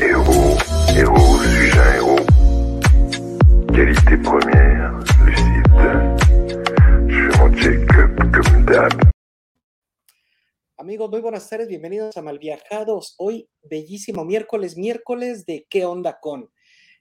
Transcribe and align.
Héros, 0.00 0.58
héros, 0.96 1.38
suis-je 1.42 1.78
un 1.78 1.94
héros 1.94 2.26
Qualité 3.72 4.16
première, 4.18 4.98
lucide. 5.24 5.64
Je 7.06 7.30
fais 7.30 7.38
mon 7.38 7.54
check-up 7.54 8.16
comme 8.32 8.64
d'hab. 8.64 8.92
Amigos, 10.78 11.08
muy 11.08 11.20
buenas 11.20 11.48
tardes, 11.48 11.68
bienvenidos 11.68 12.16
a 12.16 12.22
Malviajados. 12.22 13.14
Hoy, 13.18 13.48
bellísimo 13.62 14.24
miércoles, 14.24 14.76
miércoles 14.76 15.46
de 15.46 15.64
¿Qué 15.70 15.84
onda 15.84 16.18
con? 16.20 16.50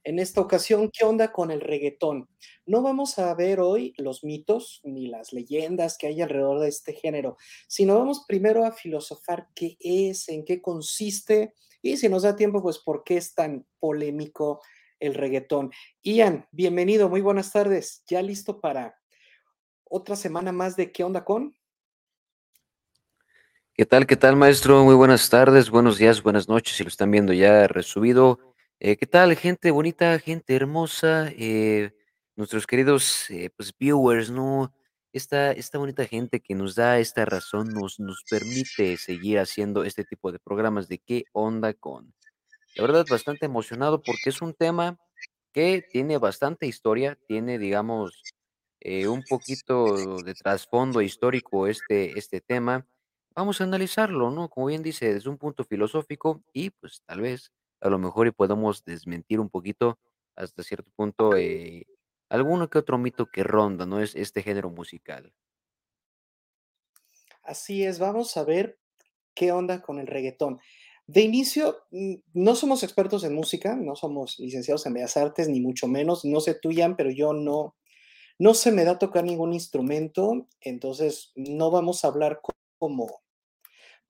En 0.06 0.20
esta 0.20 0.42
ocasión, 0.42 0.90
¿qué 0.92 1.06
onda 1.06 1.32
con 1.32 1.50
el 1.50 1.62
reggaetón? 1.62 2.28
No 2.66 2.82
vamos 2.82 3.20
a 3.20 3.34
ver 3.36 3.62
hoy 3.62 3.94
los 3.98 4.26
mitos 4.26 4.82
ni 4.84 5.08
las 5.08 5.32
leyendas 5.32 5.98
que 5.98 6.08
hay 6.08 6.22
alrededor 6.22 6.60
de 6.60 6.68
este 6.68 6.94
género, 6.94 7.38
sino 7.68 7.98
vamos 7.98 8.26
primero 8.28 8.66
a 8.66 8.74
filosofar 8.74 9.48
qué 9.56 9.78
es, 9.80 10.28
en 10.28 10.44
qué 10.44 10.62
consiste 10.62 11.54
y 11.82 11.96
si 11.98 12.10
nos 12.10 12.24
da 12.24 12.36
tiempo, 12.36 12.62
pues 12.62 12.80
por 12.80 13.04
qué 13.06 13.16
es 13.16 13.34
tan 13.34 13.66
polémico 13.80 14.62
el 15.00 15.14
reggaetón. 15.14 15.72
Ian, 16.02 16.48
bienvenido, 16.52 17.08
muy 17.08 17.22
buenas 17.22 17.52
tardes. 17.54 18.04
¿Ya 18.08 18.22
listo 18.22 18.60
para 18.60 19.00
otra 19.86 20.18
semana 20.18 20.52
más 20.52 20.76
de 20.76 20.92
¿Qué 20.92 21.06
onda 21.06 21.24
con? 21.24 21.56
¿Qué 23.74 23.86
tal, 23.86 24.06
qué 24.06 24.18
tal, 24.18 24.36
maestro? 24.36 24.84
Muy 24.84 24.96
buenas 24.96 25.30
tardes, 25.30 25.70
buenos 25.70 25.98
días, 25.98 26.22
buenas 26.22 26.48
noches, 26.48 26.76
si 26.76 26.84
lo 26.84 26.90
están 26.90 27.10
viendo 27.10 27.32
ya 27.34 27.68
resubido. 27.68 28.53
Eh, 28.86 28.98
¿qué 28.98 29.06
tal, 29.06 29.34
gente 29.38 29.72
bonita, 29.72 30.20
gente 30.20 30.54
hermosa? 30.54 31.30
eh, 31.38 31.96
nuestros 32.36 32.68
queridos 32.68 33.30
eh, 33.30 33.50
pues, 33.56 33.74
viewers, 33.80 34.30
¿no? 34.30 34.74
Esta, 35.14 35.54
esta 35.54 35.78
bonita 35.78 36.04
gente 36.06 36.42
que 36.42 36.54
nos 36.54 36.76
da 36.76 37.00
esta 37.00 37.24
razón, 37.24 37.70
nos, 37.70 37.98
nos 38.02 38.26
permite 38.30 38.98
seguir 38.98 39.40
haciendo 39.40 39.86
este 39.86 40.04
tipo 40.04 40.34
de 40.34 40.40
programas 40.40 40.90
de 40.90 40.98
qué 40.98 41.24
onda 41.32 41.74
con. 41.74 42.14
La 42.76 42.84
verdad, 42.84 43.06
bastante 43.10 43.46
emocionado 43.46 44.02
porque 44.02 44.32
es 44.32 44.42
un 44.42 44.54
tema 44.54 44.98
que 45.54 45.82
tiene 45.90 46.18
bastante 46.18 46.68
historia, 46.68 47.18
tiene, 47.26 47.60
digamos, 47.60 48.22
un 48.84 49.24
poquito 49.30 50.18
de 50.24 50.34
trasfondo 50.34 51.02
histórico 51.02 51.68
este, 51.68 52.20
este 52.20 52.42
tema. 52.42 52.86
Vamos 53.34 53.62
a 53.62 53.64
analizarlo, 53.64 54.30
¿no? 54.30 54.50
Como 54.50 54.66
bien 54.66 54.84
dice, 54.84 55.14
desde 55.14 55.30
un 55.30 55.38
punto 55.38 55.64
filosófico 55.64 56.44
y 56.52 56.72
pues 56.72 57.02
tal 57.06 57.22
vez 57.22 57.54
a 57.84 57.90
lo 57.90 58.00
mejor 58.00 58.28
y 58.28 58.32
podemos 58.32 58.84
desmentir 58.86 59.40
un 59.40 59.50
poquito 59.50 60.00
hasta 60.36 60.64
cierto 60.64 60.92
punto 60.96 61.36
eh, 61.38 61.86
alguno 62.30 62.70
que 62.70 62.80
otro 62.80 62.98
mito 62.98 63.28
que 63.28 63.44
ronda, 63.44 63.86
¿no? 63.86 64.00
Es 64.02 64.16
este 64.16 64.42
género 64.44 64.70
musical. 64.72 65.34
Así 67.44 67.84
es, 67.84 68.00
vamos 68.00 68.38
a 68.38 68.44
ver 68.44 68.80
qué 69.36 69.52
onda 69.52 69.82
con 69.82 70.00
el 70.00 70.08
reggaetón. 70.08 70.60
De 71.06 71.22
inicio, 71.22 71.78
no 72.34 72.56
somos 72.56 72.84
expertos 72.84 73.24
en 73.26 73.36
música, 73.36 73.76
no 73.76 73.96
somos 73.96 74.40
licenciados 74.40 74.86
en 74.86 74.94
Bellas 74.94 75.18
Artes, 75.18 75.50
ni 75.50 75.60
mucho 75.60 75.88
menos. 75.88 76.24
No 76.24 76.40
sé 76.40 76.56
tú, 76.56 76.70
pero 76.98 77.12
yo 77.12 77.34
no, 77.34 77.76
no 78.40 78.54
se 78.54 78.72
me 78.72 78.86
da 78.86 79.00
tocar 79.00 79.26
ningún 79.26 79.54
instrumento, 79.54 80.48
entonces 80.62 81.34
no 81.36 81.72
vamos 81.72 82.06
a 82.06 82.10
hablar 82.10 82.42
co- 82.42 82.54
como, 82.80 83.23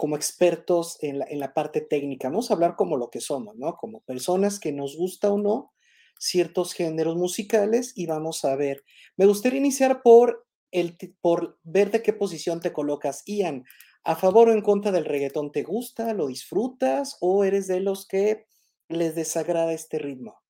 como 0.04 0.18
expertos 0.18 0.98
en 1.00 1.40
la, 1.40 1.54
parte 1.54 1.80
técnica, 1.80 2.28
vamos 2.28 2.52
a 2.52 2.56
hablar 2.56 2.76
como 2.76 2.98
lo 2.98 3.09
que 3.09 3.22
somos, 3.22 3.56
¿no? 3.56 3.78
Como 3.78 4.02
personas 4.02 4.59
que 4.59 4.73
nos 4.73 4.98
gusta 4.98 5.32
o 5.32 5.38
no 5.38 5.72
ciertos 6.20 6.73
géneros 6.73 7.16
musicales 7.16 7.94
y 7.96 8.06
vamos 8.06 8.44
a 8.44 8.58
ver. 8.58 8.84
Me 9.16 9.26
gustaría 9.26 9.59
iniciar 9.59 10.02
por, 10.02 10.46
el, 10.72 10.98
por 11.22 11.58
ver 11.64 11.90
de 11.90 12.02
qué 12.02 12.12
posición 12.12 12.59
te 12.59 12.74
colocas. 12.74 13.24
Ian, 13.26 13.64
¿a 14.04 14.18
favor 14.18 14.50
o 14.50 14.52
en 14.52 14.62
contra 14.62 14.92
del 14.92 15.06
reggaetón? 15.06 15.54
¿Te 15.54 15.64
gusta? 15.64 16.14
¿Lo 16.14 16.28
disfrutas? 16.28 17.16
¿O 17.22 17.46
eres 17.46 17.68
de 17.68 17.80
los 17.80 18.06
que 18.06 18.46
les 18.90 19.16
desagrada 19.16 19.72
este 19.72 20.00
ritmo? 20.00 20.44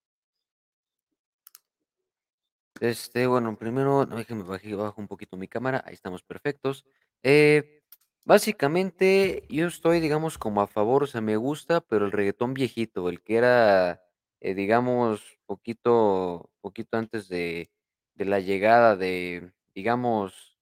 Este, 2.79 3.27
bueno, 3.27 3.55
primero, 3.55 4.07
déjenme 4.07 4.45
bajar 4.45 4.95
un 4.97 5.07
poquito 5.07 5.37
mi 5.37 5.47
cámara, 5.47 5.83
ahí 5.85 5.93
estamos 5.93 6.23
perfectos. 6.23 6.87
Eh, 7.21 7.82
básicamente, 8.25 9.45
yo 9.49 9.67
estoy, 9.67 9.99
digamos, 9.99 10.37
como 10.37 10.61
a 10.61 10.67
favor, 10.67 11.03
o 11.03 11.07
sea, 11.07 11.21
me 11.21 11.37
gusta, 11.37 11.81
pero 11.81 12.05
el 12.05 12.11
reggaetón 12.11 12.53
viejito, 12.53 13.09
el 13.09 13.21
que 13.21 13.37
era, 13.37 14.01
eh, 14.41 14.53
digamos, 14.55 15.39
poquito, 15.45 16.49
poquito 16.61 16.97
antes 16.97 17.27
de, 17.29 17.71
de 18.15 18.25
la 18.25 18.39
llegada 18.39 18.95
de, 18.95 19.51
digamos, 19.75 20.57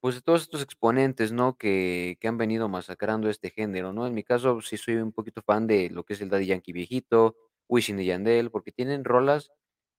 pues 0.00 0.16
de 0.16 0.22
todos 0.22 0.42
estos 0.42 0.62
exponentes, 0.62 1.32
¿no? 1.32 1.56
Que, 1.58 2.18
que 2.20 2.28
han 2.28 2.38
venido 2.38 2.68
masacrando 2.68 3.30
este 3.30 3.50
género, 3.50 3.92
¿no? 3.92 4.06
En 4.06 4.14
mi 4.14 4.22
caso, 4.24 4.60
sí 4.60 4.76
soy 4.76 4.96
un 4.96 5.12
poquito 5.12 5.42
fan 5.42 5.66
de 5.66 5.90
lo 5.90 6.04
que 6.04 6.14
es 6.14 6.20
el 6.20 6.28
Daddy 6.30 6.46
Yankee 6.46 6.72
viejito, 6.72 7.36
Wisin 7.68 7.98
y 8.00 8.06
Yandel, 8.06 8.50
porque 8.50 8.72
tienen 8.72 9.04
rolas 9.04 9.50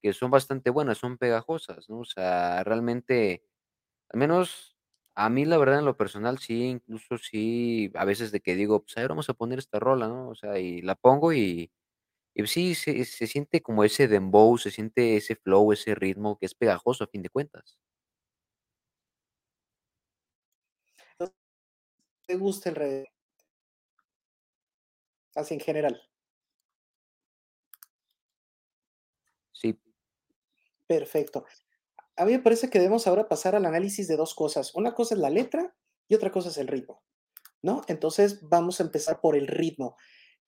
que 0.02 0.14
son 0.14 0.30
bastante 0.32 0.70
buenas, 0.70 1.00
son 1.00 1.18
pegajosas, 1.18 1.90
¿no? 1.90 2.00
O 2.00 2.06
sea, 2.06 2.64
realmente, 2.64 3.44
al 4.10 4.20
menos 4.20 4.75
a 5.16 5.30
mí 5.30 5.46
la 5.46 5.58
verdad 5.58 5.80
en 5.80 5.86
lo 5.86 5.98
personal 5.98 6.40
sí, 6.40 6.64
incluso 6.66 7.18
sí, 7.18 7.92
a 7.96 8.06
veces 8.06 8.32
de 8.32 8.42
que 8.42 8.56
digo, 8.56 8.82
pues 8.84 8.98
a 8.98 9.02
ver, 9.02 9.10
vamos 9.10 9.30
a 9.30 9.34
poner 9.34 9.60
esta 9.60 9.80
rola, 9.80 10.08
¿no? 10.08 10.30
O 10.30 10.36
sea, 10.36 10.60
y 10.60 10.82
la 10.82 10.96
pongo 10.96 11.34
y, 11.34 11.72
y 12.36 12.48
sí, 12.48 12.76
se, 12.76 13.06
se 13.06 13.28
siente 13.28 13.62
como 13.62 13.84
ese 13.86 14.08
dembow, 14.08 14.58
se 14.60 14.72
siente 14.72 15.18
ese 15.18 15.36
flow, 15.38 15.74
ese 15.74 15.96
ritmo 15.96 16.38
que 16.40 16.48
es 16.48 16.56
pegajoso 16.56 17.06
a 17.06 17.08
fin 17.08 17.24
de 17.24 17.30
cuentas. 17.30 17.78
¿Te 22.28 22.36
gusta 22.36 22.70
el 22.70 22.76
reggaetón? 22.76 23.12
Así 25.34 25.54
en 25.54 25.62
general. 25.62 26.02
Sí, 29.52 29.76
Perfecto. 30.88 31.46
A 32.18 32.26
mí 32.26 32.32
me 32.32 32.40
parece 32.40 32.70
que 32.70 32.80
debemos 32.80 33.08
ahora 33.08 33.28
pasar 33.28 33.56
al 33.56 33.66
análisis 33.66 34.08
de 34.08 34.16
dos 34.16 34.36
cosas. 34.36 34.74
Una 34.76 34.94
cosa 34.94 35.16
es 35.16 35.22
la 35.22 35.30
letra 35.30 35.76
y 36.08 36.16
otra 36.16 36.32
cosa 36.32 36.50
es 36.50 36.58
el 36.58 36.68
ritmo, 36.68 37.04
¿no? 37.62 37.82
Entonces 37.88 38.48
vamos 38.48 38.80
a 38.80 38.84
empezar 38.84 39.20
por 39.20 39.36
el 39.36 39.48
ritmo. 39.48 39.98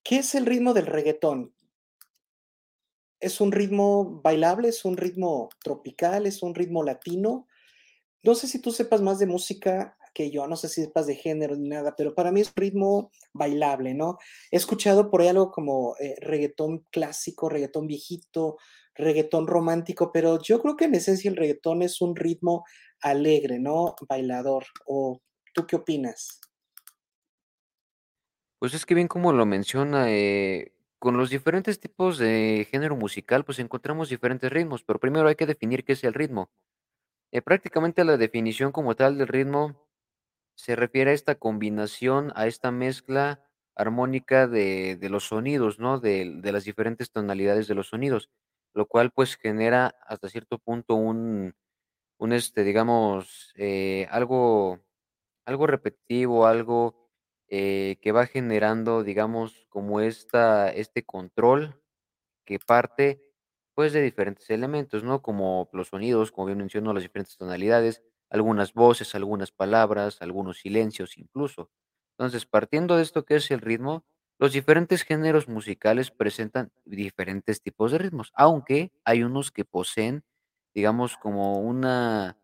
¿Qué 0.03 0.19
es 0.19 0.35
el 0.35 0.45
ritmo 0.45 0.73
del 0.73 0.85
reggaetón? 0.85 1.53
¿Es 3.19 3.41
un 3.41 3.51
ritmo 3.51 4.22
bailable? 4.22 4.69
¿Es 4.69 4.85
un 4.85 4.95
ritmo 4.95 5.50
tropical? 5.63 6.25
¿Es 6.25 6.44
un 6.44 6.55
ritmo 6.55 6.83
latino? 6.83 7.47
No 8.23 8.35
sé 8.35 8.47
si 8.47 8.61
tú 8.61 8.72
sepas 8.72 9.01
más 9.01 9.19
de 9.19 9.25
música 9.25 9.97
que 10.17 10.31
yo, 10.31 10.47
no 10.47 10.55
sé 10.55 10.67
si 10.67 10.81
sepas 10.81 11.05
de 11.05 11.16
género 11.16 11.55
ni 11.55 11.69
nada, 11.69 11.95
pero 11.95 12.16
para 12.16 12.31
mí 12.31 12.41
es 12.41 12.51
ritmo 12.55 13.11
bailable, 13.34 13.94
¿no? 13.94 14.17
He 14.49 14.57
escuchado 14.57 15.11
por 15.11 15.22
ahí 15.22 15.28
algo 15.28 15.51
como 15.51 15.95
eh, 15.99 16.16
reggaetón 16.22 16.88
clásico, 16.91 17.49
reggaetón 17.49 17.85
viejito, 17.85 18.57
reggaetón 18.97 19.47
romántico, 19.47 20.12
pero 20.12 20.41
yo 20.41 20.62
creo 20.62 20.75
que 20.75 20.85
en 20.85 20.96
esencia 20.96 21.30
el 21.30 21.38
reggaetón 21.38 21.81
es 21.81 22.02
un 22.02 22.16
ritmo 22.16 22.66
alegre, 23.02 23.59
¿no? 23.59 23.96
Bailador. 24.08 24.66
¿O 24.85 25.22
tú 25.53 25.66
qué 25.68 25.75
opinas? 25.75 26.40
pues 28.59 28.74
es 28.74 28.85
que 28.85 28.96
bien 28.96 29.08
como 29.08 29.34
lo 29.34 29.46
menciona, 29.46 30.12
eh, 30.12 30.74
con 31.00 31.18
los 31.18 31.30
diferentes 31.30 31.80
tipos 31.80 32.18
de 32.18 32.68
género 32.72 32.96
musical, 32.96 33.46
pues 33.46 33.59
encontramos 33.59 34.09
diferentes 34.09 34.52
ritmos, 34.52 34.84
pero 34.84 35.00
primero 35.00 35.28
hay 35.28 35.35
que 35.35 35.46
definir 35.46 35.84
qué 35.85 35.94
es 35.94 36.03
el 36.03 36.14
ritmo. 36.14 36.50
Eh, 37.31 37.41
prácticamente 37.41 38.03
la 38.03 38.18
definición 38.18 38.72
como 38.72 38.96
tal 38.96 39.18
del 39.18 39.28
ritmo 39.28 39.85
Se 40.56 40.75
refiere 40.75 41.12
a 41.12 41.14
esta 41.14 41.35
combinación, 41.35 42.31
a 42.35 42.47
esta 42.47 42.72
mezcla 42.72 43.44
armónica 43.75 44.47
de 44.47 44.97
los 45.09 45.25
sonidos, 45.28 45.79
¿no? 45.79 46.00
De 46.00 46.25
las 46.44 46.66
diferentes 46.66 47.12
tonalidades 47.12 47.68
de 47.68 47.75
los 47.75 47.90
sonidos, 47.90 48.29
lo 48.78 48.88
cual, 48.88 49.12
pues, 49.12 49.38
genera 49.38 49.88
hasta 50.08 50.30
cierto 50.30 50.60
punto 50.60 50.96
un 50.96 51.56
un, 52.20 52.34
este, 52.34 52.64
digamos, 52.66 53.54
eh, 53.58 54.08
algo 54.12 54.80
algo 55.46 55.68
repetitivo, 55.68 56.48
algo, 56.48 57.10
eh, 57.50 57.98
que 58.02 58.12
va 58.14 58.28
generando, 58.28 59.04
digamos, 59.04 59.66
como 59.70 60.02
esta 60.02 60.70
este 60.72 61.06
control 61.06 61.82
que 62.46 62.59
parte, 62.59 63.22
pues, 63.76 63.94
de 63.94 64.02
diferentes 64.02 64.50
elementos, 64.50 65.03
¿no? 65.03 65.22
Como 65.22 65.70
los 65.73 65.90
sonidos, 65.90 66.32
como 66.32 66.47
bien 66.47 66.59
menciono, 66.59 66.94
las 66.94 67.03
diferentes 67.03 67.38
tonalidades, 67.38 68.03
algunas 68.30 68.73
voces, 68.73 69.16
algunas 69.16 69.52
palabras, 69.52 70.22
algunos 70.22 70.59
silencios 70.59 71.18
incluso. 71.18 71.72
Entonces, 72.18 72.46
partiendo 72.46 72.97
de 72.97 73.03
esto 73.03 73.26
que 73.26 73.35
es 73.38 73.52
el 73.52 73.62
ritmo, 73.62 74.06
los 74.39 74.53
diferentes 74.53 75.03
géneros 75.03 75.47
musicales 75.47 76.11
presentan 76.11 76.72
diferentes 76.85 77.61
tipos 77.61 77.91
de 77.91 77.97
ritmos, 77.99 78.31
aunque 78.35 78.91
hay 79.03 79.23
unos 79.23 79.51
que 79.51 79.66
poseen, 79.66 80.23
digamos, 80.73 81.17
como 81.17 81.59
una 81.61 82.37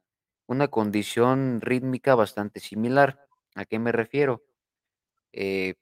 una 0.47 0.67
condición 0.69 1.61
rítmica 1.61 2.15
bastante 2.15 2.59
similar. 2.59 3.27
¿A 3.55 3.65
qué 3.65 3.79
me 3.79 3.91
refiero? 3.93 4.43
Eh, 5.33 5.75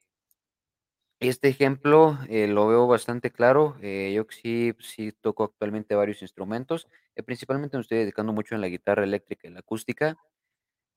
este 1.20 1.50
ejemplo, 1.50 2.18
eh, 2.30 2.48
lo 2.48 2.68
veo 2.68 2.88
bastante 2.88 3.32
claro, 3.32 3.78
eh, 3.82 4.12
yo 4.16 4.26
sí 4.30 4.74
sí 4.80 5.12
toco 5.22 5.44
actualmente 5.44 5.94
varios 5.96 6.22
instrumentos, 6.24 6.88
principalmente 7.26 7.78
me 7.78 7.82
estoy 7.82 8.00
dedicando 8.00 8.34
mucho 8.34 8.56
en 8.56 8.62
la 8.62 8.68
guitarra 8.70 9.04
eléctrica 9.04 9.48
y 9.48 9.52
la 9.52 9.60
acústica, 9.60 10.18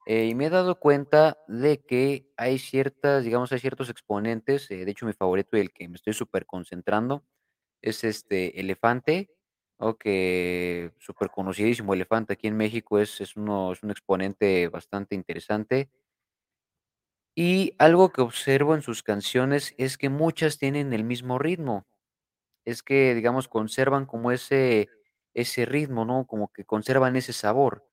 Eh, 0.06 0.26
y 0.26 0.34
me 0.34 0.46
he 0.46 0.50
dado 0.50 0.78
cuenta 0.78 1.38
de 1.48 1.82
que 1.82 2.26
hay 2.36 2.58
ciertas, 2.58 3.24
digamos, 3.24 3.52
hay 3.52 3.58
ciertos 3.60 3.88
exponentes, 3.88 4.70
eh, 4.70 4.84
de 4.84 4.90
hecho, 4.90 5.06
mi 5.06 5.14
favorito 5.14 5.56
y 5.56 5.60
el 5.60 5.72
que 5.72 5.88
me 5.88 5.96
estoy 5.96 6.12
súper 6.12 6.44
concentrando 6.46 7.24
es, 7.82 8.04
este, 8.04 8.60
Elefante, 8.60 9.30
¿no? 9.80 9.98
Que 9.98 10.92
superconocidísimo 10.98 11.94
Elefante 11.94 12.34
aquí 12.34 12.48
en 12.48 12.56
México 12.58 12.98
es 13.00 13.20
es 13.22 13.36
uno 13.36 13.72
es 13.72 13.82
un 13.84 13.90
exponente 13.92 14.68
bastante 14.68 15.14
interesante. 15.16 15.88
Y 17.36 17.74
algo 17.78 18.12
que 18.12 18.20
observo 18.20 18.74
en 18.76 18.82
sus 18.82 19.02
canciones 19.02 19.74
es 19.76 19.98
que 19.98 20.08
muchas 20.08 20.56
tienen 20.58 20.92
el 20.92 21.02
mismo 21.02 21.38
ritmo. 21.38 21.84
Es 22.64 22.82
que, 22.82 23.14
digamos, 23.14 23.48
conservan 23.48 24.06
como 24.06 24.32
ese 24.32 24.88
ese 25.34 25.66
ritmo, 25.66 26.04
¿no? 26.06 26.26
Como 26.26 26.48
que 26.52 26.64
conservan 26.64 27.16
ese 27.16 27.32
sabor. 27.34 27.84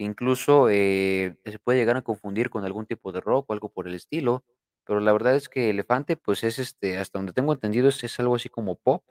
Incluso, 0.00 0.68
eh, 0.70 1.36
se 1.44 1.58
puede 1.58 1.78
llegar 1.80 1.96
a 1.96 2.02
confundir 2.02 2.50
con 2.50 2.64
algún 2.64 2.86
tipo 2.86 3.10
de 3.10 3.20
rock 3.20 3.50
o 3.50 3.52
algo 3.52 3.68
por 3.68 3.88
el 3.88 3.94
estilo, 3.94 4.44
pero 4.84 5.00
la 5.00 5.12
verdad 5.12 5.34
es 5.34 5.48
que 5.48 5.70
Elefante, 5.70 6.16
pues, 6.16 6.44
es, 6.44 6.60
este, 6.60 6.98
hasta 6.98 7.18
donde 7.18 7.32
tengo 7.32 7.52
entendido, 7.52 7.88
es 7.88 8.04
es 8.04 8.20
algo 8.20 8.36
así 8.36 8.48
como 8.48 8.76
pop, 8.76 9.02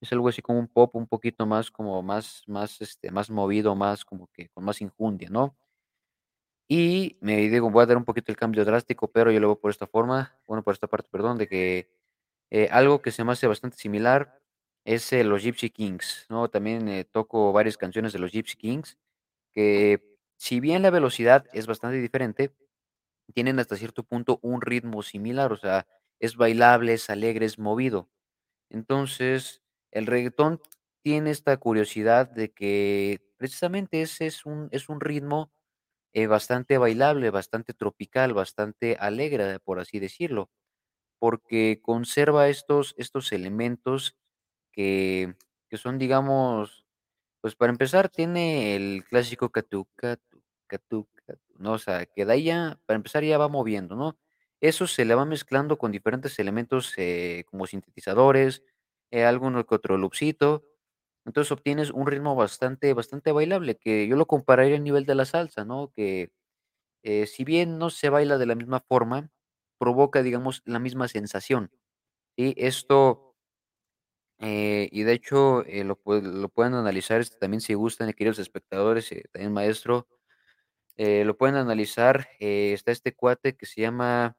es 0.00 0.12
algo 0.12 0.28
así 0.28 0.42
como 0.42 0.58
un 0.60 0.68
pop 0.68 0.96
un 0.96 1.06
poquito 1.08 1.46
más 1.46 1.70
como 1.70 2.02
más 2.02 2.44
más, 2.48 2.80
este, 2.82 3.10
más 3.12 3.30
movido, 3.30 3.74
más 3.76 4.04
como 4.04 4.28
que 4.34 4.48
con 4.50 4.64
más 4.64 4.80
enjundia, 4.82 5.28
¿no? 5.30 5.56
Y 6.70 7.16
me 7.20 7.36
digo, 7.48 7.70
voy 7.70 7.82
a 7.84 7.86
dar 7.86 7.96
un 7.96 8.04
poquito 8.04 8.32
el 8.32 8.36
cambio 8.36 8.64
drástico, 8.64 9.08
pero 9.12 9.30
yo 9.30 9.38
lo 9.38 9.48
veo 9.48 9.60
por 9.60 9.70
esta 9.70 9.86
forma, 9.86 10.36
bueno, 10.48 10.64
por 10.64 10.74
esta 10.74 10.88
parte, 10.88 11.08
perdón, 11.10 11.38
de 11.38 11.46
que, 11.48 11.88
eh, 12.50 12.68
algo 12.72 13.02
que 13.02 13.12
se 13.12 13.24
me 13.24 13.32
hace 13.32 13.46
bastante 13.48 13.76
similar 13.78 14.40
es, 14.84 15.12
eh, 15.12 15.24
los 15.24 15.42
Gypsy 15.42 15.70
Kings, 15.70 16.26
¿no? 16.30 16.48
También, 16.50 16.88
eh, 16.88 17.04
toco 17.04 17.52
varias 17.52 17.76
canciones 17.78 18.12
de 18.12 18.20
los 18.20 18.32
Gypsy 18.32 18.56
Kings, 18.56 18.98
que 19.56 20.04
si 20.38 20.60
bien 20.60 20.82
la 20.82 20.90
velocidad 20.92 21.46
es 21.54 21.66
bastante 21.68 21.98
diferente, 22.00 22.52
tienen 23.34 23.58
hasta 23.58 23.76
cierto 23.76 24.04
punto 24.04 24.38
un 24.42 24.62
ritmo 24.62 25.02
similar, 25.02 25.52
o 25.52 25.56
sea, 25.56 25.86
es 26.20 26.36
bailable, 26.36 26.94
es 26.94 27.10
alegre, 27.10 27.46
es 27.46 27.58
movido. 27.58 28.08
Entonces, 28.70 29.62
el 29.92 30.06
reguetón 30.06 30.60
tiene 31.02 31.30
esta 31.32 31.56
curiosidad 31.58 32.30
de 32.30 32.52
que 32.52 33.22
precisamente 33.38 34.02
ese 34.02 34.26
es 34.26 34.46
un 34.46 34.68
es 34.72 34.88
un 34.88 35.00
ritmo, 35.00 35.52
eh, 36.14 36.26
bastante 36.28 36.78
bailable, 36.78 37.30
bastante 37.30 37.74
tropical, 37.74 38.34
bastante 38.34 38.96
alegre, 39.00 39.60
por 39.60 39.80
así 39.80 40.00
decirlo, 40.00 40.50
porque 41.18 41.80
conserva 41.82 42.48
estos 42.48 42.94
estos 42.98 43.32
elementos 43.32 44.16
que 44.72 45.36
que 45.70 45.78
son, 45.78 45.98
digamos, 45.98 46.85
pues, 47.46 47.54
para 47.54 47.70
empezar, 47.70 48.08
tiene 48.08 48.74
el 48.74 49.04
clásico 49.04 49.50
catu, 49.50 49.86
catu, 50.66 51.06
¿no? 51.56 51.74
O 51.74 51.78
sea, 51.78 52.04
que 52.06 52.24
de 52.26 52.32
ahí 52.32 52.42
ya, 52.42 52.80
para 52.86 52.96
empezar, 52.96 53.22
ya 53.22 53.38
va 53.38 53.46
moviendo, 53.46 53.94
¿no? 53.94 54.18
Eso 54.60 54.88
se 54.88 55.04
le 55.04 55.14
va 55.14 55.24
mezclando 55.24 55.78
con 55.78 55.92
diferentes 55.92 56.36
elementos, 56.40 56.92
eh, 56.96 57.44
como 57.46 57.68
sintetizadores, 57.68 58.64
eh, 59.12 59.24
alguno 59.24 59.64
que 59.64 59.76
otro 59.76 59.96
loopcito. 59.96 60.64
Entonces, 61.24 61.52
obtienes 61.52 61.90
un 61.92 62.08
ritmo 62.08 62.34
bastante 62.36 62.92
bastante 62.94 63.30
bailable, 63.32 63.76
que 63.76 64.08
yo 64.08 64.16
lo 64.16 64.26
compararía 64.26 64.76
al 64.76 64.84
nivel 64.84 65.06
de 65.06 65.14
la 65.14 65.24
salsa, 65.24 65.64
¿no? 65.64 65.92
Que, 65.94 66.32
eh, 67.02 67.26
si 67.26 67.44
bien 67.44 67.78
no 67.78 67.90
se 67.90 68.10
baila 68.10 68.38
de 68.38 68.46
la 68.46 68.54
misma 68.56 68.80
forma, 68.80 69.30
provoca, 69.78 70.22
digamos, 70.22 70.62
la 70.66 70.78
misma 70.80 71.08
sensación, 71.08 71.70
¿sí? 72.36 72.54
Esto 72.58 73.25
eh, 74.38 74.88
y 74.92 75.02
de 75.04 75.12
hecho, 75.14 75.64
eh, 75.66 75.84
lo 75.84 75.98
lo 76.06 76.48
pueden 76.50 76.74
analizar, 76.74 77.20
este, 77.20 77.38
también 77.38 77.60
si 77.60 77.74
gustan, 77.74 78.12
queridos 78.12 78.38
espectadores, 78.38 79.10
eh, 79.12 79.24
también 79.32 79.52
maestro, 79.52 80.08
eh, 80.96 81.24
lo 81.24 81.36
pueden 81.36 81.56
analizar, 81.56 82.28
está 82.40 82.92
este 82.92 83.14
cuate 83.14 83.56
que 83.56 83.66
se 83.66 83.82
llama, 83.82 84.36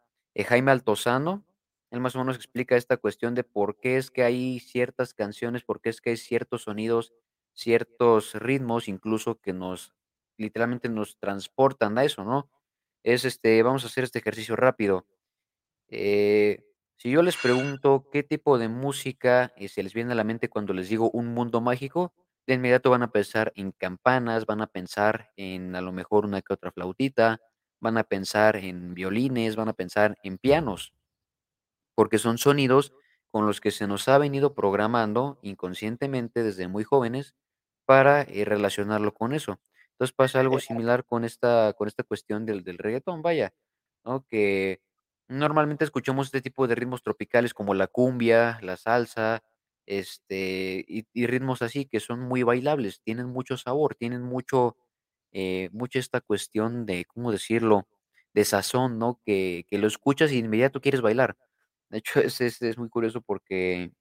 Jaime 0.48 0.72
Altozano, 0.72 1.46
él 1.92 2.00
más 2.02 2.16
o 2.16 2.20
menos 2.20 2.36
explica 2.38 2.76
esta 2.78 2.98
cuestión 2.98 3.36
de 3.36 3.44
por 3.44 3.80
qué 3.80 3.98
es 3.98 4.12
que 4.12 4.24
hay 4.24 4.60
ciertas 4.60 5.14
canciones, 5.14 5.64
por 5.64 5.82
qué 5.82 5.90
es 5.90 6.02
que 6.02 6.12
hay 6.12 6.18
ciertos 6.18 6.64
sonidos, 6.64 7.14
ciertos 7.54 8.34
ritmos, 8.36 8.88
incluso 8.88 9.40
que 9.42 9.54
nos 9.54 9.94
literalmente 10.38 10.90
nos 10.90 11.18
transportan 11.20 11.98
a 11.98 12.04
eso, 12.06 12.24
¿no? 12.24 12.50
Es, 13.04 13.26
este, 13.26 13.64
vamos 13.64 13.84
a 13.84 13.88
hacer 13.88 14.04
este 14.06 14.20
ejercicio 14.20 14.56
rápido. 14.56 15.08
Eh, 15.90 16.64
si 16.98 17.12
yo 17.12 17.22
les 17.22 17.38
pregunto 17.38 18.08
qué 18.12 18.24
tipo 18.24 18.58
de 18.58 18.70
música, 18.70 19.54
eh, 19.58 19.68
se 19.70 19.84
les 19.84 19.94
viene 19.94 20.14
a 20.14 20.16
la 20.16 20.24
mente 20.24 20.50
cuando 20.50 20.74
les 20.74 20.90
digo 20.90 21.10
un 21.12 21.28
mundo 21.34 21.62
mágico, 21.62 22.14
de 22.48 22.56
inmediato 22.56 22.90
van 22.90 23.04
a 23.04 23.12
pensar 23.12 23.52
en 23.56 23.72
campanas, 23.72 24.46
van 24.46 24.62
a 24.62 24.68
pensar 24.68 25.32
en, 25.36 25.76
a 25.76 25.82
lo 25.82 25.92
mejor, 25.92 26.26
una 26.26 26.42
que 26.42 26.54
otra 26.54 26.72
flautita, 26.72 27.40
van 27.80 27.98
a 27.98 28.04
pensar 28.04 28.56
en 28.58 28.94
violines, 28.94 29.56
van 29.56 29.70
a 29.70 29.74
pensar 29.74 30.18
en 30.24 30.38
pianos. 30.38 30.94
Porque 31.96 32.20
son 32.20 32.38
sonidos 32.38 32.94
con 33.32 33.46
los 33.48 33.60
que 33.60 33.72
se 33.72 33.88
nos 33.88 34.08
ha 34.08 34.18
venido 34.18 34.54
programando 34.54 35.40
inconscientemente 35.42 36.44
desde 36.44 36.68
muy 36.68 36.84
jóvenes 36.84 37.34
para, 37.86 38.22
eh, 38.24 38.46
relacionarlo 38.46 39.14
con 39.14 39.34
eso. 39.34 39.60
Entonces, 39.94 40.14
pasa 40.16 40.40
algo 40.40 40.60
similar 40.60 41.06
con 41.06 41.26
esta 41.26 41.74
con 41.78 41.88
esta 41.88 42.04
cuestión 42.04 42.46
del 42.46 42.64
del 42.64 42.78
reguetón, 42.78 43.22
vaya, 43.24 43.54
¿no? 44.06 44.26
Que 44.30 44.82
normalmente 45.30 45.84
escuchamos 45.86 46.28
este 46.28 46.42
tipo 46.42 46.68
de 46.68 46.76
ritmos 46.76 47.04
tropicales 47.04 47.54
como 47.54 47.74
la 47.74 47.88
cumbia, 47.88 48.60
la 48.62 48.78
salsa, 48.78 49.44
este, 49.86 50.86
y 50.88 51.28
ritmos 51.28 51.62
así 51.62 51.86
que 51.86 52.00
son 52.00 52.20
muy 52.22 52.44
bailables, 52.44 53.02
tienen 53.04 53.28
mucho 53.28 53.58
sabor, 53.58 53.96
tienen 53.96 54.22
mucho, 54.24 54.78
eh, 55.34 55.70
mucha 55.74 56.00
esta 56.00 56.22
cuestión 56.22 56.86
de, 56.86 57.06
¿cómo 57.06 57.32
decirlo?, 57.32 57.88
de 58.34 58.46
sazón, 58.46 59.00
¿no? 59.00 59.20
Que 59.26 59.66
que 59.70 59.78
lo 59.80 59.88
escuchas 59.88 60.32
y 60.32 60.36
de 60.42 60.48
inmediato 60.48 60.82
quieres 60.82 61.02
bailar. 61.02 61.38
De 61.90 62.00
hecho, 62.00 62.20
es 62.22 62.42
es 62.42 62.62
es 62.62 62.78
muy 62.78 62.90
curioso 62.90 63.22
porque, 63.22 63.92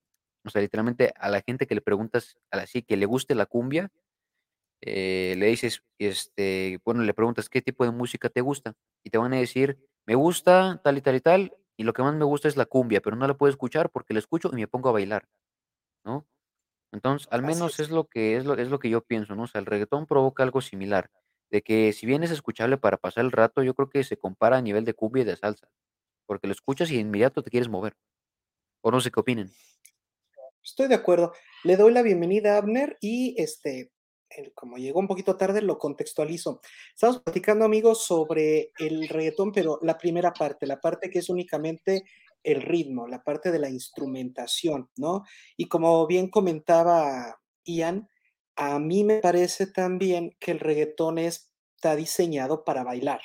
o 0.45 0.51
sea, 0.51 0.63
literalmente 0.63 1.13
a 1.17 1.31
la 1.31 1.43
gente 1.43 1.67
que 1.67 1.75
le 1.77 1.81
preguntas, 1.83 2.37
así 2.53 2.83
que 2.83 2.97
le 2.99 3.07
guste 3.07 3.35
la 3.37 3.47
cumbia, 3.47 3.91
eh, 4.83 5.35
le 5.39 5.47
dices, 5.49 5.83
este, 5.99 6.81
bueno, 6.85 7.03
le 7.03 7.15
preguntas: 7.15 7.49
"¿Qué 7.51 7.63
tipo 7.63 7.85
de 7.85 7.93
música 7.93 8.29
te 8.31 8.41
gusta?", 8.43 8.75
y 9.05 9.11
te 9.11 9.19
van 9.19 9.35
a 9.35 9.39
decir: 9.39 9.79
"Me 10.07 10.15
gusta 10.15 10.81
tal 10.85 10.99
y 10.99 11.03
tal 11.03 11.17
y 11.17 11.21
tal, 11.21 11.57
y 11.77 11.85
lo 11.85 11.93
que 11.93 12.03
más 12.03 12.15
me 12.15 12.25
gusta 12.25 12.49
es 12.49 12.57
la 12.57 12.67
cumbia, 12.67 13.01
pero 13.03 13.17
no 13.17 13.27
la 13.27 13.35
puedo 13.37 13.51
escuchar 13.51 13.91
porque 13.91 14.15
la 14.15 14.21
escucho 14.21 14.51
y 14.53 14.57
me 14.57 14.69
pongo 14.69 14.89
a 14.91 14.93
bailar", 14.93 15.29
¿no? 16.05 16.27
Entonces, 16.93 17.29
al 17.33 17.43
Así 17.43 17.67
menos 17.67 17.79
es. 17.79 17.81
es 17.81 17.91
lo 17.91 18.07
que 18.09 18.37
es 18.37 18.47
lo 18.47 18.55
es 18.57 18.71
lo 18.71 18.79
que 18.81 18.91
yo 18.91 19.03
pienso, 19.03 19.35
¿no? 19.37 19.45
O 19.45 19.47
sea, 19.49 19.61
el 19.61 19.67
reguetón 19.67 20.07
provoca 20.07 20.43
algo 20.45 20.61
similar, 20.63 21.11
de 21.51 21.63
que 21.63 21.93
si 21.95 22.07
bien 22.07 22.25
es 22.25 22.31
escuchable 22.33 22.79
para 22.79 22.99
pasar 22.99 23.25
el 23.27 23.33
rato, 23.33 23.63
yo 23.65 23.75
creo 23.75 23.91
que 23.91 24.05
se 24.05 24.19
compara 24.19 24.59
a 24.59 24.63
nivel 24.63 24.85
de 24.87 24.95
cumbia 24.95 25.23
y 25.23 25.27
de 25.27 25.37
salsa, 25.37 25.69
porque 26.27 26.47
lo 26.49 26.53
escuchas 26.55 26.91
y 26.93 26.97
de 26.97 27.03
inmediato 27.03 27.43
te 27.43 27.51
quieres 27.51 27.69
mover, 27.71 27.97
o 28.83 28.91
no 28.93 29.01
sé 29.01 29.11
qué 29.13 29.21
opinen. 29.21 29.53
Estoy 30.63 30.89
de 30.89 30.95
acuerdo. 30.97 31.33
Le 31.65 31.77
doy 31.77 31.93
la 31.93 32.03
bienvenida 32.03 32.55
a 32.55 32.59
Abner 32.59 32.99
y, 33.01 33.35
este, 33.41 33.93
como 34.55 34.77
llegó 34.77 35.01
un 35.01 35.07
poquito 35.07 35.37
tarde, 35.37 35.63
lo 35.63 35.79
contextualizo. 35.79 36.61
Estamos 36.93 37.21
platicando, 37.23 37.65
amigos, 37.65 38.05
sobre 38.05 38.73
el 38.79 39.09
reguetón, 39.09 39.53
pero 39.53 39.79
la 39.83 39.97
primera 39.97 40.33
parte, 40.33 40.67
la 40.67 40.81
parte 40.81 41.11
que 41.11 41.21
es 41.21 41.29
únicamente 41.29 42.05
el 42.43 42.63
ritmo, 42.63 43.09
la 43.09 43.23
parte 43.23 43.51
de 43.51 43.59
la 43.59 43.71
instrumentación, 43.71 44.89
¿no? 44.97 45.25
Y 45.57 45.67
como 45.67 46.07
bien 46.07 46.29
comentaba 46.29 47.41
Ian, 47.65 48.09
a 48.57 48.79
mí 48.79 49.05
me 49.05 49.19
parece 49.19 49.67
también 49.67 50.37
que 50.39 50.53
el 50.53 50.61
reguetón 50.61 51.19
está 51.19 51.97
diseñado 51.97 52.65
para 52.65 52.85
bailar. 52.85 53.21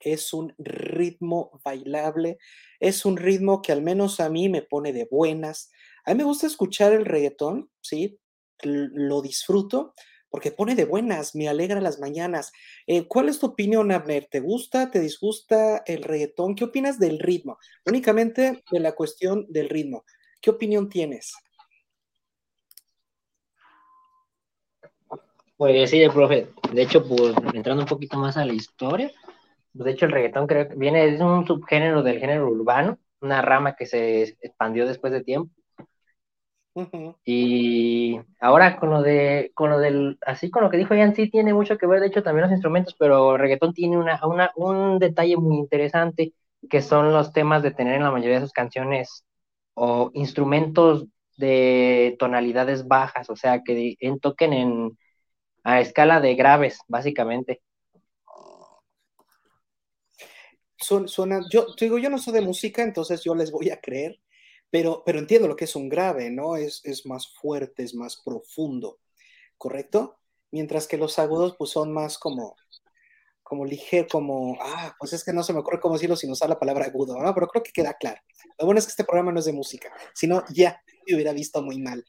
Es 0.00 0.32
un 0.34 0.52
ritmo 0.58 1.60
bailable, 1.64 2.38
es 2.80 3.06
un 3.06 3.16
ritmo 3.16 3.62
que 3.62 3.72
al 3.72 3.82
menos 3.82 4.20
a 4.20 4.28
mí 4.28 4.48
me 4.48 4.62
pone 4.62 4.92
de 4.92 5.08
buenas. 5.10 5.70
A 6.04 6.12
mí 6.12 6.18
me 6.18 6.24
gusta 6.24 6.46
escuchar 6.46 6.92
el 6.92 7.06
reguetón, 7.06 7.70
¿sí? 7.80 8.18
Lo 8.62 9.22
disfruto 9.22 9.94
porque 10.36 10.50
pone 10.50 10.74
de 10.74 10.84
buenas, 10.84 11.34
me 11.34 11.48
alegra 11.48 11.80
las 11.80 11.98
mañanas. 11.98 12.52
Eh, 12.86 13.06
¿cuál 13.06 13.30
es 13.30 13.38
tu 13.38 13.46
opinión, 13.46 13.90
Abner? 13.90 14.26
¿Te 14.26 14.40
gusta, 14.40 14.90
te 14.90 15.00
disgusta 15.00 15.82
el 15.86 16.02
reguetón? 16.02 16.54
¿Qué 16.54 16.64
opinas 16.64 16.98
del 16.98 17.18
ritmo? 17.18 17.56
Únicamente 17.86 18.62
de 18.70 18.80
la 18.80 18.92
cuestión 18.92 19.46
del 19.48 19.70
ritmo. 19.70 20.04
¿Qué 20.42 20.50
opinión 20.50 20.90
tienes? 20.90 21.32
Pues 25.56 25.88
sí, 25.88 26.06
profe. 26.12 26.48
De 26.70 26.82
hecho, 26.82 27.08
pues 27.08 27.34
entrando 27.54 27.84
un 27.84 27.88
poquito 27.88 28.18
más 28.18 28.36
a 28.36 28.44
la 28.44 28.52
historia, 28.52 29.10
de 29.72 29.90
hecho 29.90 30.04
el 30.04 30.12
reggaetón 30.12 30.46
creo 30.46 30.68
que 30.68 30.74
viene, 30.74 31.14
es 31.14 31.18
un 31.18 31.46
subgénero 31.46 32.02
del 32.02 32.20
género 32.20 32.50
urbano, 32.50 32.98
una 33.22 33.40
rama 33.40 33.74
que 33.74 33.86
se 33.86 34.36
expandió 34.42 34.86
después 34.86 35.14
de 35.14 35.24
tiempo. 35.24 35.50
Y 37.24 38.20
ahora 38.40 38.78
con 38.78 38.90
lo 38.90 39.02
de, 39.02 39.50
con 39.54 39.70
lo 39.70 39.78
del, 39.78 40.18
así 40.26 40.50
con 40.50 40.62
lo 40.62 40.70
que 40.70 40.76
dijo 40.76 40.94
Ian, 40.94 41.14
sí 41.14 41.30
tiene 41.30 41.54
mucho 41.54 41.78
que 41.78 41.86
ver, 41.86 42.00
de 42.00 42.08
hecho 42.08 42.22
también 42.22 42.42
los 42.42 42.52
instrumentos, 42.52 42.94
pero 42.98 43.36
reggaetón 43.36 43.72
tiene 43.72 43.96
una, 43.96 44.20
una, 44.26 44.50
un 44.56 44.98
detalle 44.98 45.36
muy 45.36 45.56
interesante, 45.56 46.34
que 46.68 46.82
son 46.82 47.12
los 47.12 47.32
temas 47.32 47.62
de 47.62 47.70
tener 47.70 47.94
en 47.94 48.02
la 48.02 48.10
mayoría 48.10 48.36
de 48.36 48.42
sus 48.42 48.52
canciones 48.52 49.24
o 49.74 50.10
instrumentos 50.14 51.06
de 51.36 52.16
tonalidades 52.18 52.86
bajas, 52.86 53.30
o 53.30 53.36
sea, 53.36 53.62
que 53.62 53.96
en, 54.00 54.18
toquen 54.20 54.52
en, 54.52 54.98
a 55.64 55.80
escala 55.80 56.20
de 56.20 56.34
graves, 56.34 56.80
básicamente. 56.88 57.62
suena, 60.78 61.40
yo 61.50 61.66
digo, 61.80 61.98
yo 61.98 62.10
no 62.10 62.18
soy 62.18 62.34
de 62.34 62.40
música, 62.42 62.82
entonces 62.82 63.22
yo 63.24 63.34
les 63.34 63.50
voy 63.50 63.70
a 63.70 63.80
creer, 63.80 64.18
pero, 64.70 65.02
pero 65.04 65.18
entiendo 65.18 65.48
lo 65.48 65.56
que 65.56 65.64
es 65.64 65.76
un 65.76 65.88
grave, 65.88 66.30
¿no? 66.30 66.56
Es, 66.56 66.80
es 66.84 67.06
más 67.06 67.28
fuerte, 67.28 67.82
es 67.82 67.94
más 67.94 68.20
profundo, 68.24 68.98
¿correcto? 69.58 70.18
Mientras 70.50 70.86
que 70.86 70.96
los 70.96 71.18
agudos, 71.18 71.56
pues 71.58 71.70
son 71.70 71.92
más 71.92 72.18
como, 72.18 72.56
como 73.42 73.64
ligero, 73.64 74.08
como, 74.10 74.58
ah, 74.60 74.94
pues 74.98 75.12
es 75.12 75.24
que 75.24 75.32
no 75.32 75.42
se 75.42 75.52
me 75.52 75.60
ocurre 75.60 75.80
cómo 75.80 75.94
decirlo 75.94 76.16
sin 76.16 76.30
usar 76.30 76.48
la 76.48 76.58
palabra 76.58 76.86
agudo, 76.86 77.16
¿no? 77.22 77.34
Pero 77.34 77.46
creo 77.48 77.62
que 77.62 77.72
queda 77.72 77.94
claro. 77.94 78.20
Lo 78.58 78.64
bueno 78.64 78.78
es 78.78 78.86
que 78.86 78.90
este 78.90 79.04
programa 79.04 79.32
no 79.32 79.38
es 79.38 79.44
de 79.46 79.52
música, 79.52 79.92
sino 80.14 80.44
ya 80.52 80.82
me 81.06 81.14
hubiera 81.14 81.32
visto 81.32 81.62
muy 81.62 81.78
mal. 81.78 82.04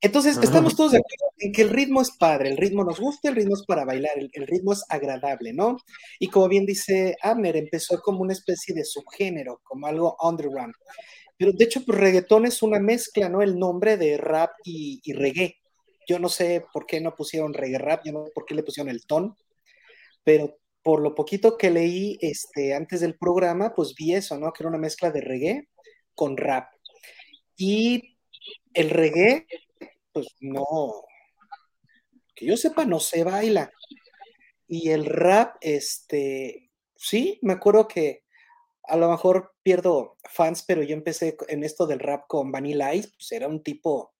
Entonces, 0.00 0.36
estamos 0.42 0.76
todos 0.76 0.92
de 0.92 0.98
acuerdo 0.98 1.34
en 1.38 1.52
que 1.52 1.62
el 1.62 1.70
ritmo 1.70 2.02
es 2.02 2.10
padre, 2.10 2.50
el 2.50 2.58
ritmo 2.58 2.84
nos 2.84 3.00
gusta, 3.00 3.30
el 3.30 3.36
ritmo 3.36 3.54
es 3.54 3.64
para 3.64 3.86
bailar, 3.86 4.12
el, 4.18 4.46
ritmo 4.46 4.74
es 4.74 4.84
agradable, 4.90 5.54
¿no? 5.54 5.78
Y 6.18 6.28
como 6.28 6.48
bien 6.48 6.66
dice 6.66 7.16
Abner, 7.22 7.56
empezó 7.56 7.98
como 8.02 8.20
una 8.20 8.34
especie 8.34 8.74
de 8.74 8.84
subgénero, 8.84 9.62
como 9.64 9.86
algo 9.86 10.16
underground. 10.20 10.74
Pero 11.36 11.52
de 11.52 11.64
hecho, 11.64 11.84
pues 11.84 11.98
reggaetón 11.98 12.46
es 12.46 12.62
una 12.62 12.78
mezcla, 12.78 13.28
¿no? 13.28 13.42
El 13.42 13.58
nombre 13.58 13.96
de 13.96 14.16
rap 14.16 14.52
y, 14.64 15.00
reggae. 15.12 15.56
Yo 16.08 16.18
no 16.18 16.28
sé 16.28 16.64
por 16.72 16.86
qué 16.86 17.00
no 17.00 17.14
pusieron 17.14 17.54
reggae 17.54 17.78
rap, 17.78 18.02
yo 18.04 18.12
no 18.12 18.24
sé 18.26 18.32
por 18.34 18.44
qué 18.44 18.54
le 18.54 18.62
pusieron 18.62 18.90
el 18.90 19.06
ton, 19.06 19.36
pero 20.22 20.58
por 20.82 21.00
lo 21.00 21.14
poquito 21.14 21.56
que 21.56 21.70
leí 21.70 22.18
este, 22.20 22.74
antes 22.74 23.00
del 23.00 23.16
programa, 23.16 23.74
pues 23.74 23.94
vi 23.94 24.14
eso, 24.14 24.38
¿no? 24.38 24.52
Que 24.52 24.62
era 24.62 24.68
una 24.68 24.78
mezcla 24.78 25.10
de 25.10 25.22
reggae 25.22 25.68
con 26.14 26.36
rap. 26.36 26.70
Y 27.56 28.18
el 28.74 28.90
reggae 28.90 29.46
pues 30.14 30.28
no, 30.40 31.04
que 32.34 32.46
yo 32.46 32.56
sepa, 32.56 32.86
no 32.86 33.00
se 33.00 33.24
baila. 33.24 33.70
Y 34.66 34.90
el 34.90 35.04
rap, 35.04 35.56
este, 35.60 36.70
sí, 36.96 37.38
me 37.42 37.54
acuerdo 37.54 37.86
que 37.88 38.23
a 38.86 38.96
lo 38.96 39.10
mejor 39.10 39.54
pierdo 39.62 40.16
fans, 40.30 40.64
pero 40.66 40.82
yo 40.82 40.94
empecé 40.94 41.36
en 41.48 41.64
esto 41.64 41.86
del 41.86 42.00
rap 42.00 42.24
con 42.28 42.52
Vanilla 42.52 42.94
Ice, 42.94 43.10
pues 43.16 43.32
era 43.32 43.48
un 43.48 43.62
tipo 43.62 44.14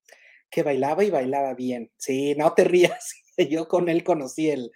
que 0.50 0.62
bailaba 0.62 1.04
y 1.04 1.10
bailaba 1.10 1.54
bien. 1.54 1.90
Sí, 1.96 2.34
no 2.36 2.54
te 2.54 2.64
rías, 2.64 3.12
yo 3.36 3.68
con 3.68 3.88
él 3.88 4.04
conocí 4.04 4.50
el... 4.50 4.70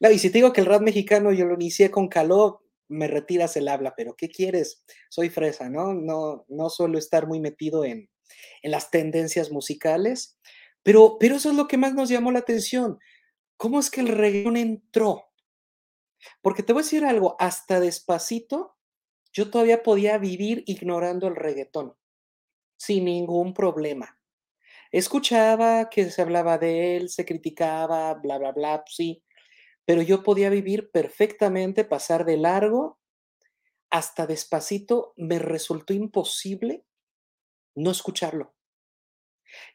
No, 0.00 0.10
y 0.10 0.18
si 0.18 0.30
te 0.30 0.38
digo 0.38 0.52
que 0.52 0.60
el 0.60 0.66
rap 0.66 0.82
mexicano 0.82 1.32
yo 1.32 1.46
lo 1.46 1.54
inicié 1.54 1.90
con 1.90 2.08
Caló, 2.08 2.62
me 2.88 3.08
retiras 3.08 3.56
el 3.56 3.68
habla, 3.68 3.94
pero 3.96 4.14
¿qué 4.14 4.28
quieres? 4.28 4.84
Soy 5.08 5.30
fresa, 5.30 5.68
¿no? 5.68 5.94
No, 5.94 6.44
no 6.48 6.70
suelo 6.70 6.98
estar 6.98 7.26
muy 7.26 7.40
metido 7.40 7.84
en, 7.84 8.08
en 8.62 8.70
las 8.70 8.90
tendencias 8.90 9.50
musicales, 9.50 10.38
pero, 10.82 11.16
pero 11.18 11.36
eso 11.36 11.50
es 11.50 11.56
lo 11.56 11.66
que 11.66 11.78
más 11.78 11.94
nos 11.94 12.08
llamó 12.08 12.30
la 12.30 12.40
atención. 12.40 12.98
¿Cómo 13.56 13.80
es 13.80 13.90
que 13.90 14.02
el 14.02 14.08
reggaetón 14.08 14.56
entró? 14.56 15.24
Porque 16.42 16.62
te 16.62 16.72
voy 16.72 16.80
a 16.80 16.84
decir 16.84 17.04
algo, 17.04 17.36
hasta 17.38 17.80
despacito, 17.80 18.75
yo 19.36 19.50
todavía 19.50 19.82
podía 19.82 20.16
vivir 20.16 20.64
ignorando 20.66 21.28
el 21.28 21.36
reggaetón, 21.36 21.94
sin 22.78 23.04
ningún 23.04 23.52
problema. 23.52 24.18
Escuchaba 24.90 25.90
que 25.90 26.10
se 26.10 26.22
hablaba 26.22 26.56
de 26.56 26.96
él, 26.96 27.10
se 27.10 27.26
criticaba, 27.26 28.14
bla, 28.14 28.38
bla, 28.38 28.52
bla, 28.52 28.82
pues 28.82 28.96
sí, 28.96 29.22
pero 29.84 30.00
yo 30.00 30.22
podía 30.22 30.48
vivir 30.48 30.90
perfectamente, 30.90 31.84
pasar 31.84 32.24
de 32.24 32.38
largo, 32.38 32.98
hasta 33.90 34.26
despacito 34.26 35.12
me 35.18 35.38
resultó 35.38 35.92
imposible 35.92 36.86
no 37.74 37.90
escucharlo. 37.90 38.54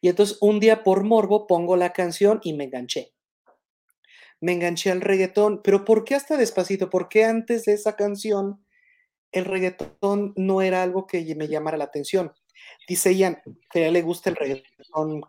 Y 0.02 0.10
entonces 0.10 0.40
un 0.42 0.60
día 0.60 0.84
por 0.84 1.04
morbo 1.04 1.46
pongo 1.46 1.76
la 1.76 1.94
canción 1.94 2.40
y 2.44 2.54
me 2.54 2.64
enganché. 2.64 3.14
Me 4.40 4.54
enganché 4.54 4.90
al 4.90 5.02
reggaetón, 5.02 5.62
pero 5.62 5.86
¿por 5.86 6.04
qué 6.04 6.16
hasta 6.16 6.36
despacito? 6.36 6.90
¿Por 6.90 7.10
qué 7.10 7.26
antes 7.26 7.66
de 7.66 7.74
esa 7.74 7.96
canción 7.96 8.66
el 9.32 9.46
reggaetón 9.46 10.34
no 10.36 10.62
era 10.62 10.84
algo 10.84 11.08
que 11.08 11.36
me 11.36 11.48
llamara 11.48 11.78
la 11.78 11.86
atención? 11.86 12.32
Dice 12.88 13.16
Ian 13.16 13.42
que 13.70 13.86
a 13.86 13.88
él 13.88 13.94
le 13.94 14.02
gusta 14.02 14.30
el 14.30 14.36
reggaetón, 14.36 15.22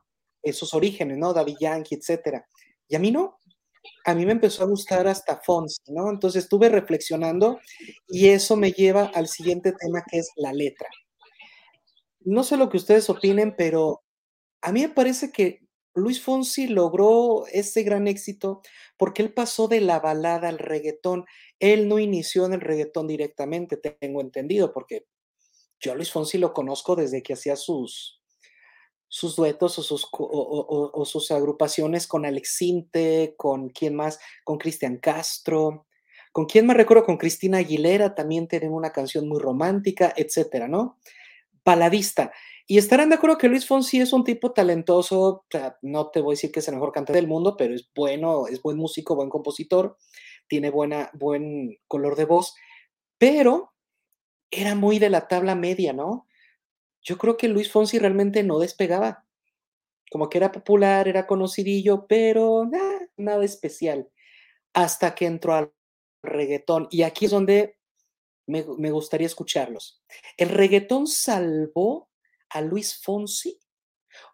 esos 0.43 0.75
orígenes, 0.75 1.19
¿no? 1.19 1.33
Daddy 1.33 1.57
Yankee, 1.61 1.95
etcétera. 1.95 2.47
Y 2.89 2.97
a 2.97 2.99
mí 2.99 3.11
no. 3.11 3.39
A 4.05 4.15
mí 4.15 4.27
me 4.27 4.33
empezó 4.33 4.63
a 4.63 4.67
gustar 4.67 5.09
hasta 5.09 5.41
Fonsi, 5.45 5.81
¿no? 5.89 6.11
Entonces 6.11 6.45
estuve 6.45 6.69
reflexionando 6.69 7.61
y 8.09 8.29
eso 8.29 8.57
me 8.57 8.73
lleva 8.73 9.11
al 9.15 9.29
siguiente 9.29 9.73
tema 9.73 10.05
que 10.09 10.19
es 10.19 10.31
la 10.37 10.53
letra 10.53 10.89
no 12.25 12.45
sé 12.45 12.57
lo 12.57 12.69
que 12.69 12.77
ustedes 12.77 13.09
opinen, 13.11 13.55
pero 13.57 14.03
a 14.61 14.73
mí 14.73 14.83
me 14.83 14.89
parece 14.89 15.33
que 15.33 15.61
Luis 15.95 16.23
Fonsi 16.23 16.69
logró 16.69 17.45
ese 17.53 17.83
gran 17.83 18.09
éxito 18.09 18.63
porque 18.97 19.23
él 19.23 19.33
pasó 19.33 19.69
de 19.69 19.81
la 19.81 20.01
balada 20.01 20.49
al 20.49 20.59
reggaetón. 20.59 21.25
Él 21.59 21.89
no 21.89 21.99
inició 21.99 22.47
en 22.47 22.55
el 22.55 22.61
reggaetón 22.61 23.07
directamente, 23.07 23.77
tengo 23.77 24.21
entendido, 24.21 24.73
porque 24.73 25.07
yo 25.81 25.95
Luis 25.95 26.11
Fonsi 26.11 26.39
lo 26.39 26.55
conozco 26.55 26.97
desde 26.97 27.23
que 27.23 27.35
hacía 27.35 27.57
sus, 27.57 28.23
sus 29.09 29.37
duetos 29.37 29.79
o 29.79 29.83
sus, 29.83 30.07
o, 30.13 31.05
sus 31.05 31.31
agrupaciones 31.31 32.07
con 32.07 32.25
Alex 32.25 32.57
Sinte, 32.57 33.35
con 33.37 33.69
quién 33.69 33.95
más, 33.95 34.19
con 34.45 34.59
Cristian 34.59 34.99
Castro, 34.99 35.87
con 36.33 36.47
quién 36.47 36.67
más 36.67 36.77
recuerdo, 36.77 37.05
con 37.05 37.19
Cristina 37.19 37.59
Aguilera, 37.59 38.15
también 38.15 38.49
tienen 38.49 38.73
una 38.73 38.93
canción 38.93 39.29
muy 39.29 39.41
romántica, 39.41 40.15
etcétera, 40.17 40.69
¿no? 40.69 40.99
baladista. 41.65 42.33
Y 42.67 42.79
estarán 42.79 43.09
de 43.09 43.17
acuerdo 43.17 43.39
que 43.39 43.49
Luis 43.49 43.67
Fonsi 43.67 44.01
es 44.01 44.13
un 44.13 44.25
tipo 44.25 44.53
talentoso, 44.53 45.45
no 45.83 46.11
te 46.11 46.21
voy 46.21 46.33
a 46.33 46.37
decir 46.37 46.53
que 46.53 46.61
es 46.61 46.69
el 46.69 46.75
mejor 46.75 46.93
cantante 46.93 47.19
del 47.19 47.29
mundo, 47.29 47.57
pero 47.57 47.75
es 47.75 47.91
bueno, 47.95 48.47
es 48.47 48.63
buen 48.63 48.77
músico, 48.77 49.17
buen 49.17 49.29
compositor, 49.29 49.97
tiene 50.47 50.71
buena, 50.71 51.11
buen 51.15 51.77
color 51.89 52.17
de 52.17 52.25
voz, 52.25 52.55
pero 53.19 53.73
era 54.51 54.75
muy 54.75 54.99
de 54.99 55.11
la 55.11 55.29
tabla 55.29 55.55
media, 55.55 55.93
¿no? 55.93 56.29
Yo 57.03 57.19
creo 57.19 57.37
que 57.37 57.49
Luis 57.49 57.71
Fonsi 57.71 57.99
realmente 57.99 58.43
no 58.43 58.59
despegaba. 58.59 59.27
Como 60.11 60.29
que 60.29 60.39
era 60.39 60.53
popular, 60.53 61.09
era 61.09 61.27
conocidillo, 61.27 62.07
pero 62.07 62.69
nada 63.17 63.45
especial. 63.45 64.09
Hasta 64.75 65.15
que 65.15 65.27
entró 65.27 65.55
al 65.55 65.73
reggaetón. 66.23 66.87
Y 66.91 67.03
aquí 67.03 67.25
es 67.25 67.31
donde 67.31 67.77
me, 68.47 68.91
gustaría 68.91 69.27
escucharlos. 69.27 70.03
¿El 70.37 70.51
reggaetón 70.51 71.07
salvó 71.07 72.11
a 72.53 72.61
Luis 72.61 73.01
Fonsi? 73.03 73.59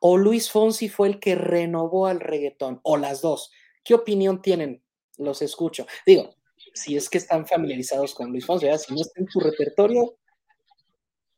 ¿O 0.00 0.16
Luis 0.16 0.50
Fonsi 0.50 0.88
fue 0.88 1.08
el 1.08 1.20
que 1.20 1.34
renovó 1.34 2.06
al 2.06 2.20
reggaetón? 2.20 2.80
¿O 2.82 2.96
las 2.96 3.20
dos? 3.20 3.50
¿Qué 3.84 3.94
opinión 3.94 4.42
tienen? 4.42 4.82
Los 5.16 5.42
escucho. 5.42 5.86
Digo, 6.04 6.34
si 6.74 6.96
es 6.96 7.08
que 7.08 7.18
están 7.18 7.46
familiarizados 7.46 8.14
con 8.14 8.30
Luis 8.30 8.46
Fonsi, 8.46 8.66
si 8.78 8.94
no 8.94 9.00
está 9.00 9.20
en 9.20 9.28
su 9.28 9.40
repertorio, 9.40 10.16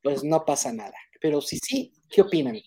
pues 0.02 0.24
no 0.24 0.44
pasa 0.44 0.72
nada. 0.72 0.94
Pero 1.20 1.40
si 1.40 1.58
sí, 1.58 1.92
¿qué 2.08 2.22
opinan? 2.22 2.58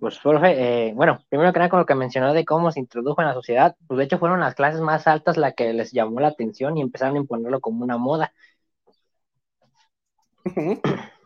Pues, 0.00 0.18
profe, 0.18 0.88
eh, 0.88 0.92
bueno, 0.94 1.24
primero 1.28 1.52
que 1.52 1.58
nada, 1.60 1.68
con 1.68 1.78
lo 1.78 1.86
que 1.86 1.94
mencionó 1.94 2.32
de 2.34 2.44
cómo 2.44 2.72
se 2.72 2.80
introdujo 2.80 3.20
en 3.20 3.28
la 3.28 3.34
sociedad, 3.34 3.76
pues 3.86 3.98
de 3.98 4.04
hecho 4.04 4.18
fueron 4.18 4.40
las 4.40 4.54
clases 4.54 4.80
más 4.80 5.06
altas 5.06 5.36
las 5.36 5.54
que 5.54 5.72
les 5.72 5.92
llamó 5.92 6.20
la 6.20 6.28
atención 6.28 6.76
y 6.76 6.80
empezaron 6.80 7.16
a 7.16 7.20
imponerlo 7.20 7.60
como 7.60 7.84
una 7.84 7.98
moda. 7.98 8.32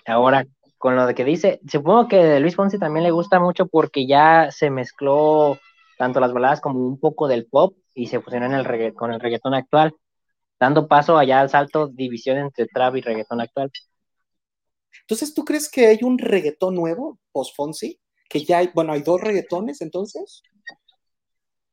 Ahora, 0.07 0.47
con 0.79 0.97
lo 0.97 1.07
de 1.07 1.15
que 1.15 1.25
dice, 1.25 1.61
supongo 1.71 2.09
que 2.09 2.17
de 2.17 2.41
Luis 2.41 2.55
Fonsi 2.55 2.79
también 2.79 3.05
le 3.05 3.11
gusta 3.11 3.41
mucho 3.41 3.67
porque 3.67 4.07
ya 4.07 4.51
se 4.51 4.71
mezcló 4.71 5.59
tanto 5.99 6.21
las 6.21 6.33
baladas 6.33 6.61
como 6.61 6.81
un 6.81 7.01
poco 7.01 7.29
del 7.29 7.47
pop 7.47 7.77
y 7.95 8.09
se 8.09 8.21
fusionó 8.21 8.47
en 8.47 8.53
el 8.53 8.95
con 8.95 9.13
el 9.13 9.21
reggaetón 9.21 9.55
actual, 9.55 9.95
dando 10.61 10.87
paso 10.87 11.17
allá 11.17 11.41
al 11.41 11.51
salto 11.51 11.89
división 11.89 12.39
entre 12.39 12.67
trap 12.67 12.97
y 12.97 13.01
reggaetón 13.01 13.41
actual. 13.41 13.71
Entonces, 15.03 15.35
¿tú 15.35 15.45
crees 15.45 15.71
que 15.71 15.87
hay 15.87 15.99
un 16.03 16.19
reggaetón 16.19 16.75
nuevo 16.75 17.19
post 17.33 17.55
Fonsi? 17.55 18.01
Que 18.29 18.45
ya 18.45 18.59
hay, 18.59 18.71
bueno, 18.75 18.93
hay 18.93 19.03
dos 19.03 19.21
reggaetones 19.21 19.81
entonces. 19.81 20.43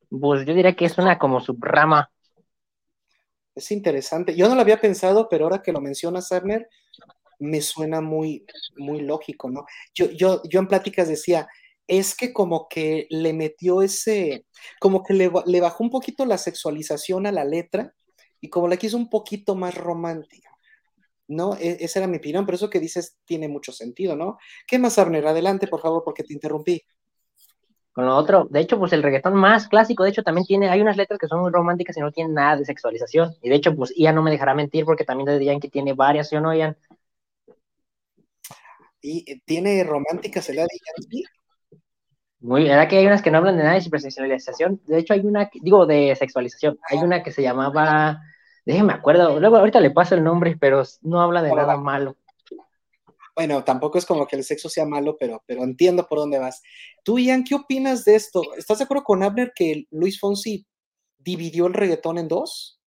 Pues 0.09 0.45
yo 0.45 0.53
diría 0.53 0.75
que 0.75 0.85
es 0.85 0.97
una 0.97 1.17
como 1.17 1.41
subrama. 1.41 2.11
Es 3.55 3.71
interesante. 3.71 4.35
Yo 4.35 4.47
no 4.47 4.55
lo 4.55 4.61
había 4.61 4.79
pensado, 4.79 5.27
pero 5.29 5.45
ahora 5.45 5.61
que 5.61 5.71
lo 5.71 5.81
menciona 5.81 6.21
Sarner, 6.21 6.67
me 7.43 7.61
suena 7.61 8.01
muy, 8.01 8.45
muy 8.77 9.01
lógico, 9.01 9.49
¿no? 9.49 9.65
Yo, 9.93 10.09
yo, 10.11 10.41
yo 10.49 10.59
en 10.59 10.67
pláticas 10.67 11.07
decía, 11.07 11.47
es 11.87 12.15
que 12.15 12.33
como 12.33 12.67
que 12.69 13.07
le 13.09 13.33
metió 13.33 13.81
ese, 13.81 14.45
como 14.79 15.03
que 15.03 15.13
le, 15.13 15.31
le, 15.45 15.61
bajó 15.61 15.83
un 15.83 15.89
poquito 15.89 16.25
la 16.25 16.37
sexualización 16.37 17.27
a 17.27 17.31
la 17.31 17.43
letra 17.43 17.93
y 18.39 18.49
como 18.49 18.67
la 18.67 18.77
quiso 18.77 18.97
un 18.97 19.09
poquito 19.09 19.55
más 19.55 19.75
romántica, 19.75 20.49
¿no? 21.27 21.55
E, 21.57 21.77
esa 21.81 21.99
era 21.99 22.07
mi 22.07 22.17
opinión, 22.17 22.45
pero 22.45 22.55
eso 22.55 22.69
que 22.69 22.79
dices 22.79 23.17
tiene 23.25 23.47
mucho 23.47 23.71
sentido, 23.71 24.15
¿no? 24.15 24.37
¿Qué 24.67 24.79
más, 24.79 24.97
Abner? 24.97 25.27
Adelante, 25.27 25.67
por 25.67 25.81
favor, 25.81 26.03
porque 26.03 26.23
te 26.23 26.33
interrumpí. 26.33 26.81
Con 27.93 28.07
lo 28.07 28.15
otro, 28.15 28.47
de 28.49 28.59
hecho, 28.59 28.79
pues 28.79 28.91
el 28.93 29.03
reggaetón 29.03 29.35
más 29.35 29.67
clásico, 29.67 30.03
de 30.03 30.09
hecho, 30.09 30.23
también 30.23 30.47
tiene, 30.47 30.67
hay 30.67 30.81
unas 30.81 30.97
letras 30.97 31.19
que 31.19 31.27
son 31.27 31.41
muy 31.41 31.51
románticas 31.51 31.95
y 31.95 31.99
no 31.99 32.11
tienen 32.11 32.33
nada 32.33 32.57
de 32.57 32.65
sexualización. 32.65 33.35
Y 33.41 33.49
de 33.49 33.55
hecho, 33.55 33.75
pues 33.75 33.93
Ian 33.95 34.15
no 34.15 34.23
me 34.23 34.31
dejará 34.31 34.55
mentir 34.55 34.83
porque 34.83 35.05
también 35.05 35.29
dirían 35.37 35.59
que 35.59 35.69
tiene 35.69 35.93
varias, 35.93 36.29
¿sí 36.29 36.35
o 36.35 36.41
no, 36.41 36.55
Ian? 36.55 36.75
Y 39.03 39.31
eh, 39.31 39.41
tiene 39.45 39.83
románticas 39.83 40.49
el 40.49 40.55
Daddy 40.55 40.79
Yankee. 40.97 41.23
Muy, 42.39 42.67
era 42.67 42.87
que 42.87 42.97
hay 42.97 43.05
unas 43.05 43.21
que 43.21 43.29
no 43.29 43.37
hablan 43.37 43.57
de 43.57 43.63
nada 43.63 43.75
de 43.75 43.81
sexualización. 43.81 44.81
De 44.85 44.97
hecho, 44.97 45.13
hay 45.13 45.19
una, 45.19 45.49
digo, 45.61 45.85
de 45.85 46.15
sexualización. 46.15 46.79
Hay 46.89 46.97
una 46.97 47.21
que 47.21 47.31
se 47.31 47.41
llamaba 47.41 48.19
Déjeme 48.65 48.93
acuerdo, 48.93 49.39
luego 49.39 49.57
ahorita 49.57 49.81
le 49.81 49.91
paso 49.91 50.15
el 50.15 50.23
nombre, 50.23 50.55
pero 50.59 50.83
no 51.01 51.21
habla 51.21 51.41
de 51.41 51.53
nada 51.53 51.75
malo. 51.77 52.15
Bueno, 53.35 53.63
tampoco 53.63 53.97
es 53.97 54.05
como 54.05 54.27
que 54.27 54.35
el 54.35 54.43
sexo 54.43 54.69
sea 54.69 54.85
malo, 54.85 55.17
pero, 55.19 55.43
pero 55.45 55.63
entiendo 55.63 56.07
por 56.07 56.19
dónde 56.19 56.39
vas. 56.39 56.61
Tú, 57.03 57.17
Ian, 57.17 57.43
¿qué 57.43 57.55
opinas 57.55 58.05
de 58.05 58.15
esto? 58.15 58.41
¿Estás 58.55 58.77
de 58.77 58.83
acuerdo 58.85 59.03
con 59.03 59.23
Abner 59.23 59.51
que 59.53 59.85
Luis 59.89 60.19
Fonsi 60.19 60.65
dividió 61.17 61.67
el 61.67 61.73
reggaetón 61.73 62.19
en 62.19 62.27
dos? 62.27 62.79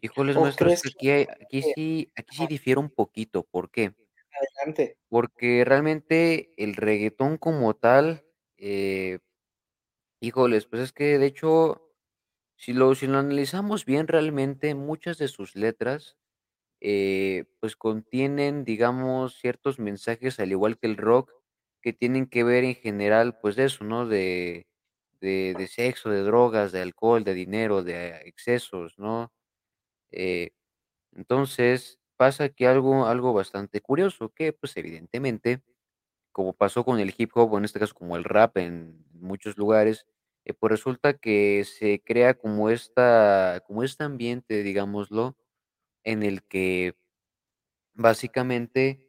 Híjoles, 0.00 0.36
maestro, 0.36 0.70
aquí, 0.70 1.10
aquí, 1.10 1.62
sí, 1.74 2.12
aquí 2.14 2.36
sí 2.36 2.46
difiere 2.46 2.78
un 2.78 2.90
poquito. 2.90 3.42
¿Por 3.42 3.70
qué? 3.70 3.94
Adelante. 4.40 4.96
Porque 5.08 5.64
realmente 5.64 6.52
el 6.56 6.74
reggaetón 6.76 7.38
como 7.38 7.74
tal, 7.74 8.24
eh, 8.56 9.18
híjoles, 10.20 10.66
pues 10.66 10.82
es 10.82 10.92
que 10.92 11.18
de 11.18 11.26
hecho, 11.26 11.82
si 12.56 12.72
lo, 12.74 12.94
si 12.94 13.06
lo 13.08 13.18
analizamos 13.18 13.84
bien, 13.86 14.08
realmente 14.08 14.74
muchas 14.74 15.18
de 15.18 15.28
sus 15.28 15.56
letras, 15.56 16.16
eh, 16.80 17.46
pues 17.60 17.76
contienen, 17.76 18.64
digamos, 18.64 19.38
ciertos 19.38 19.78
mensajes, 19.80 20.40
al 20.40 20.52
igual 20.52 20.78
que 20.78 20.88
el 20.88 20.98
rock, 20.98 21.32
que 21.82 21.92
tienen 21.94 22.26
que 22.28 22.44
ver 22.44 22.64
en 22.64 22.76
general, 22.76 23.38
pues 23.40 23.56
de 23.56 23.66
eso, 23.66 23.84
¿no? 23.84 24.06
De, 24.08 24.66
de, 25.20 25.54
de 25.58 25.68
sexo, 25.68 26.10
de 26.10 26.22
drogas, 26.22 26.72
de 26.72 26.82
alcohol, 26.82 27.24
de 27.24 27.34
dinero, 27.34 27.82
de 27.84 28.18
excesos, 28.26 28.98
¿no? 28.98 29.32
Eh, 30.12 30.50
entonces, 31.12 31.97
pasa 32.18 32.50
que 32.50 32.68
algo 32.68 33.06
algo 33.06 33.32
bastante 33.34 33.80
curioso, 33.82 34.30
que, 34.34 34.52
pues, 34.54 34.76
evidentemente, 34.78 35.62
como 36.32 36.54
pasó 36.54 36.84
con 36.84 37.00
el 37.00 37.14
hip 37.18 37.32
hop, 37.36 37.52
o 37.54 37.58
en 37.58 37.66
este 37.66 37.80
caso 37.80 37.94
como 37.94 38.16
el 38.16 38.24
rap 38.24 38.58
en 38.58 39.04
muchos 39.14 39.58
lugares, 39.58 40.06
eh, 40.46 40.54
pues, 40.54 40.70
resulta 40.72 41.14
que 41.14 41.64
se 41.66 42.02
crea 42.04 42.34
como 42.34 42.70
esta 42.70 43.62
como 43.66 43.84
este 43.84 44.04
ambiente, 44.04 44.62
digámoslo, 44.64 45.36
en 46.04 46.22
el 46.24 46.42
que 46.44 46.94
básicamente 47.94 49.04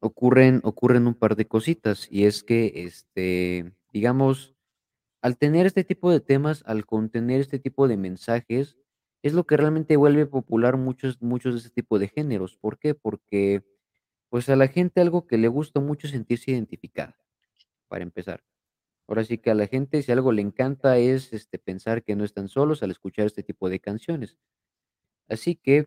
ocurren 0.00 0.60
ocurren 0.64 1.06
un 1.06 1.14
par 1.14 1.36
de 1.36 1.46
cositas, 1.48 2.08
y 2.10 2.26
es 2.26 2.42
que, 2.44 2.72
este, 2.86 3.72
digamos, 3.92 4.54
al 5.22 5.38
tener 5.38 5.66
este 5.66 5.84
tipo 5.84 6.10
de 6.12 6.20
temas, 6.20 6.62
al 6.66 6.86
contener 6.86 7.40
este 7.40 7.58
tipo 7.60 7.88
de 7.88 7.96
mensajes, 7.98 8.76
es 9.22 9.34
lo 9.34 9.44
que 9.46 9.56
realmente 9.56 9.96
vuelve 9.96 10.26
popular 10.26 10.76
muchos 10.76 11.20
muchos 11.22 11.54
de 11.54 11.60
ese 11.60 11.70
tipo 11.70 11.98
de 11.98 12.08
géneros, 12.08 12.56
¿por 12.56 12.78
qué? 12.78 12.94
Porque, 12.94 13.64
pues, 14.30 14.48
a 14.50 14.56
la 14.56 14.68
gente 14.68 15.00
algo 15.02 15.26
que 15.26 15.38
le 15.38 15.48
gusta 15.48 15.80
mucho 15.80 16.06
es 16.08 16.12
sentirse 16.12 16.52
identificada, 16.52 17.18
para 17.88 18.04
empezar. 18.04 18.44
Ahora 19.08 19.24
sí 19.24 19.38
que 19.38 19.50
a 19.50 19.54
la 19.56 19.68
gente, 19.68 20.02
si 20.02 20.12
algo 20.12 20.32
le 20.32 20.42
encanta 20.42 20.98
es, 20.98 21.32
este, 21.32 21.58
pensar 21.58 22.04
que 22.04 22.16
no 22.16 22.24
están 22.24 22.48
solos 22.48 22.82
al 22.82 22.92
escuchar 22.92 23.26
este 23.26 23.42
tipo 23.44 23.68
de 23.70 23.80
canciones. 23.80 24.38
Así 25.28 25.56
que 25.56 25.86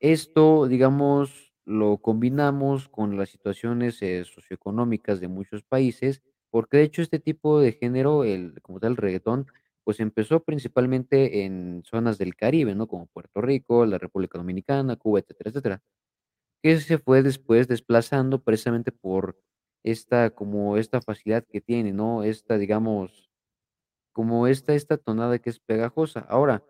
esto, 0.00 0.66
digamos, 0.68 1.52
lo 1.64 1.98
combinamos 1.98 2.88
con 2.88 3.16
las 3.16 3.30
situaciones, 3.30 4.00
eh, 4.02 4.24
socioeconómicas 4.24 5.20
de 5.20 5.28
muchos 5.28 5.64
países, 5.64 6.22
porque 6.50 6.78
de 6.78 6.84
hecho 6.84 7.02
este 7.02 7.18
tipo 7.18 7.60
de 7.60 7.72
género, 7.72 8.24
el 8.24 8.60
como 8.62 8.80
tal, 8.80 8.92
el 8.92 8.96
reguetón, 8.96 9.46
pues 9.88 10.00
empezó 10.00 10.44
principalmente 10.44 11.46
en 11.46 11.82
zonas 11.86 12.18
del 12.18 12.36
Caribe, 12.36 12.74
¿no? 12.74 12.86
Como 12.86 13.06
Puerto 13.06 13.40
Rico, 13.40 13.86
la 13.86 13.96
República 13.96 14.36
Dominicana, 14.36 14.96
Cuba, 14.96 15.20
etcétera, 15.20 15.48
etcétera. 15.48 15.82
Que 16.62 16.78
se 16.80 16.98
fue 16.98 17.22
después 17.22 17.68
desplazando 17.68 18.42
precisamente 18.42 18.92
por 18.92 19.38
esta 19.84 20.30
como 20.30 20.76
esta 20.76 21.00
facilidad 21.00 21.46
que 21.50 21.62
tiene, 21.62 21.94
¿no? 21.94 22.22
Esta, 22.22 22.58
digamos, 22.58 23.30
como 24.12 24.46
esta 24.46 24.74
esta 24.74 24.98
tonada 24.98 25.38
que 25.38 25.50
es 25.50 25.60
pegajosa. 25.60 26.20
Ahora 26.28 26.62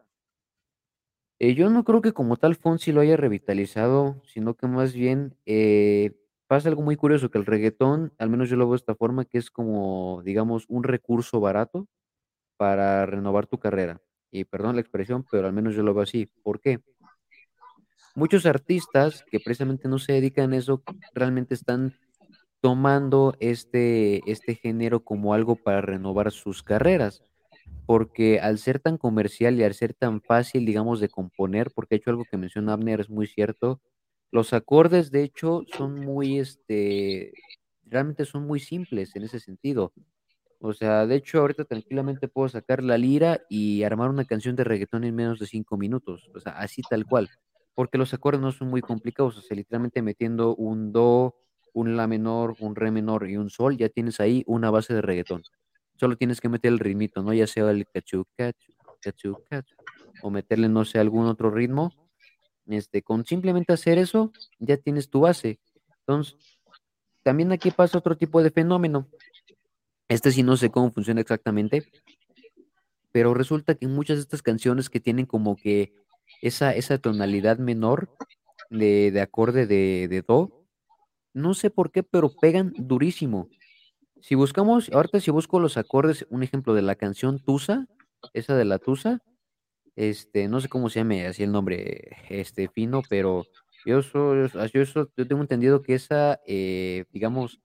eh, 1.40 1.54
yo 1.54 1.70
no 1.70 1.84
creo 1.84 2.00
que 2.02 2.12
como 2.12 2.36
tal 2.36 2.54
Fonsi 2.56 2.92
lo 2.92 3.00
haya 3.00 3.16
revitalizado, 3.16 4.22
sino 4.26 4.54
que 4.54 4.66
más 4.68 4.92
bien, 4.92 5.36
eh, 5.46 6.12
pasa 6.46 6.68
algo 6.68 6.82
muy 6.82 6.96
curioso, 6.96 7.30
que 7.30 7.38
el 7.38 7.46
reguetón, 7.46 8.12
al 8.18 8.30
menos 8.30 8.48
yo 8.48 8.56
lo 8.56 8.66
veo 8.66 8.72
de 8.74 8.78
esta 8.78 8.94
forma, 8.94 9.24
que 9.24 9.38
es 9.38 9.50
como, 9.50 10.22
digamos, 10.24 10.66
un 10.68 10.84
recurso 10.84 11.40
barato 11.40 11.88
para 12.58 13.06
renovar 13.06 13.46
tu 13.46 13.58
carrera. 13.58 14.02
Y 14.30 14.44
perdón 14.44 14.74
la 14.76 14.82
expresión, 14.82 15.24
pero 15.30 15.46
al 15.46 15.54
menos 15.54 15.74
yo 15.74 15.82
lo 15.82 15.94
veo 15.94 16.02
así, 16.02 16.26
¿por 16.42 16.60
qué? 16.60 16.80
Muchos 18.14 18.44
artistas 18.44 19.24
que 19.30 19.40
precisamente 19.40 19.88
no 19.88 19.98
se 19.98 20.12
dedican 20.12 20.52
a 20.52 20.58
eso, 20.58 20.82
realmente 21.14 21.54
están 21.54 21.94
tomando 22.60 23.34
este 23.38 24.20
este 24.30 24.56
género 24.56 25.04
como 25.04 25.32
algo 25.32 25.56
para 25.56 25.80
renovar 25.80 26.32
sus 26.32 26.62
carreras, 26.62 27.22
porque 27.86 28.40
al 28.40 28.58
ser 28.58 28.80
tan 28.80 28.98
comercial 28.98 29.58
y 29.58 29.64
al 29.64 29.72
ser 29.72 29.94
tan 29.94 30.20
fácil, 30.20 30.66
digamos, 30.66 31.00
de 31.00 31.08
componer, 31.08 31.70
porque 31.74 31.94
de 31.94 31.96
hecho 32.00 32.10
algo 32.10 32.24
que 32.30 32.36
menciona 32.36 32.74
Abner 32.74 33.00
es 33.00 33.08
muy 33.08 33.26
cierto, 33.26 33.80
los 34.30 34.52
acordes, 34.52 35.10
de 35.10 35.22
hecho, 35.22 35.62
son 35.74 36.00
muy, 36.00 36.38
este, 36.38 37.32
realmente 37.84 38.24
son 38.26 38.46
muy 38.46 38.60
simples 38.60 39.16
en 39.16 39.22
ese 39.24 39.40
sentido. 39.40 39.92
O 40.60 40.72
sea, 40.72 41.06
de 41.06 41.14
hecho, 41.14 41.38
ahorita 41.38 41.64
tranquilamente 41.64 42.26
puedo 42.26 42.48
sacar 42.48 42.82
la 42.82 42.98
lira 42.98 43.40
y 43.48 43.84
armar 43.84 44.10
una 44.10 44.24
canción 44.24 44.56
de 44.56 44.64
reguetón 44.64 45.04
en 45.04 45.14
menos 45.14 45.38
de 45.38 45.46
5 45.46 45.76
minutos, 45.76 46.28
o 46.34 46.40
sea, 46.40 46.52
así 46.58 46.82
tal 46.82 47.06
cual, 47.06 47.28
porque 47.74 47.96
los 47.96 48.12
acordes 48.12 48.40
no 48.40 48.50
son 48.50 48.68
muy 48.68 48.80
complicados, 48.80 49.38
o 49.38 49.40
sea, 49.40 49.56
literalmente 49.56 50.02
metiendo 50.02 50.56
un 50.56 50.90
do, 50.90 51.36
un 51.74 51.96
la 51.96 52.08
menor, 52.08 52.56
un 52.58 52.74
re 52.74 52.90
menor 52.90 53.28
y 53.30 53.36
un 53.36 53.50
sol, 53.50 53.76
ya 53.76 53.88
tienes 53.88 54.18
ahí 54.18 54.42
una 54.46 54.70
base 54.70 54.94
de 54.94 55.00
reguetón. 55.00 55.42
Solo 55.94 56.16
tienes 56.16 56.40
que 56.40 56.48
meter 56.48 56.72
el 56.72 56.80
ritmito, 56.80 57.22
¿no? 57.22 57.32
Ya 57.32 57.46
sea 57.46 57.70
el 57.70 57.86
cachu, 57.86 58.24
cachu, 58.36 58.72
cachu, 59.00 59.36
cachu, 59.48 59.76
o 60.22 60.30
meterle, 60.30 60.68
no 60.68 60.84
sé, 60.84 60.98
algún 60.98 61.26
otro 61.26 61.50
ritmo. 61.50 61.92
Este, 62.66 63.02
con 63.02 63.24
simplemente 63.24 63.72
hacer 63.72 63.98
eso, 63.98 64.32
ya 64.58 64.76
tienes 64.76 65.08
tu 65.08 65.20
base. 65.20 65.60
Entonces, 66.00 66.36
también 67.22 67.52
aquí 67.52 67.70
pasa 67.70 67.98
otro 67.98 68.16
tipo 68.16 68.42
de 68.42 68.50
fenómeno. 68.50 69.08
Este 70.08 70.32
sí 70.32 70.42
no 70.42 70.56
sé 70.56 70.70
cómo 70.70 70.90
funciona 70.90 71.20
exactamente, 71.20 71.84
pero 73.12 73.34
resulta 73.34 73.74
que 73.74 73.86
muchas 73.86 74.16
de 74.16 74.22
estas 74.22 74.42
canciones 74.42 74.88
que 74.88 75.00
tienen 75.00 75.26
como 75.26 75.56
que 75.56 75.92
esa, 76.42 76.74
esa 76.74 76.98
tonalidad 76.98 77.58
menor 77.58 78.08
de, 78.70 79.10
de 79.10 79.20
acorde 79.20 79.66
de, 79.66 80.08
de 80.08 80.22
do, 80.22 80.66
no 81.34 81.54
sé 81.54 81.70
por 81.70 81.90
qué, 81.90 82.02
pero 82.02 82.30
pegan 82.30 82.72
durísimo. 82.76 83.48
Si 84.20 84.34
buscamos, 84.34 84.90
ahorita 84.90 85.20
si 85.20 85.30
busco 85.30 85.60
los 85.60 85.76
acordes, 85.76 86.26
un 86.30 86.42
ejemplo 86.42 86.74
de 86.74 86.82
la 86.82 86.96
canción 86.96 87.38
Tusa, 87.38 87.86
esa 88.32 88.56
de 88.56 88.64
la 88.64 88.78
Tusa, 88.78 89.22
este, 89.94 90.48
no 90.48 90.60
sé 90.60 90.68
cómo 90.68 90.90
se 90.90 91.00
llame 91.00 91.26
así 91.26 91.42
el 91.42 91.52
nombre, 91.52 92.16
este, 92.28 92.68
fino, 92.68 93.02
pero 93.08 93.44
yo 93.84 94.02
soy, 94.02 94.48
yo, 94.72 94.82
yo, 94.82 95.08
yo 95.16 95.26
tengo 95.26 95.42
entendido 95.42 95.82
que 95.82 95.94
esa, 95.94 96.40
eh, 96.46 97.04
digamos, 97.10 97.60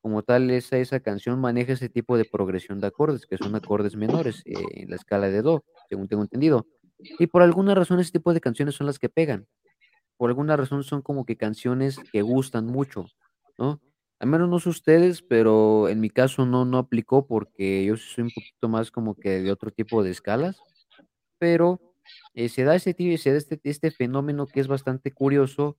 como 0.00 0.22
tal, 0.22 0.50
esa, 0.50 0.78
esa 0.78 1.00
canción 1.00 1.40
maneja 1.40 1.72
ese 1.72 1.88
tipo 1.88 2.16
de 2.16 2.24
progresión 2.24 2.80
de 2.80 2.86
acordes, 2.86 3.26
que 3.26 3.36
son 3.36 3.54
acordes 3.54 3.96
menores 3.96 4.42
eh, 4.46 4.54
en 4.72 4.90
la 4.90 4.96
escala 4.96 5.28
de 5.28 5.42
do, 5.42 5.64
según 5.88 6.08
tengo 6.08 6.22
entendido. 6.22 6.66
Y 7.18 7.26
por 7.26 7.42
alguna 7.42 7.74
razón 7.74 8.00
ese 8.00 8.12
tipo 8.12 8.32
de 8.32 8.40
canciones 8.40 8.74
son 8.74 8.86
las 8.86 8.98
que 8.98 9.08
pegan. 9.08 9.46
Por 10.16 10.30
alguna 10.30 10.56
razón 10.56 10.84
son 10.84 11.02
como 11.02 11.24
que 11.24 11.36
canciones 11.36 11.98
que 12.12 12.22
gustan 12.22 12.66
mucho, 12.66 13.06
¿no? 13.58 13.80
Al 14.18 14.28
menos 14.28 14.50
no 14.50 14.58
sé 14.58 14.68
ustedes, 14.68 15.22
pero 15.22 15.88
en 15.88 16.00
mi 16.00 16.10
caso 16.10 16.44
no, 16.44 16.66
no 16.66 16.76
aplicó 16.76 17.26
porque 17.26 17.84
yo 17.86 17.96
soy 17.96 18.24
un 18.24 18.30
poquito 18.30 18.68
más 18.68 18.90
como 18.90 19.14
que 19.14 19.40
de 19.40 19.50
otro 19.50 19.70
tipo 19.70 20.02
de 20.02 20.10
escalas, 20.10 20.60
pero 21.38 21.80
eh, 22.34 22.50
se 22.50 22.64
da 22.64 22.74
ese, 22.74 22.94
se 23.16 23.30
da 23.30 23.38
este, 23.38 23.58
este 23.64 23.90
fenómeno 23.90 24.46
que 24.46 24.60
es 24.60 24.68
bastante 24.68 25.12
curioso, 25.12 25.78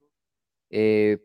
eh, 0.72 1.20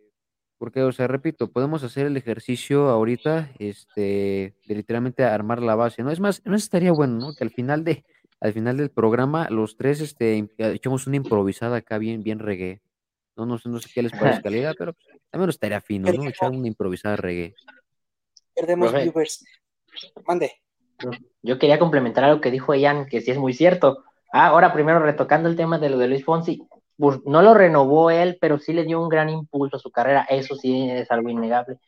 porque, 0.59 0.83
o 0.83 0.92
sea, 0.92 1.07
repito, 1.07 1.51
podemos 1.51 1.83
hacer 1.83 2.07
el 2.07 2.16
ejercicio 2.16 2.88
ahorita, 2.88 3.51
este, 3.59 4.55
de 4.66 4.75
literalmente 4.75 5.25
armar 5.25 5.62
la 5.62 5.75
base, 5.75 6.03
¿no? 6.03 6.11
Es 6.11 6.21
más, 6.21 6.42
no 6.45 6.57
estaría 6.57 6.92
bueno, 6.92 7.19
¿no? 7.19 7.35
Que 7.35 7.45
al 7.45 7.51
final 7.51 7.85
de, 7.85 8.05
al 8.40 8.53
final 8.53 8.77
del 8.77 8.90
programa, 8.90 9.49
los 9.51 9.77
tres, 9.77 10.01
este, 10.01 10.38
im- 10.38 10.51
echemos 10.59 11.07
una 11.07 11.16
improvisada 11.16 11.77
acá 11.77 11.99
bien, 11.99 12.23
bien 12.23 12.38
reggae. 12.38 12.81
No, 13.37 13.45
no 13.45 13.59
sé, 13.59 13.69
no 13.69 13.79
sé 13.81 13.90
qué 13.95 14.03
les 14.03 14.12
parezca 14.12 14.49
la 14.49 14.57
idea, 14.57 14.75
pero 14.79 14.95
pues, 14.95 15.09
al 15.33 15.40
menos 15.40 15.57
estaría 15.57 15.81
fino, 15.83 16.11
¿no? 16.11 16.27
Echar 16.27 16.51
una 16.51 16.66
improvisada 16.69 17.16
reggae. 17.16 17.55
Perdemos 18.55 18.90
Profe. 18.90 19.05
viewers. 19.05 19.45
Mande. 20.27 20.53
Yo 21.42 21.59
quería 21.59 21.79
complementar 21.79 22.25
algo 22.25 22.40
que 22.40 22.51
dijo 22.51 22.75
Ian, 22.75 23.05
que 23.07 23.21
sí 23.21 23.31
es 23.31 23.37
muy 23.37 23.53
cierto. 23.53 24.05
Ah, 24.33 24.47
ahora 24.47 24.73
primero 24.73 24.99
retocando 25.01 25.51
el 25.51 25.57
tema 25.57 25.79
de 25.79 25.90
lo 25.90 25.99
de 25.99 26.09
Luis 26.09 26.25
Fonsi, 26.25 26.66
no 26.99 27.43
lo 27.43 27.55
renovó 27.55 28.11
él, 28.11 28.39
pero 28.41 28.59
sí 28.59 28.73
le 28.73 28.85
dio 28.85 29.01
un 29.03 29.09
gran 29.09 29.29
impulso 29.29 29.77
a 29.77 29.81
su 29.81 29.91
carrera, 29.91 30.27
eso 30.29 30.57
sí 30.57 30.91
es 30.91 31.11
algo 31.11 31.29
innegable. 31.29 31.79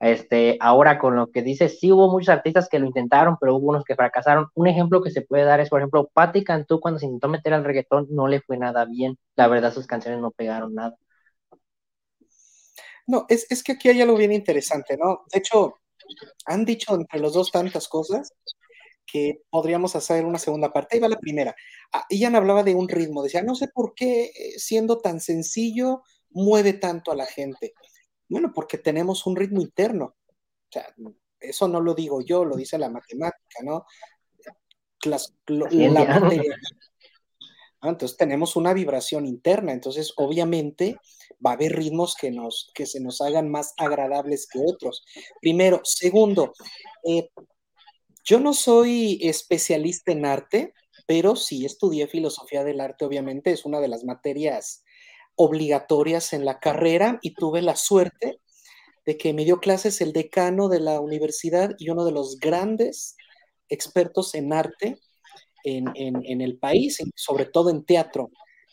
Este, 0.00 0.58
ahora 0.60 0.98
con 0.98 1.16
lo 1.16 1.30
que 1.30 1.42
dice, 1.42 1.68
sí 1.68 1.90
hubo 1.92 2.10
muchos 2.10 2.28
artistas 2.28 2.68
que 2.68 2.78
lo 2.78 2.86
intentaron, 2.86 3.36
pero 3.40 3.56
hubo 3.56 3.68
unos 3.68 3.84
que 3.84 3.94
fracasaron. 3.96 4.48
Un 4.54 4.66
ejemplo 4.68 5.02
que 5.02 5.10
se 5.10 5.22
puede 5.22 5.44
dar 5.44 5.60
es, 5.60 5.70
por 5.70 5.80
ejemplo, 5.80 6.10
Patti 6.12 6.44
Cantú 6.44 6.80
cuando 6.80 7.00
se 7.00 7.06
intentó 7.06 7.28
meter 7.28 7.54
al 7.54 7.64
reggaetón 7.64 8.06
no 8.10 8.28
le 8.28 8.40
fue 8.40 8.58
nada 8.58 8.84
bien. 8.84 9.18
La 9.36 9.48
verdad, 9.48 9.72
sus 9.72 9.86
canciones 9.86 10.20
no 10.20 10.30
pegaron 10.30 10.74
nada. 10.74 10.96
No, 13.06 13.26
es, 13.28 13.46
es 13.50 13.62
que 13.62 13.72
aquí 13.72 13.88
hay 13.88 14.00
algo 14.00 14.16
bien 14.16 14.32
interesante, 14.32 14.96
¿no? 14.96 15.24
De 15.32 15.38
hecho, 15.38 15.74
han 16.46 16.64
dicho 16.64 16.94
entre 16.94 17.20
los 17.20 17.34
dos 17.34 17.50
tantas 17.50 17.88
cosas 17.88 18.32
que 19.06 19.42
podríamos 19.50 19.96
hacer 19.96 20.24
una 20.24 20.38
segunda 20.38 20.72
parte. 20.72 20.96
Ahí 20.96 21.00
va 21.00 21.08
la 21.08 21.18
primera. 21.18 21.54
Ah, 21.92 22.04
Ian 22.10 22.36
hablaba 22.36 22.62
de 22.62 22.74
un 22.74 22.88
ritmo, 22.88 23.22
decía, 23.22 23.42
no 23.42 23.54
sé 23.54 23.68
por 23.68 23.94
qué 23.94 24.24
eh, 24.24 24.58
siendo 24.58 24.98
tan 24.98 25.20
sencillo 25.20 26.02
mueve 26.30 26.72
tanto 26.74 27.12
a 27.12 27.16
la 27.16 27.26
gente. 27.26 27.74
Bueno, 28.28 28.52
porque 28.54 28.78
tenemos 28.78 29.26
un 29.26 29.36
ritmo 29.36 29.60
interno. 29.60 30.06
O 30.06 30.72
sea, 30.72 30.94
eso 31.40 31.68
no 31.68 31.80
lo 31.80 31.94
digo 31.94 32.20
yo, 32.22 32.44
lo 32.44 32.56
dice 32.56 32.78
la 32.78 32.90
matemática, 32.90 33.62
¿no? 33.62 33.84
Las, 35.04 35.34
lo, 35.46 35.68
la 35.70 36.04
materia. 36.20 36.56
Entonces 37.82 38.16
tenemos 38.16 38.56
una 38.56 38.72
vibración 38.72 39.26
interna, 39.26 39.72
entonces 39.72 40.14
obviamente 40.16 40.96
va 41.44 41.50
a 41.50 41.54
haber 41.54 41.72
ritmos 41.72 42.16
que, 42.18 42.30
nos, 42.30 42.70
que 42.74 42.86
se 42.86 43.00
nos 43.00 43.20
hagan 43.20 43.50
más 43.50 43.74
agradables 43.76 44.46
que 44.46 44.60
otros. 44.64 45.04
Primero. 45.40 45.80
Segundo, 45.84 46.54
eh, 47.04 47.28
yo 48.24 48.40
no 48.40 48.54
soy 48.54 49.18
especialista 49.22 50.12
en 50.12 50.24
arte, 50.24 50.74
pero 51.06 51.36
sí 51.36 51.64
estudié 51.64 52.06
filosofía 52.06 52.64
del 52.64 52.80
arte, 52.80 53.04
obviamente, 53.04 53.52
es 53.52 53.64
una 53.64 53.80
de 53.80 53.88
las 53.88 54.04
materias 54.04 54.82
obligatorias 55.36 56.32
en 56.32 56.44
la 56.44 56.58
carrera 56.58 57.18
y 57.22 57.34
tuve 57.34 57.60
la 57.60 57.76
suerte 57.76 58.40
de 59.04 59.18
que 59.18 59.34
me 59.34 59.44
dio 59.44 59.60
clases 59.60 60.00
el 60.00 60.12
decano 60.12 60.68
de 60.68 60.80
la 60.80 61.00
universidad 61.00 61.74
y 61.78 61.90
uno 61.90 62.04
de 62.04 62.12
los 62.12 62.38
grandes 62.38 63.16
expertos 63.68 64.34
en 64.34 64.52
arte 64.52 64.98
en, 65.64 65.86
en, 65.94 66.40
el 66.40 66.58
país, 66.58 66.98
sobre 67.16 67.46
todo 67.46 67.70
en 67.70 67.84
teatro. 67.84 68.30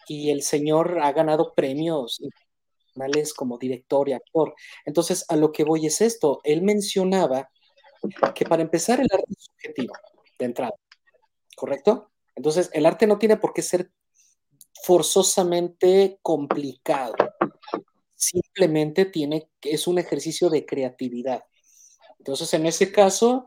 Y 0.07 0.29
el 0.29 0.41
señor 0.41 0.99
ha 1.01 1.11
ganado 1.13 1.53
premios 1.53 2.19
internacionales 2.19 3.33
como 3.33 3.57
director 3.57 4.09
y 4.09 4.13
actor. 4.13 4.53
Entonces, 4.85 5.25
a 5.29 5.35
lo 5.35 5.51
que 5.51 5.63
voy 5.63 5.85
es 5.85 6.01
esto. 6.01 6.41
Él 6.43 6.61
mencionaba 6.61 7.49
que 8.35 8.45
para 8.45 8.61
empezar 8.61 8.99
el 8.99 9.07
arte 9.11 9.31
es 9.31 9.45
subjetivo, 9.45 9.93
de 10.39 10.45
entrada, 10.45 10.73
¿correcto? 11.55 12.11
Entonces, 12.35 12.69
el 12.73 12.85
arte 12.85 13.07
no 13.07 13.17
tiene 13.17 13.37
por 13.37 13.53
qué 13.53 13.61
ser 13.61 13.91
forzosamente 14.83 16.19
complicado. 16.21 17.15
Simplemente 18.15 19.05
tiene, 19.05 19.49
es 19.61 19.87
un 19.87 19.99
ejercicio 19.99 20.49
de 20.49 20.65
creatividad. 20.65 21.43
Entonces, 22.19 22.53
en 22.53 22.65
ese 22.65 22.91
caso, 22.91 23.45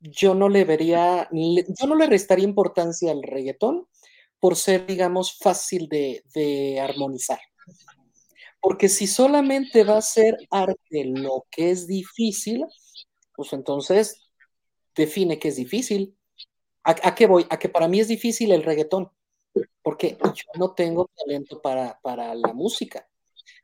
yo 0.00 0.34
no 0.34 0.48
le 0.48 0.64
vería, 0.64 1.28
yo 1.32 1.86
no 1.86 1.94
le 1.94 2.06
restaría 2.06 2.44
importancia 2.44 3.10
al 3.10 3.22
reggaetón 3.22 3.86
por 4.38 4.56
ser, 4.56 4.86
digamos, 4.86 5.38
fácil 5.38 5.88
de, 5.88 6.22
de 6.34 6.80
armonizar. 6.80 7.40
Porque 8.60 8.88
si 8.88 9.06
solamente 9.06 9.84
va 9.84 9.98
a 9.98 10.02
ser 10.02 10.36
arte 10.50 11.04
lo 11.04 11.46
que 11.50 11.70
es 11.70 11.86
difícil, 11.86 12.64
pues 13.36 13.52
entonces 13.52 14.22
define 14.94 15.38
que 15.38 15.48
es 15.48 15.56
difícil. 15.56 16.16
¿A, 16.84 16.96
¿A, 17.02 17.14
qué 17.14 17.26
voy? 17.26 17.46
A 17.50 17.58
que 17.58 17.68
para 17.68 17.88
mí 17.88 18.00
es 18.00 18.08
difícil 18.08 18.52
el 18.52 18.62
reggaetón, 18.62 19.10
porque 19.82 20.16
yo 20.20 20.44
no 20.58 20.72
tengo 20.72 21.10
talento 21.14 21.60
para, 21.60 21.98
para 22.00 22.34
la 22.34 22.52
música. 22.52 23.06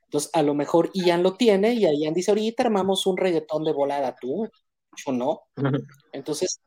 Entonces, 0.05 0.31
a 0.35 0.43
lo 0.43 0.55
mejor 0.55 0.91
Ian 0.93 1.23
lo 1.23 1.37
tiene 1.37 1.73
y 1.73 1.81
Ian 1.81 2.13
dice, 2.13 2.31
ahorita 2.31 2.65
armamos 2.65 3.07
un 3.07 3.17
reggaetón 3.17 3.65
de 3.65 3.73
volada, 3.73 4.15
tú, 4.21 4.49
yo 4.97 5.13
no. 5.13 5.43
Entonces, 6.13 6.61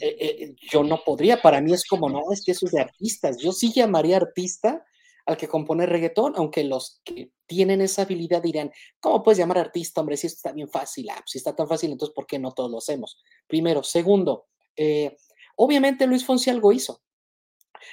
eh, 0.00 0.16
eh, 0.20 0.56
yo 0.70 0.82
no 0.82 1.00
podría, 1.04 1.40
para 1.40 1.60
mí 1.60 1.72
es 1.72 1.86
como, 1.86 2.10
no, 2.10 2.32
es 2.32 2.44
que 2.44 2.52
eso 2.52 2.66
es 2.66 2.72
de 2.72 2.80
artistas. 2.80 3.38
Yo 3.38 3.52
sí 3.52 3.72
llamaría 3.72 4.16
artista 4.16 4.84
al 5.26 5.36
que 5.36 5.48
compone 5.48 5.86
reggaetón, 5.86 6.34
aunque 6.36 6.64
los 6.64 7.00
que 7.04 7.32
tienen 7.46 7.80
esa 7.80 8.02
habilidad 8.02 8.42
dirán, 8.42 8.70
¿cómo 9.00 9.22
puedes 9.22 9.38
llamar 9.38 9.58
artista, 9.58 10.00
hombre? 10.00 10.16
Si 10.16 10.26
esto 10.26 10.36
está 10.36 10.52
bien 10.52 10.68
fácil, 10.68 11.08
ah, 11.10 11.22
si 11.26 11.38
está 11.38 11.56
tan 11.56 11.66
fácil, 11.66 11.92
entonces 11.92 12.14
¿por 12.14 12.26
qué 12.26 12.38
no 12.38 12.52
todos 12.52 12.70
lo 12.70 12.78
hacemos? 12.78 13.22
Primero. 13.46 13.82
Segundo, 13.82 14.48
eh, 14.76 15.16
obviamente 15.56 16.06
Luis 16.06 16.24
Fonsi 16.24 16.50
algo 16.50 16.72
hizo. 16.72 17.02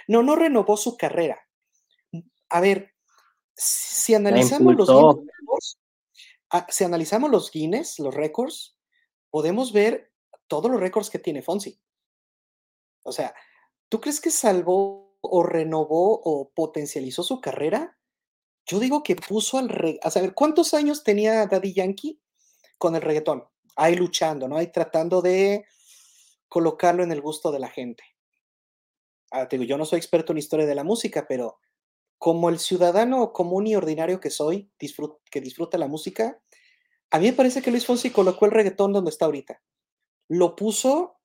No, 0.08 0.24
no 0.24 0.36
renovó 0.36 0.78
su 0.78 0.98
carrera. 0.98 1.39
A 2.50 2.60
ver, 2.60 2.94
si 3.56 4.13
analizamos 4.13 4.76
los 4.76 4.89
Guinness, 4.89 5.80
ah, 6.50 6.67
si 6.70 6.84
analizamos 6.84 7.30
los 7.30 7.52
Guinness, 7.52 8.00
los 8.00 8.13
récords, 8.13 8.78
podemos 9.30 9.72
ver 9.72 10.12
todos 10.48 10.70
los 10.70 10.82
récords 10.82 11.10
que 11.10 11.20
tiene 11.20 11.41
Fonsi. 11.41 11.80
O 13.04 13.12
sea, 13.12 13.34
¿tú 13.88 14.02
crees 14.02 14.20
que 14.20 14.32
salvó 14.32 15.11
o 15.22 15.44
renovó 15.44 16.20
o 16.24 16.52
potencializó 16.54 17.24
su 17.24 17.40
carrera, 17.40 17.98
yo 18.66 18.80
digo 18.80 19.04
que 19.04 19.16
puso 19.16 19.58
al 19.58 19.70
reggaetón. 19.70 20.08
A 20.08 20.12
saber, 20.12 20.34
¿cuántos 20.34 20.74
años 20.74 21.04
tenía 21.04 21.46
Daddy 21.46 21.74
Yankee 21.74 22.20
con 22.78 22.96
el 22.96 23.02
reggaetón? 23.02 23.46
Ahí 23.76 23.96
luchando, 23.96 24.48
¿no? 24.48 24.58
Ahí 24.58 24.72
tratando 24.72 25.22
de 25.22 25.66
colocarlo 26.48 27.04
en 27.04 27.12
el 27.12 27.22
gusto 27.22 27.52
de 27.52 27.60
la 27.60 27.70
gente. 27.70 28.04
Ah, 29.32 29.48
yo 29.50 29.78
no 29.78 29.86
soy 29.86 29.98
experto 29.98 30.34
en 30.34 30.40
historia 30.40 30.66
de 30.66 30.76
la 30.76 30.84
música, 30.84 31.26
pero 31.28 31.60
como 32.18 32.50
el 32.50 32.60
ciudadano 32.60 33.32
común 33.32 33.68
y 33.68 33.76
ordinario 33.76 34.20
que 34.20 34.30
soy, 34.30 34.70
que 34.78 35.42
disfruta 35.42 35.78
la 35.78 35.88
música, 35.88 36.42
a 37.10 37.20
mí 37.20 37.28
me 37.28 37.34
parece 37.34 37.62
que 37.62 37.72
Luis 37.72 37.86
Fonsi 37.86 38.10
colocó 38.10 38.46
el 38.46 38.52
reggaetón 38.52 38.94
donde 38.94 39.10
está 39.10 39.26
ahorita. 39.26 39.62
Lo 40.28 40.56
puso 40.56 41.18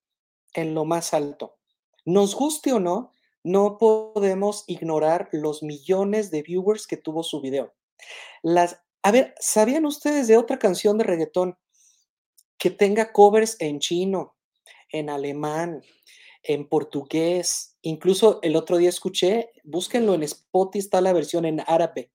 en 0.55 0.75
lo 0.75 0.85
más 0.85 1.15
alto. 1.15 1.59
Nos 2.05 2.35
guste 2.35 2.73
o 2.73 2.81
no, 2.81 3.13
no 3.47 3.79
podemos 3.79 4.65
ignorar 4.67 5.29
los 5.31 5.63
millones 5.63 6.33
de 6.33 6.43
viewers 6.43 6.89
que 6.89 6.97
tuvo 6.97 7.23
su 7.23 7.41
video. 7.41 7.73
A 9.03 9.13
ver, 9.13 9.37
¿sabían 9.39 9.87
ustedes 9.87 10.27
de 10.27 10.37
otra 10.37 10.59
canción 10.59 10.99
de 10.99 11.05
reggaetón 11.05 11.57
que 12.59 12.71
tenga 12.71 13.13
covers 13.13 13.57
en 13.61 13.79
chino, 13.79 14.35
en 14.91 15.11
alemán, 15.11 15.81
en 16.43 16.69
portugués? 16.69 17.77
Incluso 17.83 18.41
el 18.43 18.57
otro 18.57 18.79
día 18.79 18.89
escuché, 18.89 19.51
búsquenlo 19.63 20.15
en 20.15 20.25
Spotify, 20.25 20.81
está 20.81 21.01
la 21.01 21.13
versión 21.13 21.45
en 21.45 21.63
árabe. 21.69 22.11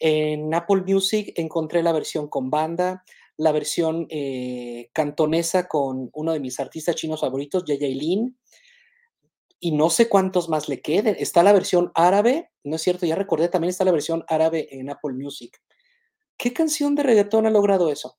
En 0.00 0.52
Apple 0.52 0.82
Music 0.84 1.32
encontré 1.36 1.80
la 1.84 1.92
versión 1.92 2.26
con 2.26 2.50
banda, 2.50 3.04
la 3.36 3.52
versión 3.52 4.08
eh, 4.10 4.90
cantonesa 4.92 5.68
con 5.68 6.10
uno 6.12 6.32
de 6.32 6.40
mis 6.40 6.58
artistas 6.58 6.96
chinos 6.96 7.20
favoritos, 7.20 7.62
Yaya 7.64 7.86
Lin 7.86 8.36
y 9.58 9.72
no 9.72 9.90
sé 9.90 10.08
cuántos 10.08 10.48
más 10.48 10.68
le 10.68 10.80
queden. 10.80 11.16
Está 11.18 11.42
la 11.42 11.52
versión 11.52 11.90
árabe, 11.94 12.50
no 12.64 12.76
es 12.76 12.82
cierto, 12.82 13.06
ya 13.06 13.16
recordé, 13.16 13.48
también 13.48 13.70
está 13.70 13.84
la 13.84 13.92
versión 13.92 14.24
árabe 14.28 14.68
en 14.70 14.90
Apple 14.90 15.14
Music. 15.14 15.60
¿Qué 16.36 16.52
canción 16.52 16.94
de 16.94 17.02
reggaetón 17.02 17.46
ha 17.46 17.50
logrado 17.50 17.90
eso? 17.90 18.18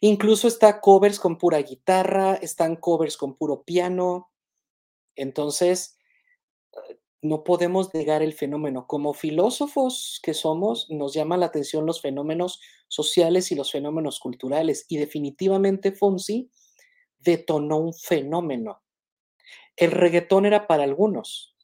Incluso 0.00 0.48
está 0.48 0.80
covers 0.80 1.18
con 1.18 1.38
pura 1.38 1.58
guitarra, 1.58 2.34
están 2.34 2.76
covers 2.76 3.16
con 3.16 3.36
puro 3.36 3.62
piano. 3.62 4.30
Entonces, 5.16 5.98
eh, 6.72 6.98
no 7.22 7.44
podemos 7.44 7.92
negar 7.94 8.22
el 8.22 8.34
fenómeno. 8.34 8.86
Como 8.86 9.14
filósofos 9.14 10.20
que 10.22 10.34
somos, 10.34 10.88
nos 10.90 11.14
llama 11.14 11.36
la 11.36 11.46
atención 11.46 11.86
los 11.86 12.00
fenómenos 12.00 12.60
sociales 12.88 13.52
y 13.52 13.54
los 13.54 13.70
fenómenos 13.70 14.18
culturales. 14.18 14.86
Y 14.88 14.98
definitivamente 14.98 15.92
Fonsi 15.92 16.50
detonó 17.18 17.78
un 17.78 17.94
fenómeno 17.94 18.82
el 19.76 19.90
reggaetón 19.90 20.46
era 20.46 20.66
para 20.66 20.84
algunos. 20.84 21.56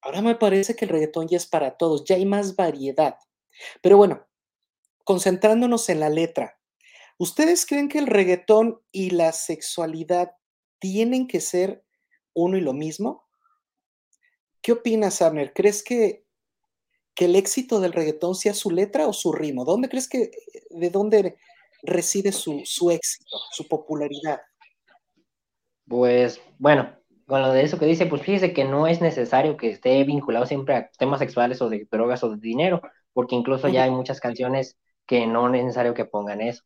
Ahora 0.00 0.20
me 0.20 0.34
parece 0.34 0.76
que 0.76 0.84
el 0.84 0.90
reggaetón 0.90 1.28
ya 1.28 1.36
es 1.36 1.46
para 1.46 1.76
todos, 1.76 2.04
ya 2.04 2.16
hay 2.16 2.26
más 2.26 2.56
variedad. 2.56 3.16
Pero 3.80 3.96
bueno, 3.96 4.26
concentrándonos 5.04 5.88
en 5.88 6.00
la 6.00 6.10
letra, 6.10 6.60
¿ustedes 7.18 7.64
creen 7.66 7.88
que 7.88 7.98
el 7.98 8.06
reggaetón 8.06 8.82
y 8.92 9.10
la 9.10 9.32
sexualidad 9.32 10.32
tienen 10.78 11.26
que 11.26 11.40
ser 11.40 11.84
uno 12.34 12.56
y 12.58 12.60
lo 12.60 12.72
mismo? 12.72 13.24
¿Qué 14.60 14.72
opinas, 14.72 15.22
Abner? 15.22 15.52
¿Crees 15.52 15.82
que, 15.82 16.26
que 17.14 17.26
el 17.26 17.36
éxito 17.36 17.80
del 17.80 17.92
reggaetón 17.92 18.34
sea 18.34 18.54
su 18.54 18.70
letra 18.70 19.06
o 19.06 19.12
su 19.12 19.32
ritmo? 19.32 19.64
¿Dónde 19.64 19.88
crees 19.88 20.08
que, 20.08 20.30
de 20.70 20.90
dónde 20.90 21.38
reside 21.82 22.32
su, 22.32 22.62
su 22.64 22.90
éxito, 22.90 23.38
su 23.52 23.68
popularidad? 23.68 24.40
Pues 25.86 26.40
bueno, 26.58 26.96
con 27.26 27.42
lo 27.42 27.52
de 27.52 27.62
eso 27.62 27.78
que 27.78 27.86
dice, 27.86 28.06
pues 28.06 28.22
fíjese 28.22 28.52
que 28.52 28.64
no 28.64 28.86
es 28.86 29.00
necesario 29.00 29.56
que 29.56 29.70
esté 29.70 30.02
vinculado 30.04 30.46
siempre 30.46 30.76
a 30.76 30.90
temas 30.98 31.20
sexuales 31.20 31.60
o 31.62 31.68
de 31.68 31.86
drogas 31.90 32.22
o 32.24 32.30
de 32.30 32.36
dinero, 32.36 32.82
porque 33.12 33.34
incluso 33.34 33.68
ya 33.68 33.84
hay 33.84 33.90
muchas 33.90 34.20
canciones 34.20 34.76
que 35.06 35.26
no 35.26 35.46
es 35.46 35.52
necesario 35.52 35.94
que 35.94 36.04
pongan 36.04 36.40
eso. 36.40 36.62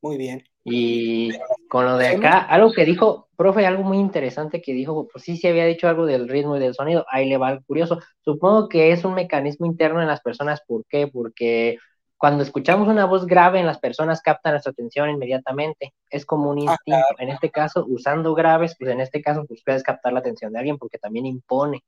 Muy 0.00 0.16
bien. 0.16 0.44
Y 0.64 1.30
con 1.68 1.86
lo 1.86 1.96
de 1.96 2.08
acá, 2.08 2.38
algo 2.38 2.72
que 2.72 2.84
dijo, 2.84 3.28
profe, 3.36 3.66
algo 3.66 3.82
muy 3.82 3.98
interesante 3.98 4.60
que 4.60 4.72
dijo, 4.72 5.08
pues 5.10 5.24
sí, 5.24 5.36
sí 5.36 5.46
había 5.48 5.64
dicho 5.64 5.88
algo 5.88 6.06
del 6.06 6.28
ritmo 6.28 6.56
y 6.56 6.60
del 6.60 6.74
sonido, 6.74 7.04
ahí 7.10 7.28
le 7.28 7.36
va 7.36 7.60
curioso. 7.60 8.00
Supongo 8.20 8.68
que 8.68 8.92
es 8.92 9.04
un 9.04 9.14
mecanismo 9.14 9.66
interno 9.66 10.00
en 10.00 10.08
las 10.08 10.20
personas, 10.20 10.60
¿por 10.66 10.84
qué? 10.86 11.08
Porque 11.08 11.78
cuando 12.18 12.42
escuchamos 12.42 12.88
una 12.88 13.06
voz 13.06 13.26
grave 13.26 13.60
en 13.60 13.66
las 13.66 13.78
personas 13.78 14.20
captan 14.20 14.52
nuestra 14.52 14.72
atención 14.72 15.08
inmediatamente. 15.08 15.94
Es 16.10 16.26
como 16.26 16.50
un 16.50 16.58
instinto. 16.58 17.06
En 17.18 17.28
este 17.28 17.50
caso, 17.50 17.86
usando 17.88 18.34
graves, 18.34 18.74
pues 18.76 18.90
en 18.90 19.00
este 19.00 19.22
caso, 19.22 19.44
pues 19.46 19.62
puedes 19.64 19.84
captar 19.84 20.12
la 20.12 20.18
atención 20.18 20.52
de 20.52 20.58
alguien 20.58 20.78
porque 20.78 20.98
también 20.98 21.26
impone. 21.26 21.84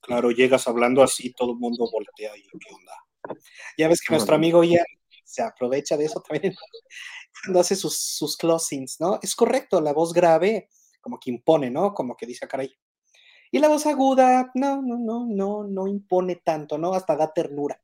Claro, 0.00 0.32
llegas 0.32 0.66
hablando 0.66 1.02
así, 1.02 1.32
todo 1.32 1.52
el 1.52 1.58
mundo 1.58 1.88
voltea 1.92 2.36
y 2.36 2.42
qué 2.42 2.74
onda. 2.74 3.38
Ya 3.78 3.86
ves 3.86 4.00
que 4.00 4.12
nuestro 4.12 4.34
amigo 4.34 4.64
ya 4.64 4.82
se 5.24 5.42
aprovecha 5.42 5.96
de 5.96 6.06
eso 6.06 6.20
también 6.20 6.54
cuando 7.44 7.60
hace 7.60 7.76
sus, 7.76 7.96
sus 7.96 8.36
closings, 8.36 9.00
¿no? 9.00 9.20
Es 9.22 9.36
correcto, 9.36 9.80
la 9.80 9.92
voz 9.92 10.12
grave 10.12 10.68
como 11.00 11.20
que 11.20 11.30
impone, 11.30 11.70
¿no? 11.70 11.94
Como 11.94 12.16
que 12.16 12.26
dice, 12.26 12.44
ah, 12.44 12.48
caray. 12.48 12.74
Y 13.52 13.58
la 13.58 13.68
voz 13.68 13.86
aguda, 13.86 14.50
no, 14.54 14.82
no, 14.82 14.98
no, 14.98 15.26
no, 15.26 15.64
no 15.64 15.86
impone 15.86 16.36
tanto, 16.36 16.78
¿no? 16.78 16.94
Hasta 16.94 17.16
da 17.16 17.32
ternura. 17.32 17.80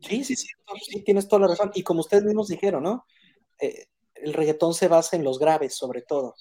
Sí, 0.00 0.24
sí, 0.24 0.36
sí, 0.36 0.48
sí, 0.86 1.02
tienes 1.02 1.28
toda 1.28 1.42
la 1.42 1.48
razón. 1.48 1.70
Y 1.74 1.82
como 1.82 2.00
ustedes 2.00 2.24
mismos 2.24 2.48
dijeron, 2.48 2.82
¿no? 2.82 3.06
Eh, 3.60 3.86
el 4.14 4.34
reggaetón 4.34 4.74
se 4.74 4.88
basa 4.88 5.16
en 5.16 5.24
los 5.24 5.38
graves, 5.38 5.76
sobre 5.76 6.02
todo. 6.02 6.34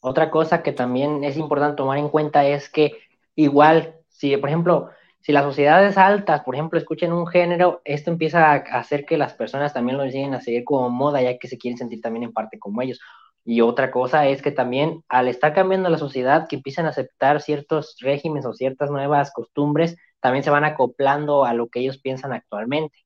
Otra 0.00 0.30
cosa 0.30 0.62
que 0.62 0.72
también 0.72 1.24
es 1.24 1.36
importante 1.36 1.76
tomar 1.76 1.98
en 1.98 2.08
cuenta 2.08 2.46
es 2.46 2.68
que 2.68 2.92
igual, 3.34 3.96
si 4.08 4.36
por 4.36 4.48
ejemplo, 4.48 4.90
si 5.20 5.32
las 5.32 5.44
sociedades 5.44 5.96
altas, 5.96 6.42
por 6.42 6.54
ejemplo, 6.54 6.78
escuchen 6.78 7.12
un 7.12 7.26
género, 7.26 7.80
esto 7.84 8.10
empieza 8.10 8.52
a 8.52 8.56
hacer 8.56 9.06
que 9.06 9.16
las 9.16 9.32
personas 9.32 9.72
también 9.72 9.96
lo 9.96 10.04
lleguen 10.04 10.34
a 10.34 10.42
seguir 10.42 10.64
como 10.64 10.90
moda, 10.90 11.22
ya 11.22 11.38
que 11.38 11.48
se 11.48 11.56
quieren 11.56 11.78
sentir 11.78 12.02
también 12.02 12.24
en 12.24 12.32
parte 12.32 12.58
como 12.58 12.82
ellos. 12.82 13.00
Y 13.46 13.62
otra 13.62 13.90
cosa 13.90 14.26
es 14.26 14.42
que 14.42 14.50
también 14.50 15.02
al 15.08 15.28
estar 15.28 15.54
cambiando 15.54 15.88
la 15.88 15.98
sociedad, 15.98 16.46
que 16.48 16.56
empiezan 16.56 16.86
a 16.86 16.90
aceptar 16.90 17.40
ciertos 17.40 17.96
regímenes 18.00 18.44
o 18.44 18.52
ciertas 18.52 18.90
nuevas 18.90 19.32
costumbres, 19.32 19.96
también 20.24 20.42
se 20.42 20.48
van 20.48 20.64
acoplando 20.64 21.44
a 21.44 21.52
lo 21.52 21.68
que 21.68 21.80
ellos 21.80 21.98
piensan 21.98 22.32
actualmente, 22.32 22.96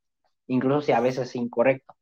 incluso 0.47 0.83
si 0.83 0.93
a 0.93 1.01
veces 1.01 1.31
es 1.31 1.35
incorrecto. 1.35 1.97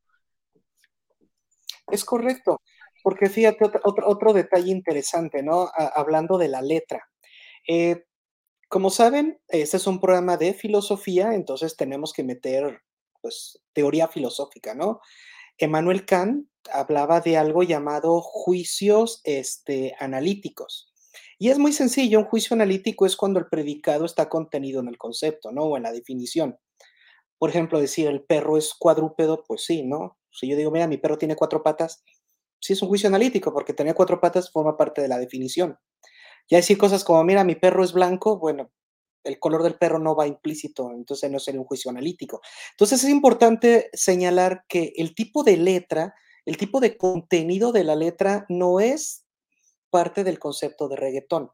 Es 1.87 2.05
correcto, 2.05 2.61
porque 3.03 3.31
fíjate, 3.31 3.65
otro, 3.65 4.07
otro, 4.07 4.35
detalle 4.35 4.71
interesante, 4.71 5.43
¿no? 5.43 5.71
hablando 5.75 6.37
de 6.37 6.49
la 6.49 6.61
letra. 6.61 7.09
Eh, 7.67 8.05
como 8.69 8.91
saben, 8.91 9.41
este 9.49 9.79
es 9.79 9.87
un 9.87 10.03
programa 10.03 10.37
de 10.37 10.53
filosofía, 10.53 11.33
entonces 11.33 11.79
tenemos 11.79 12.13
que 12.13 12.23
meter, 12.23 12.83
pues, 13.23 13.59
teoría 13.73 14.09
filosófica, 14.09 14.75
¿no? 14.75 15.01
Emmanuel 15.57 16.05
Kant 16.05 16.47
hablaba 16.71 17.23
de 17.23 17.39
algo 17.39 17.63
llamado 17.63 18.21
juicios 18.21 19.23
este, 19.25 19.97
analíticos. 19.99 20.93
Y 21.39 21.51
es 21.51 21.59
muy 21.59 21.73
sencillo, 21.73 22.21
un 22.21 22.25
juicio 22.25 22.55
analítico 22.55 23.05
es 23.05 23.17
cuando 23.17 23.39
el 23.39 23.47
predicado 23.49 24.07
está 24.07 24.29
contenido 24.29 24.81
en 24.81 24.89
el 24.89 24.97
concepto, 24.97 25.53
¿no? 25.53 25.65
O 25.65 25.77
en 25.77 25.83
la 25.83 25.93
definición. 25.93 26.59
Por 27.39 27.51
ejemplo, 27.51 27.81
decir 27.81 28.07
el 28.09 28.25
perro 28.25 28.57
es 28.57 28.75
cuadrúpedo, 28.75 29.45
pues 29.47 29.65
sí, 29.65 29.83
¿no? 29.83 30.19
Si 30.31 30.49
yo 30.49 30.57
digo, 30.57 30.71
mira, 30.71 30.87
mi 30.87 30.97
perro 30.99 31.19
tiene 31.19 31.37
cuatro 31.37 31.63
patas, 31.63 32.03
sí 32.61 32.73
es 32.73 32.83
un 32.83 32.89
juicio 32.89 33.09
analítico 33.09 33.53
porque 33.53 33.75
tener 33.75 33.95
cuatro 33.95 34.21
patas 34.21 34.51
forma 34.51 34.77
parte 34.77 35.03
de 35.03 35.09
la 35.09 35.19
definición. 35.19 35.79
Ya 36.51 36.59
decir 36.59 36.79
cosas 36.79 37.05
como, 37.05 37.23
mira, 37.25 37.45
mi 37.45 37.57
perro 37.57 37.85
es 37.85 37.93
blanco, 37.93 38.39
bueno, 38.39 38.71
el 39.25 39.39
color 39.39 39.63
del 39.63 39.77
perro 39.77 39.99
no 39.99 40.17
va 40.17 40.27
implícito, 40.27 40.93
entonces 40.93 41.31
no 41.31 41.39
sería 41.41 41.61
un 41.61 41.67
juicio 41.67 41.91
analítico. 41.91 42.41
Entonces 42.73 43.05
es 43.05 43.11
importante 43.11 43.91
señalar 43.93 44.65
que 44.69 44.93
el 44.97 45.15
tipo 45.15 45.45
de 45.45 45.57
letra, 45.59 46.15
el 46.47 46.57
tipo 46.57 46.81
de 46.81 46.97
contenido 46.97 47.73
de 47.73 47.85
la 47.85 47.97
letra 47.97 48.47
no 48.49 48.81
es 48.81 49.26
parte 49.97 50.25
del 50.25 50.39
concepto 50.39 50.89
de 50.89 50.97
reggaetón. 50.97 51.53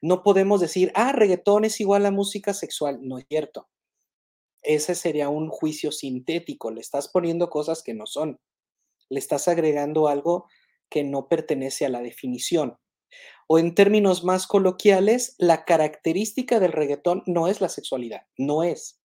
No 0.00 0.22
podemos 0.22 0.60
decir, 0.60 0.92
ah, 0.94 1.10
reggaetón 1.10 1.64
es 1.64 1.80
igual 1.80 2.06
a 2.06 2.12
música 2.12 2.54
sexual. 2.54 3.00
No 3.02 3.18
es 3.18 3.24
cierto. 3.28 3.68
Ese 4.62 4.94
sería 4.94 5.28
un 5.28 5.48
juicio 5.48 5.90
sintético. 5.90 6.70
Le 6.70 6.80
estás 6.80 7.08
poniendo 7.08 7.50
cosas 7.50 7.82
que 7.82 7.92
no 7.92 8.06
son. 8.06 8.38
Le 9.08 9.18
estás 9.18 9.48
agregando 9.48 10.06
algo 10.06 10.46
que 10.88 11.02
no 11.02 11.26
pertenece 11.26 11.84
a 11.84 11.88
la 11.88 12.02
definición 12.02 12.78
o 13.46 13.58
en 13.58 13.74
términos 13.74 14.24
más 14.24 14.46
coloquiales, 14.46 15.34
la 15.38 15.64
característica 15.64 16.60
del 16.60 16.72
reggaetón 16.72 17.22
no 17.26 17.48
es 17.48 17.60
la 17.60 17.68
sexualidad, 17.68 18.22
no 18.38 18.62
es. 18.62 19.00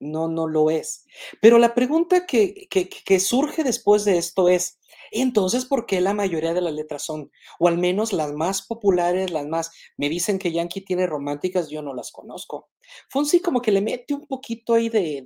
No, 0.00 0.28
no 0.28 0.48
lo 0.48 0.70
es. 0.70 1.04
Pero 1.40 1.58
la 1.58 1.74
pregunta 1.74 2.26
que, 2.26 2.68
que, 2.70 3.20
surge 3.20 3.62
después 3.62 4.04
de 4.04 4.18
esto 4.18 4.48
es, 4.48 4.80
entonces, 5.12 5.64
¿por 5.64 5.86
qué 5.86 6.00
la 6.00 6.14
mayoría 6.14 6.54
de 6.54 6.60
las 6.60 6.72
letras 6.72 7.04
son, 7.04 7.30
o 7.58 7.68
al 7.68 7.78
menos 7.78 8.12
las 8.12 8.32
más 8.32 8.66
populares, 8.66 9.30
las 9.30 9.46
más, 9.46 9.70
me 9.96 10.08
dicen 10.08 10.38
que 10.38 10.52
Yankee 10.52 10.84
tiene 10.84 11.06
románticas, 11.06 11.68
yo 11.68 11.82
no 11.82 11.94
las 11.94 12.10
conozco. 12.10 12.70
Fonsi 13.10 13.40
como 13.40 13.60
que 13.60 13.72
le 13.72 13.80
mete 13.80 14.14
un 14.14 14.26
poquito 14.26 14.74
ahí 14.74 14.88
de, 14.88 15.24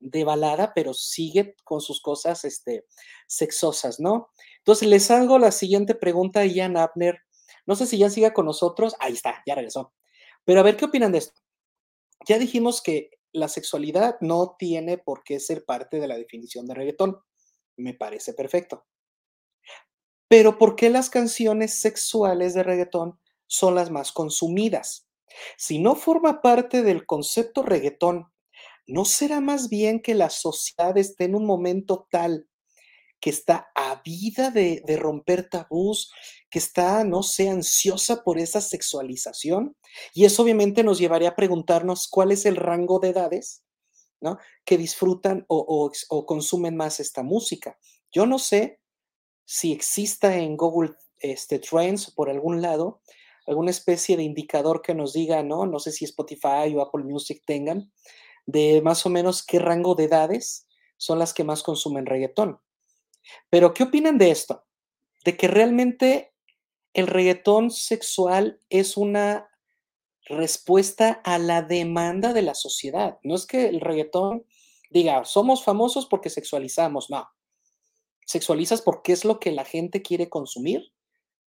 de, 0.00 0.24
balada, 0.24 0.72
pero 0.74 0.94
sigue 0.94 1.54
con 1.64 1.80
sus 1.80 2.00
cosas 2.00 2.44
este, 2.44 2.86
sexosas, 3.26 4.00
¿no? 4.00 4.30
Entonces, 4.58 4.88
les 4.88 5.10
hago 5.10 5.38
la 5.38 5.52
siguiente 5.52 5.94
pregunta 5.94 6.40
a 6.40 6.46
Ian 6.46 6.76
Abner 6.76 7.20
no 7.68 7.76
sé 7.76 7.86
si 7.86 7.98
ya 7.98 8.08
siga 8.08 8.32
con 8.32 8.46
nosotros. 8.46 8.96
Ahí 8.98 9.12
está, 9.12 9.42
ya 9.46 9.54
regresó. 9.54 9.92
Pero 10.46 10.60
a 10.60 10.62
ver, 10.62 10.78
¿qué 10.78 10.86
opinan 10.86 11.12
de 11.12 11.18
esto? 11.18 11.38
Ya 12.26 12.38
dijimos 12.38 12.80
que 12.80 13.10
la 13.30 13.46
sexualidad 13.48 14.16
no 14.22 14.56
tiene 14.58 14.96
por 14.96 15.22
qué 15.22 15.38
ser 15.38 15.66
parte 15.66 16.00
de 16.00 16.08
la 16.08 16.16
definición 16.16 16.66
de 16.66 16.72
reggaetón. 16.72 17.20
Me 17.76 17.92
parece 17.92 18.32
perfecto. 18.32 18.86
Pero 20.28 20.58
¿por 20.58 20.76
qué 20.76 20.90
las 20.90 21.10
canciones 21.10 21.80
sexuales 21.80 22.54
de 22.54 22.62
reggaetón 22.62 23.18
son 23.46 23.74
las 23.74 23.90
más 23.90 24.12
consumidas? 24.12 25.08
Si 25.56 25.78
no 25.78 25.94
forma 25.94 26.42
parte 26.42 26.82
del 26.82 27.06
concepto 27.06 27.62
reggaetón, 27.62 28.30
¿no 28.86 29.04
será 29.04 29.40
más 29.40 29.68
bien 29.68 30.00
que 30.00 30.14
la 30.14 30.30
sociedad 30.30 30.96
esté 30.96 31.24
en 31.24 31.34
un 31.34 31.46
momento 31.46 32.06
tal 32.10 32.48
que 33.20 33.30
está 33.30 33.70
avida 33.74 34.50
de, 34.50 34.82
de 34.86 34.96
romper 34.96 35.48
tabús, 35.48 36.12
que 36.50 36.58
está, 36.58 37.02
no 37.04 37.22
sé, 37.22 37.48
ansiosa 37.48 38.22
por 38.22 38.38
esa 38.38 38.60
sexualización. 38.60 39.76
Y 40.14 40.24
eso 40.24 40.42
obviamente 40.42 40.84
nos 40.84 40.98
llevaría 40.98 41.30
a 41.30 41.36
preguntarnos 41.36 42.06
cuál 42.08 42.30
es 42.30 42.46
el 42.46 42.56
rango 42.56 43.00
de 43.00 43.08
edades 43.08 43.64
que 44.64 44.78
disfrutan 44.78 45.44
o, 45.48 45.92
consumen 46.26 46.76
más 46.76 47.00
esta 47.00 47.22
música. 47.22 47.78
Yo 48.10 48.26
no 48.26 48.38
sé 48.38 48.80
si 49.50 49.72
exista 49.72 50.36
en 50.36 50.58
Google 50.58 50.94
este, 51.20 51.58
Trends 51.58 52.10
por 52.10 52.28
algún 52.28 52.60
lado 52.60 53.00
alguna 53.46 53.70
especie 53.70 54.14
de 54.18 54.22
indicador 54.22 54.82
que 54.82 54.94
nos 54.94 55.14
diga, 55.14 55.42
¿no? 55.42 55.64
No 55.64 55.78
sé 55.78 55.90
si 55.90 56.04
Spotify 56.04 56.74
o 56.76 56.82
Apple 56.82 57.04
Music 57.04 57.42
tengan, 57.46 57.90
de 58.44 58.82
más 58.82 59.06
o 59.06 59.08
menos 59.08 59.42
qué 59.42 59.58
rango 59.58 59.94
de 59.94 60.04
edades 60.04 60.68
son 60.98 61.18
las 61.18 61.32
que 61.32 61.44
más 61.44 61.62
consumen 61.62 62.04
reggaetón. 62.04 62.60
Pero, 63.48 63.72
¿qué 63.72 63.84
opinan 63.84 64.18
de 64.18 64.32
esto? 64.32 64.66
De 65.24 65.38
que 65.38 65.48
realmente 65.48 66.34
el 66.92 67.06
reggaetón 67.06 67.70
sexual 67.70 68.60
es 68.68 68.98
una 68.98 69.48
respuesta 70.26 71.22
a 71.24 71.38
la 71.38 71.62
demanda 71.62 72.34
de 72.34 72.42
la 72.42 72.54
sociedad. 72.54 73.18
No 73.22 73.34
es 73.34 73.46
que 73.46 73.68
el 73.68 73.80
reggaetón 73.80 74.44
diga, 74.90 75.24
somos 75.24 75.64
famosos 75.64 76.04
porque 76.04 76.28
sexualizamos, 76.28 77.08
no. 77.08 77.26
Sexualizas 78.28 78.82
porque 78.82 79.12
es 79.12 79.24
lo 79.24 79.40
que 79.40 79.52
la 79.52 79.64
gente 79.64 80.02
quiere 80.02 80.28
consumir. 80.28 80.92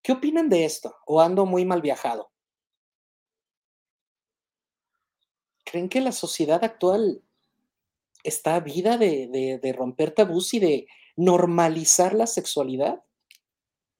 ¿Qué 0.01 0.11
opinan 0.11 0.49
de 0.49 0.65
esto? 0.65 0.93
¿O 1.05 1.21
ando 1.21 1.45
muy 1.45 1.63
mal 1.63 1.81
viajado? 1.81 2.33
¿Creen 5.63 5.87
que 5.87 6.01
la 6.01 6.11
sociedad 6.11 6.61
actual 6.65 7.21
está 8.23 8.59
vida 8.59 8.97
de, 8.97 9.59
de 9.61 9.73
romper 9.73 10.11
tabús 10.11 10.53
y 10.53 10.59
de 10.59 10.87
normalizar 11.15 12.13
la 12.13 12.27
sexualidad? 12.27 13.01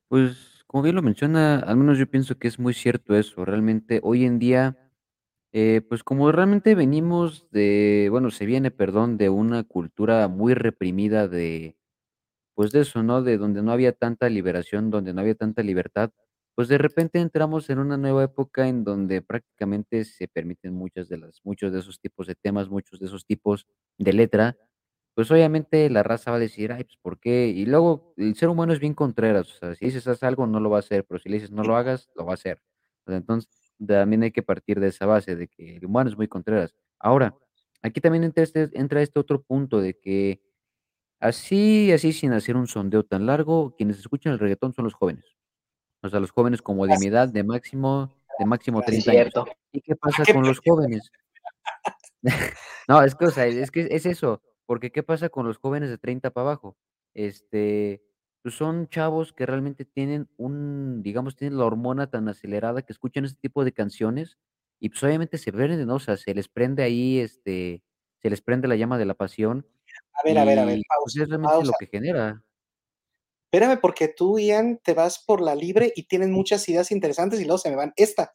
Pues 0.09 0.65
como 0.67 0.83
bien 0.83 0.97
lo 0.97 1.01
menciona, 1.01 1.59
al 1.59 1.77
menos 1.77 1.97
yo 1.97 2.11
pienso 2.11 2.37
que 2.37 2.49
es 2.49 2.59
muy 2.59 2.73
cierto 2.73 3.15
eso. 3.15 3.45
Realmente 3.45 4.01
hoy 4.03 4.25
en 4.25 4.37
día, 4.37 4.77
eh, 5.53 5.81
pues 5.87 6.03
como 6.03 6.29
realmente 6.33 6.75
venimos 6.75 7.49
de, 7.51 8.09
bueno, 8.11 8.31
se 8.31 8.45
viene, 8.45 8.69
perdón, 8.69 9.17
de 9.17 9.29
una 9.29 9.63
cultura 9.63 10.27
muy 10.27 10.53
reprimida 10.53 11.29
de, 11.29 11.77
pues 12.55 12.71
de 12.71 12.81
eso, 12.81 13.03
¿no? 13.03 13.21
De 13.23 13.37
donde 13.37 13.61
no 13.63 13.71
había 13.71 13.93
tanta 13.93 14.29
liberación, 14.29 14.89
donde 14.91 15.13
no 15.13 15.21
había 15.21 15.35
tanta 15.35 15.63
libertad, 15.63 16.11
pues 16.55 16.67
de 16.69 16.77
repente 16.77 17.19
entramos 17.19 17.69
en 17.69 17.79
una 17.79 17.97
nueva 17.97 18.23
época 18.25 18.67
en 18.69 18.83
donde 18.85 19.21
prácticamente 19.21 20.05
se 20.05 20.27
permiten 20.29 20.73
muchas 20.73 21.09
de 21.09 21.17
las, 21.17 21.41
muchos 21.43 21.73
de 21.73 21.79
esos 21.79 21.99
tipos 21.99 22.27
de 22.27 22.35
temas, 22.35 22.69
muchos 22.69 22.99
de 22.99 23.07
esos 23.07 23.25
tipos 23.25 23.65
de 23.97 24.13
letra 24.13 24.57
pues, 25.15 25.31
obviamente, 25.31 25.89
la 25.89 26.03
raza 26.03 26.31
va 26.31 26.37
a 26.37 26.39
decir: 26.39 26.71
"Ay, 26.73 26.83
pues, 26.83 26.97
¿por 27.01 27.19
qué?". 27.19 27.47
Y 27.47 27.65
luego, 27.65 28.13
el 28.17 28.35
ser 28.35 28.49
humano 28.49 28.73
es 28.73 28.79
bien 28.79 28.93
contreras, 28.93 29.49
o 29.53 29.57
sea, 29.57 29.75
si 29.75 29.85
dices: 29.85 30.07
"Haz 30.07 30.23
algo", 30.23 30.45
no 30.47 30.59
lo 30.59 30.69
va 30.69 30.77
a 30.77 30.79
hacer, 30.79 31.05
pero 31.05 31.19
si 31.19 31.29
le 31.29 31.35
dices: 31.37 31.51
"No 31.51 31.63
lo 31.63 31.75
hagas", 31.77 32.09
lo 32.15 32.25
va 32.25 32.31
a 32.33 32.35
hacer. 32.35 32.61
entonces, 33.07 33.49
también 33.85 34.23
hay 34.23 34.31
que 34.31 34.43
partir 34.43 34.79
de 34.79 34.87
esa 34.87 35.05
base, 35.05 35.35
de 35.35 35.47
que 35.47 35.77
el 35.77 35.85
humano 35.85 36.09
es 36.09 36.17
muy 36.17 36.27
contreras. 36.27 36.73
Ahora, 36.99 37.35
aquí 37.81 38.01
también 38.01 38.23
entra 38.23 38.43
este 38.43 38.69
entra 38.73 39.01
este 39.01 39.19
otro 39.19 39.41
punto 39.43 39.79
de 39.81 39.97
que, 39.99 40.41
así 41.19 41.91
así, 41.91 42.13
sin 42.13 42.33
hacer 42.33 42.55
un 42.55 42.67
sondeo 42.67 43.03
tan 43.03 43.25
largo, 43.25 43.75
quienes 43.75 43.99
escuchan 43.99 44.33
el 44.33 44.39
reguetón 44.39 44.73
son 44.73 44.85
los 44.85 44.93
jóvenes. 44.93 45.25
O 46.01 46.09
sea, 46.09 46.19
los 46.19 46.31
jóvenes 46.31 46.61
como 46.61 46.85
de 46.87 46.97
mi 46.99 47.07
edad, 47.07 47.29
de 47.29 47.43
máximo 47.43 48.11
de 48.39 48.45
máximo 48.45 48.81
30 48.81 49.11
años. 49.11 49.33
¿Y 49.71 49.81
qué 49.81 49.95
pasa 49.95 50.23
con 50.33 50.43
los 50.45 50.59
jóvenes? 50.59 51.11
No, 52.87 53.01
es 53.03 53.15
que, 53.15 53.25
o 53.25 53.31
sea, 53.31 53.45
es 53.47 53.71
que 53.71 53.87
es 53.89 54.05
eso. 54.05 54.41
Porque, 54.65 54.91
¿qué 54.91 55.03
pasa 55.03 55.29
con 55.29 55.47
los 55.47 55.57
jóvenes 55.57 55.89
de 55.89 55.97
30 55.97 56.31
para 56.31 56.49
abajo? 56.49 56.75
Este, 57.13 58.03
pues, 58.41 58.55
son 58.55 58.87
chavos 58.89 59.33
que 59.33 59.45
realmente 59.45 59.85
tienen 59.85 60.27
un 60.37 61.01
digamos, 61.03 61.35
tienen 61.35 61.57
la 61.57 61.65
hormona 61.65 62.09
tan 62.09 62.27
acelerada 62.29 62.81
que 62.83 62.93
escuchan 62.93 63.25
ese 63.25 63.35
tipo 63.35 63.63
de 63.63 63.73
canciones 63.73 64.37
y, 64.79 64.89
pues, 64.89 65.03
obviamente 65.03 65.37
se 65.37 65.51
prenden, 65.51 65.87
¿no? 65.87 65.95
O 65.95 65.99
sea, 65.99 66.17
se 66.17 66.33
les 66.33 66.47
prende 66.47 66.83
ahí, 66.83 67.19
este, 67.19 67.83
se 68.21 68.29
les 68.29 68.41
prende 68.41 68.67
la 68.67 68.75
llama 68.75 68.97
de 68.97 69.05
la 69.05 69.15
pasión 69.15 69.67
A 70.15 70.23
ver, 70.27 70.37
a 70.37 70.45
ver, 70.45 70.59
a 70.59 70.65
ver, 70.65 70.75
pues, 70.75 70.83
pausa, 70.87 71.23
es 71.23 71.29
realmente 71.29 71.65
lo 71.65 71.73
que 71.79 71.87
genera. 71.87 72.41
Espérame, 73.51 73.79
porque 73.79 74.07
tú, 74.09 74.37
Ian, 74.39 74.79
te 74.83 74.93
vas 74.93 75.23
por 75.23 75.41
la 75.41 75.55
libre 75.55 75.93
y 75.95 76.07
tienen 76.07 76.31
muchas 76.31 76.67
ideas 76.67 76.91
interesantes 76.91 77.39
y 77.39 77.45
luego 77.45 77.57
se 77.57 77.69
me 77.69 77.75
van. 77.75 77.93
Esta, 77.95 78.31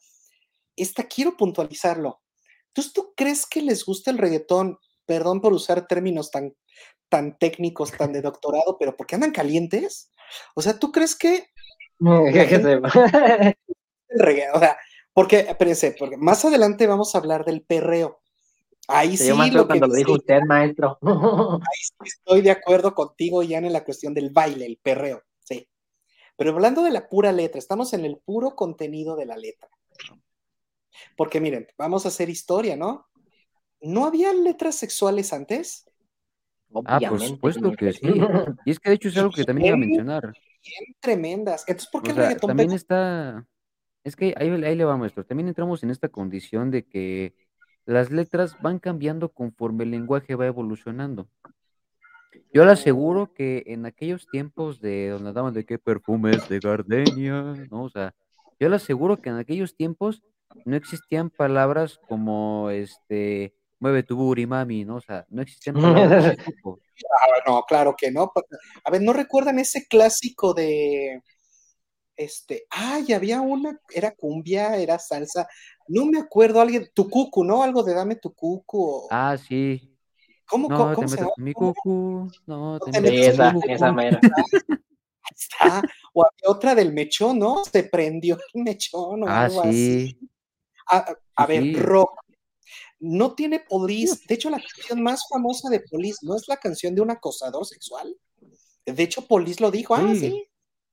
esta 0.75 1.03
quiero 1.03 1.37
puntualizarlo. 1.37 2.21
Entonces, 2.67 2.93
¿tú 2.93 3.13
crees 3.15 3.45
que 3.45 3.61
les 3.61 3.85
gusta 3.85 4.09
el 4.11 4.17
reggaetón? 4.17 4.77
Perdón 5.05 5.41
por 5.41 5.53
usar 5.53 5.87
términos 5.87 6.31
tan, 6.31 6.55
tan 7.09 7.37
técnicos, 7.37 7.91
tan 7.91 8.13
de 8.13 8.21
doctorado, 8.21 8.77
pero 8.79 8.95
¿por 8.95 9.05
qué 9.05 9.15
andan 9.15 9.31
calientes? 9.31 10.11
O 10.55 10.61
sea, 10.61 10.79
¿tú 10.79 10.91
crees 10.91 11.15
que... 11.15 11.47
la 12.31 12.45
gente- 12.45 12.79
el 14.09 14.19
reggaetón, 14.19 14.55
o 14.55 14.59
sea, 14.59 14.77
porque, 15.13 15.39
espérense, 15.41 15.95
porque 15.99 16.17
más 16.17 16.45
adelante 16.45 16.87
vamos 16.87 17.13
a 17.13 17.17
hablar 17.17 17.43
del 17.45 17.63
perreo. 17.63 18.20
Ahí 18.91 19.17
sí, 19.17 19.27
yo 19.27 19.35
más 19.35 19.53
lo 19.53 19.63
que 19.63 19.67
cuando 19.67 19.87
lo 19.87 19.93
dijo 19.93 20.13
usted, 20.13 20.41
maestro. 20.47 20.97
ahí 21.01 21.79
sí 21.79 21.93
estoy 22.03 22.41
de 22.41 22.51
acuerdo 22.51 22.93
contigo, 22.93 23.41
Ian, 23.43 23.65
en 23.65 23.73
la 23.73 23.83
cuestión 23.83 24.13
del 24.13 24.29
baile, 24.29 24.65
el 24.65 24.77
perreo, 24.77 25.23
sí. 25.39 25.67
Pero 26.37 26.51
hablando 26.51 26.83
de 26.83 26.91
la 26.91 27.07
pura 27.07 27.31
letra, 27.31 27.59
estamos 27.59 27.93
en 27.93 28.05
el 28.05 28.17
puro 28.17 28.55
contenido 28.55 29.15
de 29.15 29.25
la 29.25 29.37
letra. 29.37 29.69
Porque 31.15 31.39
miren, 31.39 31.67
vamos 31.77 32.05
a 32.05 32.09
hacer 32.09 32.29
historia, 32.29 32.75
¿no? 32.75 33.07
¿No 33.81 34.05
había 34.05 34.33
letras 34.33 34.75
sexuales 34.75 35.33
antes? 35.33 35.85
Ah, 36.85 36.99
por 36.99 37.19
supuesto 37.19 37.71
que 37.73 37.93
sí. 37.93 38.05
maestro. 38.05 38.55
Y 38.65 38.71
es 38.71 38.79
que 38.79 38.89
de 38.89 38.95
hecho 38.95 39.09
es 39.09 39.17
algo 39.17 39.31
que 39.31 39.43
también 39.43 39.67
iba 39.67 39.75
a 39.75 39.79
mencionar. 39.79 40.23
Bien 40.23 40.95
tremendas. 40.99 41.63
Entonces, 41.67 41.89
¿por 41.89 42.03
qué 42.03 42.11
O 42.11 42.15
sea, 42.15 42.37
también 42.37 42.71
está, 42.71 43.45
es 44.03 44.15
que 44.15 44.33
ahí, 44.37 44.49
ahí 44.49 44.75
le 44.75 44.85
va, 44.85 44.97
maestro. 44.97 45.25
También 45.25 45.47
entramos 45.47 45.83
en 45.83 45.89
esta 45.89 46.09
condición 46.09 46.71
de 46.71 46.85
que 46.85 47.33
las 47.91 48.09
letras 48.09 48.55
van 48.61 48.79
cambiando 48.79 49.29
conforme 49.29 49.83
el 49.83 49.91
lenguaje 49.91 50.35
va 50.35 50.47
evolucionando. 50.47 51.27
Yo 52.53 52.65
le 52.65 52.71
aseguro 52.71 53.33
que 53.33 53.63
en 53.67 53.85
aquellos 53.85 54.27
tiempos 54.27 54.79
de 54.79 55.09
donde 55.09 55.29
andaban 55.29 55.53
de 55.53 55.65
qué 55.65 55.77
perfumes 55.77 56.47
de 56.47 56.59
gardenia, 56.59 57.53
¿no? 57.69 57.83
O 57.83 57.89
sea, 57.89 58.13
yo 58.59 58.69
le 58.69 58.77
aseguro 58.77 59.21
que 59.21 59.29
en 59.29 59.37
aquellos 59.37 59.75
tiempos 59.75 60.23
no 60.65 60.75
existían 60.75 61.29
palabras 61.29 61.99
como 62.07 62.69
este, 62.69 63.53
mueve 63.79 64.03
tu 64.03 64.15
booty, 64.15 64.45
mami, 64.45 64.85
¿no? 64.85 64.95
O 64.95 65.01
sea, 65.01 65.25
no 65.29 65.41
existían 65.41 65.75
palabras 65.75 66.23
de 66.23 66.29
ese 66.33 66.43
tipo. 66.55 66.79
Ah, 67.21 67.43
no, 67.45 67.63
claro 67.63 67.95
que 67.97 68.11
no. 68.11 68.31
A 68.83 68.91
ver, 68.91 69.01
¿no 69.01 69.11
recuerdan 69.11 69.59
ese 69.59 69.85
clásico 69.87 70.53
de 70.53 71.21
este, 72.21 72.65
ay, 72.69 73.13
había 73.13 73.41
una, 73.41 73.79
era 73.89 74.11
cumbia, 74.11 74.77
era 74.77 74.99
salsa, 74.99 75.47
no 75.91 76.05
me 76.05 76.19
acuerdo, 76.19 76.61
alguien, 76.61 76.89
tu 76.93 77.09
cucu, 77.09 77.43
¿no? 77.43 77.63
Algo 77.63 77.83
de 77.83 77.93
dame 77.93 78.15
tu 78.15 78.33
cucu. 78.33 78.79
o- 78.81 79.07
Ah, 79.11 79.37
sí. 79.37 79.95
¿Cómo, 80.45 80.67
No 80.69 80.77
cómo, 80.77 80.89
te 80.89 80.95
cómo 80.95 81.07
se 81.07 81.11
metas 81.15 81.23
llama? 81.25 81.33
con 81.35 81.43
mi 81.43 81.53
¿Cómo 81.53 81.73
cucu, 81.73 82.31
no 82.47 82.79
te 82.79 82.89
Esa, 83.29 83.53
mi 83.53 83.59
esa 83.67 83.87
cucu. 83.87 83.95
mera. 83.95 84.21
está? 85.35 85.83
O 86.13 86.23
había 86.25 86.49
otra 86.55 86.75
del 86.75 86.93
mechón, 86.93 87.39
¿no? 87.39 87.63
Se 87.65 87.83
prendió 87.83 88.37
el 88.53 88.63
mechón 88.63 89.23
o 89.23 89.27
Ah, 89.27 89.45
algo 89.45 89.61
así. 89.61 90.09
sí, 90.09 90.19
A, 90.89 91.15
a 91.35 91.45
sí, 91.45 91.47
ver, 91.47 91.63
sí. 91.63 91.73
rock. 91.75 92.11
No 92.99 93.33
tiene 93.33 93.59
Police. 93.59 94.21
De 94.27 94.35
hecho, 94.35 94.49
la 94.49 94.61
canción 94.61 95.01
más 95.01 95.25
famosa 95.29 95.69
de 95.69 95.79
Police 95.81 96.19
no 96.21 96.35
es 96.35 96.47
la 96.47 96.57
canción 96.57 96.93
de 96.95 97.01
un 97.01 97.11
acosador 97.11 97.65
sexual. 97.65 98.15
De 98.85 99.03
hecho, 99.03 99.25
Police 99.27 99.61
lo 99.61 99.71
dijo. 99.71 99.95
Ah, 99.95 100.13
Sí. 100.19 100.47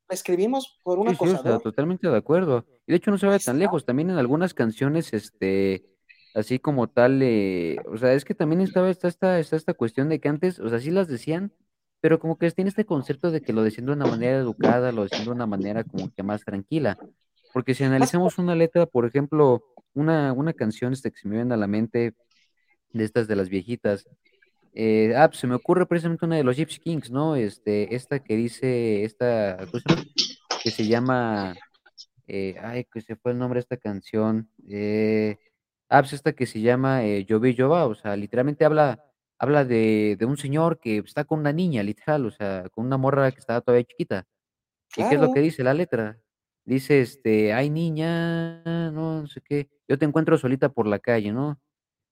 La 0.09 0.14
escribimos 0.14 0.79
por 0.83 0.99
un 0.99 1.09
Sí, 1.09 1.16
sí, 1.16 1.29
o 1.29 1.38
sea, 1.38 1.55
acosador. 1.55 1.62
totalmente 1.62 2.09
de 2.09 2.16
acuerdo. 2.16 2.66
Y 2.87 2.92
de 2.92 2.97
hecho 2.97 3.11
no 3.11 3.18
se 3.18 3.27
va 3.27 3.38
tan 3.38 3.59
lejos. 3.59 3.85
También 3.85 4.11
en 4.11 4.18
algunas 4.18 4.55
canciones, 4.55 5.12
este, 5.12 5.87
así 6.35 6.59
como 6.59 6.88
tal, 6.88 7.23
eh, 7.23 7.77
o 7.87 7.97
sea, 7.99 8.12
es 8.14 8.25
que 8.25 8.35
también 8.35 8.61
estaba 8.61 8.90
esta, 8.90 9.09
esta, 9.09 9.38
está 9.38 9.57
esta 9.57 9.75
cuestión 9.75 10.09
de 10.09 10.21
que 10.21 10.29
antes, 10.29 10.61
o 10.61 10.68
sea, 10.68 10.81
sí 10.81 10.90
las 10.90 11.09
decían, 11.09 11.53
pero 12.01 12.18
como 12.21 12.38
que 12.38 12.51
tiene 12.53 12.68
este 12.71 12.85
concepto 12.87 13.31
de 13.31 13.42
que 13.42 13.53
lo 13.53 13.62
decían 13.62 13.87
de 13.87 13.92
una 13.92 14.07
manera 14.07 14.38
educada, 14.38 14.92
lo 14.92 15.05
decían 15.05 15.25
de 15.25 15.31
una 15.31 15.47
manera 15.47 15.85
como 15.85 16.11
que 16.12 16.23
más 16.23 16.44
tranquila. 16.44 16.99
Porque 17.53 17.75
si 17.75 17.85
analizamos 17.85 18.38
una 18.38 18.55
letra, 18.55 18.87
por 18.87 19.07
ejemplo, 19.07 19.64
una, 19.94 20.33
una 20.33 20.53
canción 20.53 20.92
este, 20.92 21.11
que 21.11 21.18
se 21.18 21.29
me 21.29 21.37
viene 21.37 21.55
a 21.55 21.57
la 21.57 21.66
mente 21.66 22.14
de 22.92 23.05
estas 23.05 23.29
de 23.29 23.37
las 23.37 23.49
viejitas, 23.49 24.07
eh, 24.74 25.14
ah, 25.16 25.28
pues 25.28 25.40
se 25.40 25.46
me 25.46 25.54
ocurre 25.54 25.87
precisamente 25.87 26.24
una 26.24 26.37
de 26.37 26.44
los 26.44 26.57
Gypsy 26.57 26.81
Kings, 26.81 27.11
¿no? 27.11 27.37
Este, 27.37 27.94
esta 27.94 28.20
que 28.20 28.37
dice, 28.37 29.04
esta. 29.04 29.59
Que 30.62 30.70
se 30.70 30.87
llama 30.87 31.54
eh, 32.28 32.57
ay, 32.62 32.85
que 32.85 33.00
se 33.00 33.16
fue 33.16 33.33
el 33.33 33.38
nombre 33.38 33.57
de 33.59 33.62
esta 33.62 33.78
canción. 33.78 34.50
Eh, 34.68 35.38
ah, 35.88 36.02
pues 36.02 36.12
esta 36.12 36.35
que 36.35 36.46
se 36.46 36.61
llama 36.61 37.04
eh, 37.04 37.24
Lloví 37.24 37.54
Llova, 37.54 37.87
o 37.87 37.94
sea, 37.94 38.14
literalmente 38.16 38.66
habla, 38.66 39.02
habla 39.38 39.64
de, 39.64 40.16
de 40.18 40.26
un 40.26 40.37
señor 40.37 40.78
que 40.78 40.98
está 40.98 41.24
con 41.24 41.40
una 41.40 41.52
niña, 41.52 41.83
literal, 41.83 42.26
o 42.26 42.31
sea, 42.31 42.68
con 42.70 42.85
una 42.87 42.98
morra 42.98 43.33
que 43.33 43.40
estaba 43.40 43.62
todavía 43.62 43.85
chiquita. 43.85 44.26
¿Y 44.96 45.09
qué 45.09 45.14
es 45.14 45.20
lo 45.20 45.28
que 45.28 45.35
claro. 45.35 45.42
dice 45.42 45.64
la 45.64 45.74
letra? 45.74 46.18
Dice, 46.64 47.00
este, 47.00 47.54
ay, 47.54 47.70
niña, 47.70 48.62
no, 48.64 49.22
no 49.22 49.26
sé 49.26 49.40
qué, 49.40 49.70
yo 49.88 49.98
te 49.98 50.04
encuentro 50.04 50.37
solita 50.37 50.68
por 50.68 50.87
la 50.87 50.98
calle, 50.98 51.33
¿no? 51.33 51.59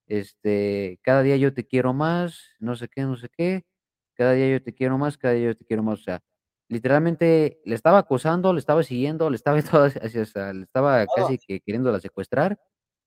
Este, 0.07 0.99
cada 1.03 1.23
día 1.23 1.37
yo 1.37 1.53
te 1.53 1.67
quiero 1.67 1.93
más, 1.93 2.51
no 2.61 2.77
sé 2.77 2.89
qué, 2.89 3.03
no 3.03 3.17
sé 3.17 3.29
qué, 3.29 3.67
cada 4.15 4.33
día 4.33 4.49
yo 4.51 4.63
te 4.63 4.75
quiero 4.75 4.99
más, 4.99 5.19
cada 5.19 5.35
día 5.35 5.47
yo 5.47 5.57
te 5.57 5.65
quiero 5.65 5.83
más, 5.83 6.01
o 6.01 6.03
sea, 6.03 6.23
literalmente 6.69 7.61
le 7.65 7.75
estaba 7.75 7.99
acosando, 7.99 8.53
le 8.53 8.61
estaba 8.61 8.83
siguiendo, 8.83 9.31
le 9.31 9.37
estaba 9.37 9.57
todo 9.63 9.87
o 9.87 10.25
sea, 10.25 10.53
le 10.53 10.63
estaba 10.63 11.07
casi 11.07 11.39
que 11.39 11.61
queriéndola 11.61 12.01
secuestrar, 12.01 12.59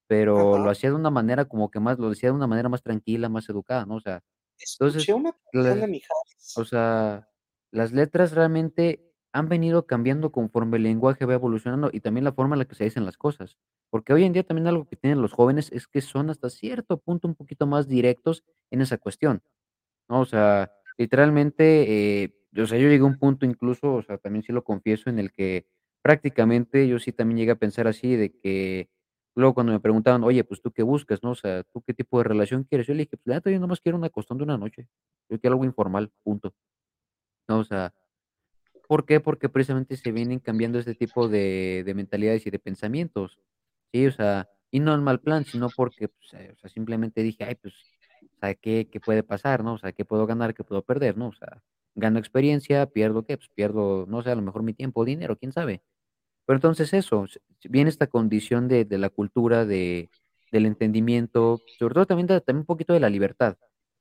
pero 0.08 0.58
lo 0.58 0.70
hacía 0.70 0.90
de 0.90 0.96
una 0.96 1.12
manera 1.12 1.46
como 1.46 1.70
que 1.72 1.80
más, 1.80 2.00
lo 2.00 2.10
decía 2.10 2.30
de 2.30 2.36
una 2.36 2.48
manera 2.48 2.70
más 2.70 2.84
tranquila, 2.84 3.30
más 3.30 3.48
educada, 3.50 3.86
¿no? 3.86 3.96
O 3.96 4.02
sea, 4.02 4.22
entonces, 4.74 5.02
Escuché 5.02 5.14
una 5.14 5.34
canción 5.52 5.80
de 5.80 5.88
Mijares. 5.88 6.58
o 6.58 6.66
sea, 6.66 7.30
las 7.72 7.92
letras 7.92 8.32
realmente 8.32 9.09
han 9.34 9.50
venido 9.50 9.86
cambiando 9.86 10.32
conforme 10.32 10.78
el 10.78 10.84
lenguaje 10.84 11.26
va 11.26 11.34
evolucionando 11.36 11.90
y 11.94 12.00
también 12.02 12.24
la 12.24 12.34
forma 12.34 12.56
en 12.56 12.60
la 12.60 12.66
que 12.66 12.76
se 12.76 12.84
dicen 12.86 13.06
las 13.06 13.18
cosas. 13.18 13.58
Porque 13.90 14.14
hoy 14.14 14.24
en 14.24 14.34
día 14.34 14.44
también 14.44 14.68
algo 14.68 14.88
que 14.88 14.96
tienen 14.96 15.22
los 15.22 15.34
jóvenes 15.34 15.72
es 15.72 15.88
que 15.88 16.02
son 16.02 16.30
hasta 16.30 16.50
cierto 16.50 16.98
punto 16.98 17.28
un 17.28 17.36
poquito 17.36 17.68
más 17.68 17.88
directos 17.88 18.44
en 18.72 18.82
esa 18.82 18.98
cuestión, 18.98 19.42
¿no? 20.10 20.22
O 20.22 20.26
sea, 20.26 20.72
literalmente, 20.98 22.24
eh, 22.24 22.36
o 22.58 22.66
sea, 22.68 22.78
yo 22.80 22.90
llegué 22.90 23.04
a 23.04 23.08
un 23.08 23.18
punto 23.20 23.46
incluso, 23.46 23.96
o 23.96 24.04
sea, 24.04 24.18
también 24.18 24.44
sí 24.44 24.52
lo 24.54 24.64
confieso, 24.64 25.10
en 25.10 25.20
el 25.20 25.32
que 25.32 25.68
prácticamente 26.02 26.88
yo 26.88 27.00
sí 27.00 27.12
también 27.14 27.40
llegué 27.40 27.52
a 27.52 27.56
pensar 27.56 27.88
así, 27.88 28.16
de 28.16 28.32
que 28.32 28.90
luego 29.36 29.54
cuando 29.56 29.74
me 29.74 29.80
preguntaban, 29.80 30.24
oye, 30.24 30.44
pues 30.44 30.62
tú 30.62 30.72
qué 30.72 30.84
buscas, 30.84 31.24
¿no? 31.24 31.32
O 31.32 31.36
sea, 31.36 31.64
¿tú 31.64 31.82
qué 31.84 31.94
tipo 31.94 32.18
de 32.20 32.26
relación 32.26 32.64
quieres? 32.66 32.88
Yo 32.88 32.94
le 32.94 33.02
dije, 33.04 33.18
pues 33.18 33.28
la 33.28 33.36
neta, 33.36 33.52
yo 33.52 33.60
nomás 33.60 33.82
quiero 33.82 33.98
una 33.98 34.10
costón 34.10 34.38
de 34.38 34.44
una 34.46 34.58
noche, 34.58 34.88
yo 35.30 35.40
quiero 35.40 35.56
algo 35.56 35.66
informal, 35.66 36.12
punto. 36.24 36.54
¿no? 37.48 37.60
O 37.60 37.64
sea, 37.64 37.94
¿por 38.90 39.06
qué? 39.06 39.20
Porque 39.20 39.50
precisamente 39.50 39.98
se 39.98 40.12
vienen 40.12 40.40
cambiando 40.40 40.80
este 40.80 40.96
tipo 40.96 41.28
de, 41.30 41.84
de 41.86 41.94
mentalidades 41.94 42.48
y 42.48 42.50
de 42.50 42.58
pensamientos, 42.58 43.38
¿sí? 43.94 44.08
O 44.08 44.12
sea, 44.12 44.50
y 44.72 44.80
no 44.80 44.96
en 44.96 45.04
mal 45.04 45.20
plan, 45.22 45.46
sino 45.46 45.70
porque, 45.70 46.08
pues, 46.10 46.34
eh, 46.34 46.54
o 46.56 46.60
sea, 46.60 46.72
simplemente 46.72 47.22
dije, 47.22 47.44
ay, 47.44 47.54
pues, 47.56 47.76
o 47.76 48.40
sea, 48.40 48.56
¿qué, 48.56 48.88
puede 49.06 49.22
pasar, 49.22 49.64
no? 49.64 49.76
O 49.76 49.78
sea, 49.78 49.92
¿qué 49.94 50.06
puedo 50.06 50.26
ganar, 50.26 50.56
qué 50.56 50.64
puedo 50.64 50.82
perder, 50.84 51.18
no? 51.18 51.28
O 51.28 51.34
sea, 51.34 51.62
gano 51.94 52.18
experiencia, 52.18 52.88
pierdo, 52.88 53.26
¿qué? 53.26 53.38
Pues 53.38 53.50
pierdo, 53.54 54.08
no 54.08 54.24
sé, 54.24 54.32
a 54.32 54.36
lo 54.36 54.42
mejor 54.42 54.64
mi 54.64 54.74
tiempo, 54.74 55.06
dinero, 55.06 55.38
quién 55.38 55.52
sabe. 55.52 55.84
Pero 56.46 56.58
entonces 56.58 56.94
eso, 56.94 57.26
viene 57.66 57.92
esta 57.92 58.08
condición 58.08 58.68
de, 58.68 58.86
de 58.86 58.98
la 58.98 59.10
cultura, 59.12 59.66
de, 59.66 60.10
del 60.52 60.66
entendimiento, 60.66 61.62
sobre 61.78 61.94
todo 61.94 62.08
también, 62.08 62.28
también 62.28 62.60
un 62.60 62.66
poquito 62.66 62.94
de 62.94 63.02
la 63.02 63.10
libertad, 63.10 63.58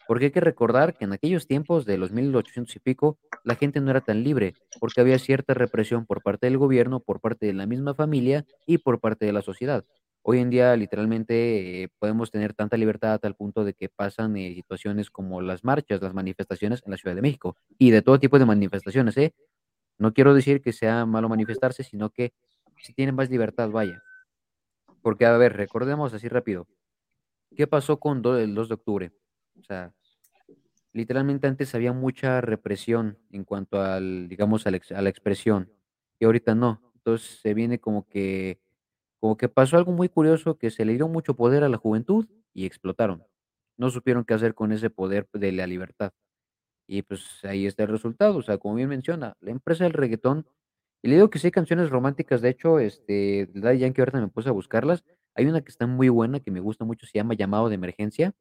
porque 0.09 0.25
hay 0.25 0.31
que 0.31 0.41
recordar 0.41 0.97
que 0.97 1.05
en 1.05 1.13
aquellos 1.13 1.47
tiempos 1.47 1.85
de 1.85 1.99
los 1.99 2.13
1800 2.13 2.75
y 2.75 2.79
pico, 2.79 3.19
la 3.45 3.57
gente 3.57 3.79
no 3.79 3.91
era 3.91 4.01
tan 4.01 4.25
libre, 4.25 4.55
porque 4.81 5.03
había 5.03 5.19
cierta 5.19 5.53
represión 5.53 6.07
por 6.07 6.23
parte 6.23 6.47
del 6.47 6.57
gobierno, 6.57 7.01
por 7.01 7.21
parte 7.21 7.45
de 7.45 7.53
la 7.53 7.67
misma 7.67 7.95
familia 7.95 8.47
y 8.65 8.79
por 8.79 9.01
parte 9.01 9.27
de 9.27 9.35
la 9.35 9.43
sociedad. 9.43 9.85
Hoy 10.23 10.39
en 10.39 10.49
día, 10.49 10.75
literalmente, 10.77 11.83
eh, 11.83 11.89
podemos 11.99 12.31
tener 12.31 12.55
tanta 12.55 12.79
libertad 12.79 13.13
a 13.13 13.19
tal 13.19 13.37
punto 13.37 13.65
de 13.67 13.75
que 13.75 13.91
pasan 13.91 14.35
eh, 14.39 14.55
situaciones 14.55 15.11
como 15.11 15.43
las 15.43 15.63
marchas, 15.63 16.01
las 16.01 16.15
manifestaciones 16.15 16.83
en 16.87 16.91
la 16.91 16.97
Ciudad 16.97 17.15
de 17.15 17.21
México, 17.21 17.59
y 17.77 17.91
de 17.91 18.01
todo 18.01 18.19
tipo 18.19 18.39
de 18.39 18.47
manifestaciones, 18.47 19.15
¿eh? 19.19 19.35
No 19.99 20.15
quiero 20.15 20.33
decir 20.33 20.63
que 20.63 20.73
sea 20.73 21.05
malo 21.05 21.29
manifestarse, 21.29 21.85
sino 21.85 22.09
que 22.09 22.33
si 22.79 22.95
tienen 22.95 23.15
más 23.15 23.29
libertad, 23.29 23.69
vaya. 23.69 24.03
Porque, 25.03 25.27
a 25.27 25.37
ver, 25.37 25.55
recordemos 25.55 26.15
así 26.15 26.29
rápido. 26.29 26.67
¿Qué 27.55 27.67
pasó 27.67 27.99
con 27.99 28.23
el 28.25 28.55
2 28.55 28.69
de 28.69 28.75
octubre? 28.75 29.13
O 29.59 29.63
sea, 29.65 29.93
literalmente 30.93 31.47
antes 31.47 31.75
había 31.75 31.93
mucha 31.93 32.41
represión 32.41 33.19
en 33.31 33.45
cuanto 33.45 33.81
al, 33.81 34.29
digamos, 34.29 34.67
a 34.67 34.71
la, 34.71 35.09
expresión, 35.09 35.73
y 36.19 36.25
ahorita 36.25 36.55
no. 36.55 36.81
Entonces 36.95 37.41
se 37.41 37.55
viene 37.55 37.79
como 37.79 38.07
que, 38.09 38.61
como 39.21 39.37
que 39.37 39.49
pasó 39.49 39.77
algo 39.77 39.93
muy 39.93 40.09
curioso, 40.09 40.59
que 40.59 40.71
se 40.71 40.85
le 40.85 40.95
dio 40.95 41.09
mucho 41.09 41.35
poder 41.35 41.65
a 41.65 41.69
la 41.69 41.77
juventud 41.79 42.27
y 42.53 42.67
explotaron. 42.67 43.25
No 43.77 43.91
supieron 43.91 44.25
qué 44.25 44.35
hacer 44.35 44.55
con 44.55 44.73
ese 44.73 44.91
poder 44.91 45.29
de 45.33 45.53
la 45.53 45.67
libertad. 45.67 46.13
Y 46.89 47.03
pues 47.03 47.45
ahí 47.45 47.67
está 47.67 47.85
el 47.85 47.91
resultado. 47.91 48.37
O 48.39 48.43
sea, 48.43 48.59
como 48.59 48.75
bien 48.75 48.89
menciona, 48.89 49.37
la 49.41 49.51
empresa 49.51 49.85
del 49.85 49.93
reggaetón, 49.93 50.47
y 51.03 51.09
le 51.09 51.17
digo 51.17 51.31
que 51.31 51.39
sí 51.39 51.51
canciones 51.51 51.91
románticas, 51.91 52.41
de 52.41 52.51
hecho, 52.51 52.81
este, 52.81 53.49
Daddy 53.55 53.79
Yankee 53.79 54.01
ahorita 54.01 54.21
me 54.21 54.29
puse 54.29 54.49
a 54.49 54.53
buscarlas. 54.53 55.05
Hay 55.35 55.47
una 55.47 55.61
que 55.61 55.71
está 55.71 55.87
muy 55.87 56.09
buena, 56.09 56.41
que 56.41 56.51
me 56.51 56.61
gusta 56.61 56.85
mucho, 56.85 57.07
se 57.07 57.13
llama 57.19 57.35
Llamado 57.35 57.69
de 57.69 57.77
Emergencia. 57.77 58.35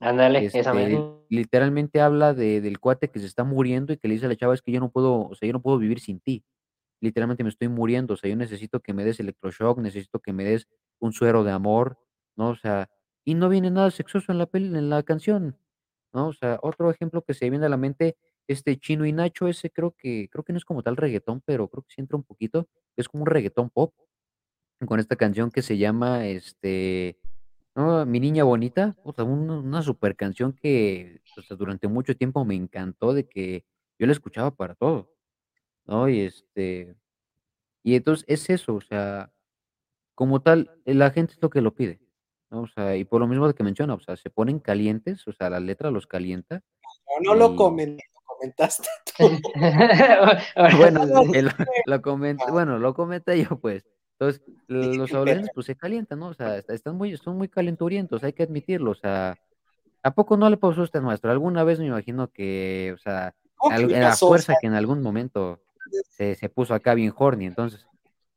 Ándale, 0.00 0.44
esa 0.44 0.58
Este, 0.58 0.72
misma. 0.72 1.16
literalmente 1.30 2.00
habla 2.00 2.34
de, 2.34 2.60
del 2.60 2.78
cuate 2.80 3.10
que 3.10 3.18
se 3.18 3.26
está 3.26 3.44
muriendo 3.44 3.92
y 3.92 3.96
que 3.96 4.08
le 4.08 4.14
dice 4.14 4.26
a 4.26 4.28
la 4.28 4.36
chava, 4.36 4.54
es 4.54 4.62
que 4.62 4.72
yo 4.72 4.80
no 4.80 4.90
puedo, 4.90 5.28
o 5.28 5.34
sea, 5.34 5.46
yo 5.46 5.52
no 5.54 5.62
puedo 5.62 5.78
vivir 5.78 6.00
sin 6.00 6.20
ti. 6.20 6.44
Literalmente 7.00 7.44
me 7.44 7.50
estoy 7.50 7.68
muriendo, 7.68 8.14
o 8.14 8.16
sea, 8.16 8.30
yo 8.30 8.36
necesito 8.36 8.80
que 8.80 8.92
me 8.94 9.04
des 9.04 9.20
electroshock, 9.20 9.78
necesito 9.78 10.20
que 10.20 10.32
me 10.32 10.44
des 10.44 10.66
un 10.98 11.12
suero 11.12 11.44
de 11.44 11.52
amor, 11.52 11.98
¿no? 12.36 12.50
O 12.50 12.56
sea, 12.56 12.88
y 13.24 13.34
no 13.34 13.48
viene 13.48 13.70
nada 13.70 13.90
sexoso 13.90 14.32
en 14.32 14.38
la 14.38 14.46
peli, 14.46 14.66
en 14.66 14.90
la 14.90 15.02
canción, 15.02 15.58
¿no? 16.12 16.28
O 16.28 16.32
sea, 16.32 16.58
otro 16.62 16.90
ejemplo 16.90 17.22
que 17.22 17.34
se 17.34 17.48
viene 17.50 17.66
a 17.66 17.68
la 17.70 17.76
mente, 17.76 18.16
este 18.48 18.78
Chino 18.78 19.04
y 19.06 19.12
Nacho, 19.12 19.48
ese 19.48 19.70
creo 19.70 19.94
que, 19.98 20.28
creo 20.30 20.44
que 20.44 20.52
no 20.52 20.58
es 20.58 20.64
como 20.64 20.82
tal 20.82 20.96
reggaetón, 20.96 21.42
pero 21.44 21.68
creo 21.68 21.82
que 21.82 21.92
sí 21.94 22.00
entra 22.00 22.16
un 22.16 22.24
poquito, 22.24 22.68
es 22.96 23.08
como 23.08 23.24
un 23.24 23.28
reggaetón 23.28 23.70
pop, 23.70 23.94
con 24.86 25.00
esta 25.00 25.16
canción 25.16 25.50
que 25.50 25.62
se 25.62 25.78
llama, 25.78 26.26
este, 26.26 27.18
no, 27.76 28.04
Mi 28.06 28.18
Niña 28.18 28.42
Bonita, 28.44 28.96
un- 29.04 29.50
una 29.50 29.82
super 29.82 30.16
canción 30.16 30.52
que, 30.52 31.20
o 31.36 31.42
sea, 31.42 31.56
durante 31.56 31.86
mucho 31.88 32.16
tiempo 32.16 32.44
me 32.44 32.54
encantó 32.56 33.12
de 33.14 33.28
que 33.28 33.64
yo 33.98 34.06
la 34.06 34.12
escuchaba 34.12 34.50
para 34.50 34.74
todo, 34.74 35.12
¿no? 35.84 36.08
Y 36.08 36.20
este, 36.20 36.96
y 37.82 37.94
entonces 37.94 38.24
es 38.28 38.50
eso, 38.50 38.74
o 38.74 38.80
sea, 38.80 39.30
como 40.14 40.40
tal, 40.40 40.70
la 40.84 41.10
gente 41.10 41.34
es 41.34 41.42
lo 41.42 41.50
que 41.50 41.60
lo 41.60 41.74
pide, 41.74 42.00
¿no? 42.50 42.62
O 42.62 42.66
sea, 42.66 42.96
y 42.96 43.04
por 43.04 43.20
lo 43.20 43.26
mismo 43.28 43.46
de 43.46 43.54
que 43.54 43.62
menciona, 43.62 43.94
o 43.94 44.00
sea, 44.00 44.16
se 44.16 44.30
ponen 44.30 44.58
calientes, 44.58 45.26
o 45.28 45.32
sea, 45.32 45.50
la 45.50 45.60
letra 45.60 45.90
los 45.90 46.06
calienta 46.06 46.62
No, 47.22 47.34
no 47.34 47.38
lo 47.38 47.52
y 47.52 47.56
comenté, 47.56 48.04
lo 48.14 48.20
comentaste 48.34 48.88
tú. 49.18 49.28
bueno, 50.78 51.06
No, 51.06 51.34
eh, 51.34 51.42
lo, 51.42 51.50
lo 51.86 52.02
coment- 52.02 52.50
bueno, 52.50 52.78
lo 52.78 52.94
comenté 52.94 53.42
yo 53.44 53.58
pues. 53.60 53.84
Entonces, 54.18 54.42
los 54.68 55.12
adolescentes 55.14 55.50
pues 55.54 55.66
se 55.66 55.76
calientan, 55.76 56.20
¿no? 56.20 56.28
O 56.28 56.34
sea, 56.34 56.56
est- 56.58 56.70
están 56.70 56.96
muy, 56.96 57.16
son 57.16 57.36
muy 57.36 57.48
calenturientos, 57.48 58.24
hay 58.24 58.32
que 58.32 58.44
admitirlo, 58.44 58.92
o 58.92 58.94
sea, 58.94 59.38
¿a 60.02 60.10
poco 60.14 60.36
no 60.36 60.48
le 60.50 60.56
pasó 60.56 60.80
a 60.82 60.84
usted, 60.84 61.00
maestro? 61.02 61.30
Alguna 61.30 61.64
vez 61.64 61.78
me 61.80 61.86
imagino 61.86 62.28
que, 62.32 62.92
o 62.94 62.98
sea. 62.98 63.34
O 64.22 64.28
fuerza 64.28 64.46
sea, 64.46 64.60
que 64.60 64.66
en 64.68 64.74
algún 64.74 65.02
momento 65.02 65.60
se, 66.10 66.34
se 66.34 66.48
puso 66.48 66.74
acá 66.74 66.94
bien 66.94 67.12
horny, 67.16 67.46
entonces 67.46 67.86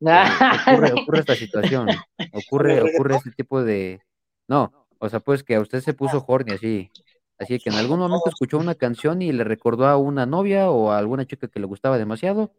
eh, 0.00 0.48
ocurre, 0.50 0.92
ocurre 0.92 1.20
esta 1.20 1.36
situación, 1.36 1.88
ocurre, 2.32 2.80
¿Con 2.80 2.88
el 2.88 2.94
ocurre 2.94 3.16
este 3.16 3.30
tipo 3.32 3.62
de, 3.62 4.02
no, 4.48 4.72
o 4.98 5.08
sea, 5.08 5.20
pues 5.20 5.42
que 5.44 5.54
a 5.56 5.60
usted 5.60 5.80
se 5.80 5.94
puso 5.94 6.24
horny 6.26 6.52
así, 6.52 6.90
así 7.38 7.58
que 7.60 7.70
en 7.70 7.76
algún 7.76 7.98
momento 7.98 8.28
escuchó 8.30 8.58
una 8.58 8.74
canción 8.74 9.22
y 9.22 9.32
le 9.32 9.44
recordó 9.44 9.86
a 9.86 9.96
una 9.96 10.26
novia 10.26 10.70
o 10.70 10.90
a 10.90 10.98
alguna 10.98 11.26
chica 11.26 11.48
que 11.48 11.60
le 11.60 11.66
gustaba 11.66 11.98
demasiado 11.98 12.52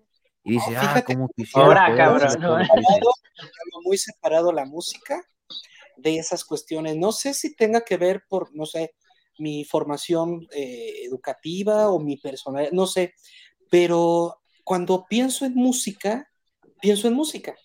y 0.44 0.54
dice, 0.54 0.72
No, 0.72 0.80
ah, 0.82 1.04
que 1.06 1.18
quisiera 1.36 1.68
Ahora, 1.68 1.96
cabrón, 1.96 2.68
muy 3.84 3.98
separado 3.98 4.52
la 4.52 4.66
música 4.66 5.24
de 5.98 6.18
esas 6.18 6.44
cuestiones. 6.46 6.98
No 6.98 7.12
sé 7.12 7.34
si 7.34 7.56
tenga 7.56 7.82
que 7.82 7.98
ver 7.98 8.24
por, 8.28 8.56
no 8.56 8.66
sé, 8.66 8.96
mi 9.38 9.64
formación 9.64 10.48
eh, 10.52 11.04
educativa 11.04 11.90
o 11.90 12.00
mi 12.00 12.18
personalidad, 12.18 12.72
no 12.72 12.86
sé, 12.86 13.14
pero 13.70 14.42
cuando 14.64 15.06
pienso 15.10 15.46
en 15.46 15.56
música, 15.56 16.30
pienso 16.80 17.08
en 17.08 17.14
música. 17.14 17.56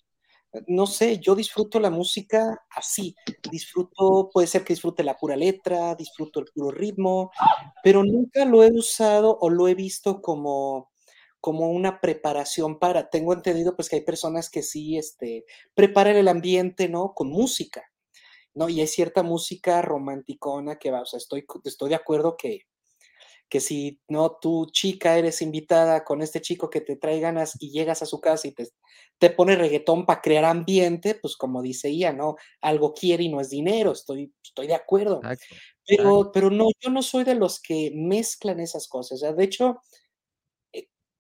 No 0.67 0.87
sé, 0.87 1.19
yo 1.19 1.35
disfruto 1.35 1.79
la 1.79 1.91
música 1.91 2.63
así, 2.71 3.15
disfruto, 3.51 4.31
puede 4.33 4.47
ser 4.47 4.65
que 4.65 4.73
disfrute 4.73 5.05
la 5.05 5.17
pura 5.17 5.37
letra, 5.37 5.95
disfruto 5.95 6.41
el 6.41 6.47
puro 6.47 6.71
ritmo, 6.71 7.31
pero 7.83 8.03
nunca 8.03 8.47
lo 8.47 8.65
he 8.65 8.71
usado 8.73 9.37
o 9.39 9.51
lo 9.51 9.69
he 9.69 9.75
visto 9.75 10.23
como, 10.23 10.91
como 11.47 11.71
una 11.71 12.01
preparación 12.01 12.81
para, 12.81 13.09
tengo 13.09 13.33
entendido 13.33 13.77
pues 13.77 13.89
que 13.89 13.95
hay 13.95 14.03
personas 14.03 14.51
que 14.51 14.65
sí, 14.65 14.99
este, 14.99 15.45
preparan 15.75 16.17
el 16.17 16.27
ambiente, 16.27 16.89
¿no? 16.89 17.15
Con 17.15 17.29
música, 17.29 17.85
¿no? 18.53 18.69
Y 18.69 18.81
hay 18.81 18.89
cierta 18.89 19.23
música 19.23 19.81
romanticona 19.81 20.77
que 20.81 20.91
va, 20.91 21.03
o 21.03 21.07
sea, 21.07 21.19
estoy, 21.19 21.47
estoy 21.65 21.91
de 21.91 21.95
acuerdo 21.95 22.37
que, 22.37 22.63
que 23.49 23.61
si 23.61 24.01
no 24.09 24.39
tú 24.43 24.67
chica 24.73 25.17
eres 25.19 25.41
invitada 25.41 26.05
con 26.05 26.21
este 26.21 26.41
chico 26.41 26.69
que 26.69 26.81
te 26.81 26.97
trae 26.97 27.21
ganas 27.21 27.57
y 27.61 27.71
llegas 27.71 28.03
a 28.03 28.07
su 28.07 28.21
casa 28.21 28.49
y 28.49 28.53
te, 28.53 28.67
te 29.19 29.31
pone 29.31 29.55
reggaetón 29.55 30.05
para 30.05 30.21
crear 30.23 30.45
ambiente, 30.45 31.15
pues 31.15 31.37
como 31.37 31.63
dice 31.63 31.91
ella, 31.91 32.13
¿no? 32.13 32.35
Algo 32.61 32.93
quiere 32.93 33.23
y 33.23 33.29
no 33.29 33.41
es 33.41 33.51
dinero, 33.51 33.93
estoy, 33.93 34.35
estoy 34.43 34.67
de 34.67 34.75
acuerdo. 34.75 35.29
Exacto, 35.31 35.57
Pero, 35.87 36.09
exacto. 36.09 36.31
pero 36.33 36.51
no, 36.51 36.67
yo 36.81 36.91
no 36.91 37.03
soy 37.03 37.23
de 37.25 37.37
los 37.37 37.61
que 37.61 37.93
mezclan 37.95 38.59
esas 38.61 38.89
cosas. 38.89 39.19
O 39.19 39.21
sea, 39.21 39.33
de 39.33 39.45
hecho, 39.45 39.81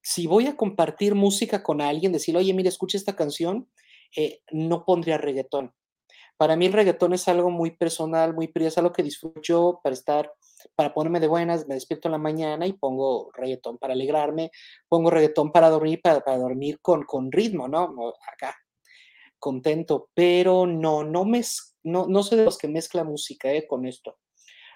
si 0.08 0.28
voy 0.28 0.46
a 0.46 0.56
compartir 0.56 1.16
música 1.16 1.64
con 1.64 1.80
alguien, 1.80 2.12
decirle, 2.12 2.38
oye, 2.38 2.54
mira, 2.54 2.68
escucha 2.68 2.96
esta 2.96 3.16
canción, 3.16 3.68
eh, 4.16 4.40
no 4.52 4.84
pondría 4.84 5.18
reggaetón. 5.18 5.74
Para 6.36 6.54
mí 6.54 6.66
el 6.66 6.74
reggaetón 6.74 7.12
es 7.12 7.26
algo 7.26 7.50
muy 7.50 7.72
personal, 7.72 8.32
muy 8.32 8.46
privado, 8.46 8.68
es 8.68 8.78
algo 8.78 8.92
que 8.92 9.02
disfruto 9.02 9.40
yo 9.42 9.80
para 9.82 9.94
estar, 9.94 10.32
para 10.76 10.94
ponerme 10.94 11.18
de 11.18 11.26
buenas, 11.26 11.66
me 11.66 11.74
despierto 11.74 12.06
en 12.06 12.12
la 12.12 12.18
mañana 12.18 12.68
y 12.68 12.74
pongo 12.74 13.32
reggaetón 13.34 13.78
para 13.78 13.94
alegrarme, 13.94 14.52
pongo 14.88 15.10
reggaetón 15.10 15.50
para 15.50 15.70
dormir, 15.70 16.00
para, 16.00 16.38
dormir 16.38 16.78
con, 16.80 17.02
con 17.02 17.32
ritmo, 17.32 17.66
¿no? 17.66 17.92
Acá, 18.32 18.56
contento, 19.40 20.10
pero 20.14 20.68
no, 20.68 21.02
no, 21.02 21.24
mez, 21.24 21.74
no, 21.82 22.06
no 22.06 22.22
soy 22.22 22.38
de 22.38 22.44
los 22.44 22.58
que 22.58 22.68
mezcla 22.68 23.02
música 23.02 23.52
eh, 23.52 23.66
con 23.66 23.84
esto. 23.84 24.18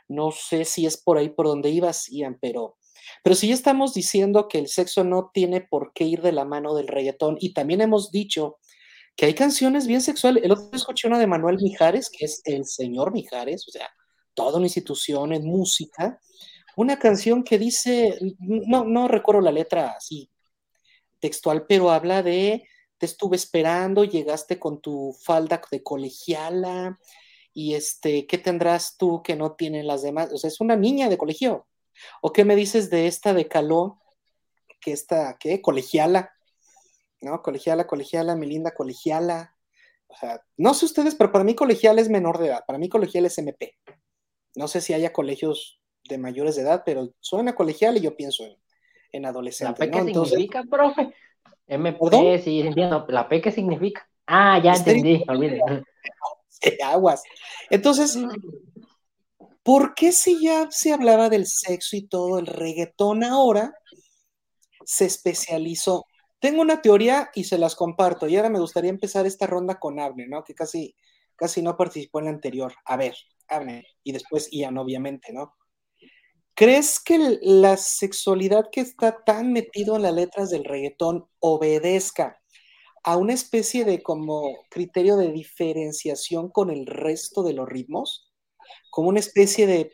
No 0.08 0.32
sé 0.32 0.64
si 0.64 0.86
es 0.86 1.00
por 1.00 1.18
ahí 1.18 1.28
por 1.28 1.46
donde 1.46 1.70
ibas, 1.70 2.08
Ian, 2.08 2.36
pero, 2.40 2.78
pero 3.22 3.36
si 3.36 3.48
ya 3.48 3.54
estamos 3.54 3.94
diciendo 3.94 4.48
que 4.48 4.58
el 4.58 4.68
sexo 4.68 5.04
no 5.04 5.30
tiene 5.32 5.60
por 5.60 5.92
qué 5.92 6.04
ir 6.04 6.22
de 6.22 6.32
la 6.32 6.44
mano 6.44 6.74
del 6.74 6.88
reggaetón 6.88 7.36
y 7.40 7.52
también 7.52 7.80
hemos 7.80 8.10
dicho 8.10 8.58
que 9.16 9.26
hay 9.26 9.34
canciones 9.34 9.86
bien 9.86 10.00
sexuales. 10.00 10.44
El 10.44 10.52
otro 10.52 10.70
escuché 10.72 11.08
una 11.08 11.18
de 11.18 11.26
Manuel 11.26 11.58
Mijares, 11.60 12.10
que 12.10 12.24
es 12.24 12.40
el 12.44 12.64
señor 12.64 13.12
Mijares, 13.12 13.66
o 13.68 13.70
sea, 13.70 13.88
toda 14.34 14.56
una 14.56 14.66
institución 14.66 15.32
en 15.32 15.44
música, 15.44 16.18
una 16.76 16.98
canción 16.98 17.42
que 17.42 17.58
dice, 17.58 18.18
no, 18.38 18.84
no 18.84 19.08
recuerdo 19.08 19.42
la 19.42 19.52
letra 19.52 19.94
así 19.96 20.30
textual, 21.18 21.66
pero 21.68 21.90
habla 21.90 22.22
de, 22.22 22.66
te 22.96 23.06
estuve 23.06 23.36
esperando, 23.36 24.04
llegaste 24.04 24.58
con 24.58 24.80
tu 24.80 25.14
falda 25.22 25.60
de 25.70 25.82
colegiala, 25.82 26.98
y 27.52 27.74
este, 27.74 28.26
¿qué 28.26 28.38
tendrás 28.38 28.96
tú 28.96 29.22
que 29.22 29.36
no 29.36 29.52
tienen 29.52 29.86
las 29.86 30.02
demás? 30.02 30.32
O 30.32 30.38
sea, 30.38 30.48
es 30.48 30.60
una 30.60 30.76
niña 30.76 31.08
de 31.08 31.18
colegio. 31.18 31.66
¿O 32.20 32.32
qué 32.32 32.44
me 32.44 32.56
dices 32.56 32.90
de 32.90 33.06
esta 33.06 33.34
de 33.34 33.48
Caló, 33.48 34.00
que 34.80 34.92
esta, 34.92 35.36
¿qué? 35.38 35.60
Colegiala, 35.60 36.32
¿no? 37.20 37.42
Colegiala, 37.42 37.86
colegiala, 37.86 38.36
mi 38.36 38.46
linda 38.46 38.72
colegiala. 38.72 39.56
O 40.06 40.16
sea, 40.16 40.42
no 40.56 40.74
sé 40.74 40.86
ustedes, 40.86 41.14
pero 41.14 41.30
para 41.30 41.44
mí 41.44 41.54
colegiala 41.54 42.00
es 42.00 42.08
menor 42.08 42.38
de 42.38 42.48
edad, 42.48 42.64
para 42.66 42.78
mí 42.78 42.88
colegiala 42.88 43.28
es 43.28 43.38
MP. 43.38 43.76
No 44.56 44.66
sé 44.68 44.80
si 44.80 44.94
haya 44.94 45.12
colegios 45.12 45.80
de 46.08 46.18
mayores 46.18 46.56
de 46.56 46.62
edad, 46.62 46.82
pero 46.84 47.12
suena 47.20 47.54
colegial 47.54 47.96
y 47.96 48.00
yo 48.00 48.16
pienso 48.16 48.44
en, 48.44 48.56
en 49.12 49.22
¿La 49.22 49.28
adolescente, 49.28 49.78
P 49.78 49.86
¿no? 49.86 49.92
qué 49.92 49.98
Entonces, 49.98 50.30
significa, 50.30 50.64
profe? 50.68 51.14
MP, 51.66 51.98
¿Perdón? 51.98 52.40
sí, 52.42 52.60
entiendo. 52.60 53.06
¿La 53.08 53.28
P 53.28 53.40
qué 53.40 53.52
significa? 53.52 54.08
Ah, 54.26 54.60
ya 54.62 54.72
Misterio. 54.72 54.98
entendí, 55.04 55.24
olvide. 55.28 55.60
aguas. 56.84 57.22
Entonces, 57.70 58.18
¿por 59.62 59.94
qué 59.94 60.12
si 60.12 60.42
ya 60.42 60.68
se 60.70 60.92
hablaba 60.92 61.28
del 61.28 61.46
sexo 61.46 61.96
y 61.96 62.06
todo, 62.06 62.38
el 62.38 62.46
reggaetón 62.46 63.24
ahora 63.24 63.74
se 64.84 65.06
especializó? 65.06 66.04
Tengo 66.40 66.62
una 66.62 66.82
teoría 66.82 67.30
y 67.34 67.44
se 67.44 67.58
las 67.58 67.76
comparto. 67.76 68.26
Y 68.26 68.36
ahora 68.36 68.48
me 68.48 68.60
gustaría 68.60 68.90
empezar 68.90 69.26
esta 69.26 69.46
ronda 69.46 69.78
con 69.78 70.00
Abner, 70.00 70.28
¿no? 70.28 70.42
Que 70.44 70.54
casi, 70.54 70.96
casi 71.36 71.62
no 71.62 71.76
participó 71.76 72.18
en 72.20 72.26
la 72.26 72.30
anterior. 72.32 72.74
A 72.86 72.96
ver, 72.96 73.14
Abner, 73.48 73.84
y 74.02 74.12
después 74.12 74.48
Ian, 74.50 74.78
obviamente, 74.78 75.32
¿no? 75.32 75.54
¿Crees 76.54 77.00
que 77.00 77.38
la 77.42 77.76
sexualidad 77.76 78.68
que 78.70 78.80
está 78.80 79.24
tan 79.24 79.52
metido 79.52 79.96
en 79.96 80.02
las 80.02 80.14
letras 80.14 80.50
del 80.50 80.64
reggaetón 80.64 81.26
obedezca 81.38 82.38
a 83.02 83.16
una 83.16 83.32
especie 83.32 83.84
de 83.84 84.02
como 84.02 84.42
criterio 84.70 85.16
de 85.16 85.32
diferenciación 85.32 86.50
con 86.50 86.70
el 86.70 86.86
resto 86.86 87.42
de 87.42 87.54
los 87.54 87.68
ritmos? 87.68 88.29
Como 88.90 89.08
una 89.08 89.20
especie 89.20 89.66
de, 89.66 89.92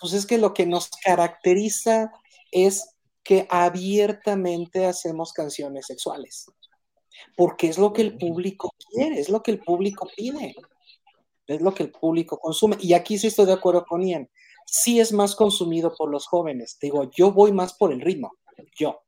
pues 0.00 0.12
es 0.12 0.26
que 0.26 0.38
lo 0.38 0.54
que 0.54 0.66
nos 0.66 0.90
caracteriza 1.04 2.12
es 2.50 2.96
que 3.22 3.46
abiertamente 3.50 4.86
hacemos 4.86 5.32
canciones 5.32 5.86
sexuales, 5.86 6.46
porque 7.36 7.68
es 7.68 7.78
lo 7.78 7.92
que 7.92 8.02
el 8.02 8.18
público 8.18 8.74
quiere, 8.90 9.20
es 9.20 9.28
lo 9.28 9.42
que 9.42 9.52
el 9.52 9.60
público 9.60 10.08
pide, 10.16 10.54
es 11.46 11.60
lo 11.60 11.72
que 11.72 11.84
el 11.84 11.90
público 11.90 12.38
consume. 12.38 12.76
Y 12.80 12.94
aquí 12.94 13.18
sí 13.18 13.28
estoy 13.28 13.46
de 13.46 13.52
acuerdo 13.52 13.84
con 13.84 14.02
Ian, 14.02 14.28
sí 14.66 15.00
es 15.00 15.12
más 15.12 15.34
consumido 15.36 15.94
por 15.96 16.10
los 16.10 16.26
jóvenes. 16.26 16.78
Digo, 16.80 17.10
yo 17.10 17.32
voy 17.32 17.52
más 17.52 17.74
por 17.74 17.92
el 17.92 18.00
ritmo, 18.00 18.32
yo. 18.76 19.02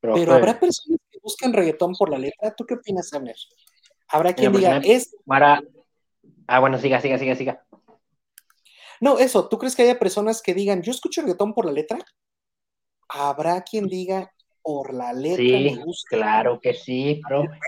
Pero 0.00 0.32
habrá 0.32 0.58
personas 0.58 1.00
que 1.10 1.18
buscan 1.22 1.52
reggaetón 1.52 1.94
por 1.94 2.08
la 2.08 2.18
letra. 2.18 2.54
¿Tú 2.54 2.64
qué 2.64 2.74
opinas, 2.74 3.12
Abner? 3.12 3.36
Habrá 4.06 4.32
quien 4.32 4.52
Mira, 4.52 4.78
diga, 4.78 4.80
pues, 4.80 5.06
es. 5.06 5.16
Para... 5.26 5.62
Ah, 6.48 6.58
bueno, 6.58 6.78
siga, 6.78 7.00
siga, 7.00 7.18
siga, 7.18 7.36
siga. 7.36 7.64
No, 9.00 9.18
eso, 9.18 9.48
¿tú 9.48 9.58
crees 9.58 9.76
que 9.76 9.82
haya 9.82 9.98
personas 9.98 10.42
que 10.42 10.54
digan, 10.54 10.82
yo 10.82 10.90
escucho 10.90 11.20
reggaetón 11.20 11.54
por 11.54 11.66
la 11.66 11.72
letra? 11.72 11.98
Habrá 13.08 13.62
quien 13.62 13.86
diga, 13.86 14.32
por 14.62 14.92
la 14.92 15.12
letra 15.12 15.36
Sí, 15.36 15.76
me 15.76 15.84
gusta. 15.84 16.16
claro 16.16 16.60
que 16.60 16.74
sí, 16.74 17.20
profe. 17.26 17.58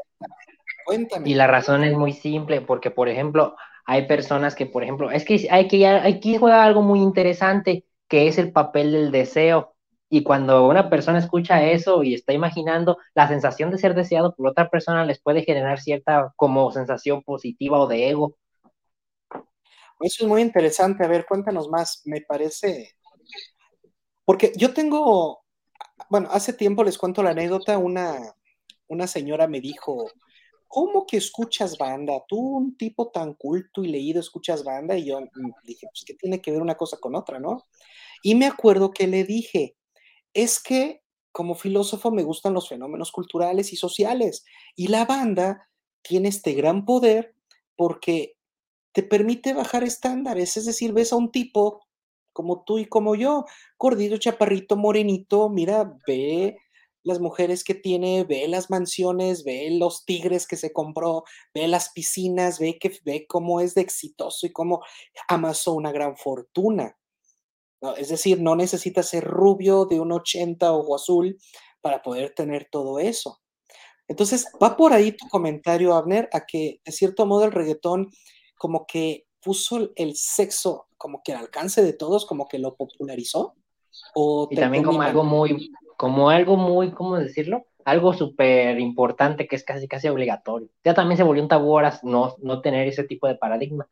Cuéntame. 0.85 1.29
Y 1.29 1.35
la 1.35 1.47
razón 1.47 1.85
es 1.85 1.97
muy 1.97 2.13
simple, 2.13 2.61
porque 2.63 2.91
por 2.91 3.09
ejemplo, 3.09 3.55
hay 3.87 4.07
personas 4.07 4.55
que, 4.55 4.67
por 4.67 4.83
ejemplo, 4.83 5.11
es 5.11 5.25
que 5.25 5.47
hay 5.51 5.69
que 5.69 5.87
aquí 5.87 6.37
juega 6.37 6.65
algo 6.65 6.83
muy 6.83 7.01
interesante, 7.01 7.85
que 8.09 8.29
es 8.29 8.39
el 8.39 8.53
papel 8.53 8.93
del 8.93 9.13
deseo. 9.13 9.75
Y 10.09 10.25
cuando 10.25 10.67
una 10.67 10.91
persona 10.91 11.21
escucha 11.21 11.65
eso 11.65 12.03
y 12.03 12.15
está 12.15 12.33
imaginando, 12.33 12.99
la 13.15 13.29
sensación 13.29 13.71
de 13.71 13.79
ser 13.79 13.95
deseado 13.95 14.35
por 14.35 14.49
otra 14.49 14.69
persona 14.69 15.05
les 15.05 15.21
puede 15.21 15.43
generar 15.43 15.81
cierta 15.81 16.33
como 16.35 16.71
sensación 16.73 17.23
positiva 17.23 17.79
o 17.79 17.87
de 17.87 18.11
ego. 18.11 18.37
Eso 20.01 20.25
es 20.25 20.29
muy 20.29 20.43
interesante. 20.43 21.05
A 21.05 21.09
ver, 21.09 21.27
cuéntanos 21.27 21.69
más. 21.69 22.03
Me 22.05 22.23
parece. 22.23 22.97
Porque 24.25 24.53
yo 24.57 24.73
tengo. 24.75 25.45
Bueno, 26.09 26.29
hace 26.31 26.53
tiempo 26.53 26.85
les 26.85 26.99
cuento 26.99 27.23
la 27.23 27.31
anécdota. 27.31 27.79
Una, 27.79 28.19
una 28.89 29.07
señora 29.07 29.47
me 29.47 29.61
dijo: 29.61 30.11
¿Cómo 30.69 31.07
que 31.07 31.19
escuchas 31.19 31.79
banda? 31.79 32.23
Tú, 32.29 32.39
un 32.39 32.77
tipo 32.77 33.11
tan 33.11 33.35
culto 33.35 33.85
y 33.85 33.89
leído, 33.89 34.21
escuchas 34.21 34.65
banda. 34.65 34.97
Y 34.97 35.07
yo 35.07 35.21
mm, 35.21 35.51
dije: 35.65 35.87
Pues, 35.93 36.05
¿qué 36.07 36.15
tiene 36.15 36.41
que 36.41 36.53
ver 36.53 36.63
una 36.63 36.77
cosa 36.77 36.99
con 36.99 37.15
otra, 37.15 37.39
no? 37.39 37.67
Y 38.23 38.35
me 38.35 38.47
acuerdo 38.47 38.91
que 38.93 39.07
le 39.07 39.25
dije: 39.25 39.77
es 40.35 40.63
que 40.63 41.03
como 41.33 41.55
filósofo 41.55 42.11
me 42.11 42.25
gustan 42.25 42.55
los 42.55 42.69
fenómenos 42.69 43.13
culturales 43.13 43.73
y 43.73 43.77
sociales 43.77 44.45
y 44.77 44.89
la 44.89 45.05
banda 45.05 45.69
tiene 46.03 46.29
este 46.29 46.55
gran 46.55 46.85
poder 46.85 47.35
porque 47.77 48.37
te 48.93 49.03
permite 49.03 49.55
bajar 49.55 49.85
estándares, 49.85 50.57
es 50.57 50.67
decir, 50.67 50.93
ves 50.93 51.13
a 51.13 51.17
un 51.17 51.31
tipo 51.31 51.83
como 52.33 52.65
tú 52.65 52.79
y 52.79 52.87
como 52.87 53.15
yo, 53.15 53.45
gordito, 53.79 54.17
chaparrito, 54.17 54.77
morenito, 54.77 55.49
mira, 55.49 55.97
ve 56.07 56.57
las 57.03 57.21
mujeres 57.21 57.65
que 57.65 57.75
tiene, 57.75 58.25
ve 58.25 58.47
las 58.49 58.71
mansiones, 58.71 59.45
ve 59.45 59.69
los 59.73 60.05
tigres 60.05 60.47
que 60.47 60.57
se 60.57 60.73
compró, 60.73 61.25
ve 61.55 61.67
las 61.67 61.91
piscinas, 61.91 62.59
ve 62.59 62.79
que 62.79 62.93
ve 63.05 63.27
cómo 63.29 63.61
es 63.61 63.75
de 63.75 63.83
exitoso 63.83 64.47
y 64.47 64.53
cómo 64.53 64.83
amasó 65.29 65.73
una 65.75 65.93
gran 65.93 66.17
fortuna. 66.17 66.97
Es 67.97 68.11
decir, 68.11 68.41
no 68.41 68.57
necesitas 68.57 69.09
ser 69.09 69.25
rubio 69.25 69.87
de 69.87 70.01
un 70.01 70.13
80 70.13 70.73
ojo 70.73 70.95
azul 70.95 71.39
para 71.81 72.03
poder 72.03 72.35
tener 72.35 72.69
todo 72.71 72.99
eso. 72.99 73.41
Entonces, 74.07 74.47
va 74.63 74.77
por 74.77 74.93
ahí 74.93 75.13
tu 75.13 75.29
comentario, 75.29 75.95
Abner, 75.95 76.29
a 76.33 76.45
que 76.45 76.81
de 76.85 76.93
cierto 76.93 77.27
modo 77.27 77.45
el 77.45 77.53
reggaetón 77.53 78.11
como 78.61 78.87
que 78.87 79.27
puso 79.43 79.91
el 79.97 80.15
sexo 80.17 80.89
como 80.99 81.23
que 81.23 81.33
al 81.33 81.39
alcance 81.39 81.83
de 81.83 81.95
todos, 81.95 82.27
como 82.27 82.47
que 82.47 82.59
lo 82.59 82.77
popularizó. 82.77 83.55
¿O 84.15 84.49
y 84.51 84.57
también 84.57 84.85
como 84.85 85.01
algo 85.01 85.25
muy, 85.25 85.73
como 85.97 86.29
algo 86.29 86.59
muy, 86.59 86.91
¿cómo 86.93 87.17
decirlo? 87.17 87.65
Algo 87.87 88.13
súper 88.13 88.79
importante 88.79 89.49
que 89.49 89.57
es 89.57 89.65
casi 89.65 89.89
casi 89.89 90.09
obligatorio. 90.09 90.69
Ya 90.85 90.93
también 90.93 91.17
se 91.17 91.23
volvió 91.23 91.43
un 91.43 91.49
tabú 91.49 91.71
ahora 91.73 91.99
no, 92.03 92.37
no 92.43 92.61
tener 92.61 92.87
ese 92.87 93.05
tipo 93.05 93.27
de 93.29 93.37
paradigma. 93.37 93.89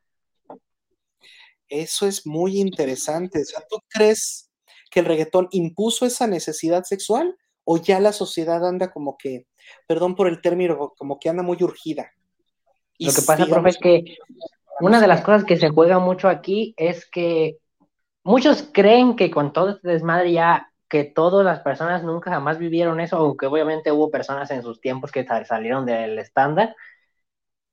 Eso 1.66 2.06
es 2.06 2.26
muy 2.26 2.60
interesante. 2.60 3.40
O 3.40 3.44
sea, 3.46 3.64
¿tú 3.70 3.78
crees 3.88 4.50
que 4.90 5.00
el 5.00 5.06
reggaetón 5.06 5.48
impuso 5.50 6.04
esa 6.04 6.26
necesidad 6.26 6.84
sexual 6.84 7.38
o 7.64 7.78
ya 7.78 8.00
la 8.00 8.12
sociedad 8.12 8.68
anda 8.68 8.92
como 8.92 9.16
que, 9.16 9.46
perdón 9.86 10.14
por 10.14 10.28
el 10.28 10.42
término, 10.42 10.92
como 10.98 11.18
que 11.18 11.30
anda 11.30 11.42
muy 11.42 11.56
urgida? 11.62 12.12
Lo 12.98 13.12
que 13.12 13.22
pasa, 13.22 13.46
profe, 13.46 13.68
es 13.70 13.78
que 13.78 14.04
una 14.80 15.00
de 15.00 15.06
las 15.06 15.22
cosas 15.22 15.44
que 15.44 15.56
se 15.56 15.70
juega 15.70 15.98
mucho 15.98 16.28
aquí 16.28 16.74
es 16.76 17.08
que 17.10 17.58
muchos 18.24 18.68
creen 18.72 19.16
que 19.16 19.30
con 19.30 19.52
todo 19.52 19.70
este 19.70 19.88
desmadre 19.88 20.32
ya 20.32 20.70
que 20.88 21.04
todas 21.04 21.44
las 21.44 21.60
personas 21.60 22.02
nunca 22.02 22.30
jamás 22.30 22.58
vivieron 22.58 23.00
eso, 23.00 23.16
aunque 23.16 23.46
obviamente 23.46 23.92
hubo 23.92 24.10
personas 24.10 24.50
en 24.50 24.62
sus 24.62 24.80
tiempos 24.80 25.12
que 25.12 25.26
salieron 25.44 25.84
del 25.84 26.18
estándar, 26.18 26.74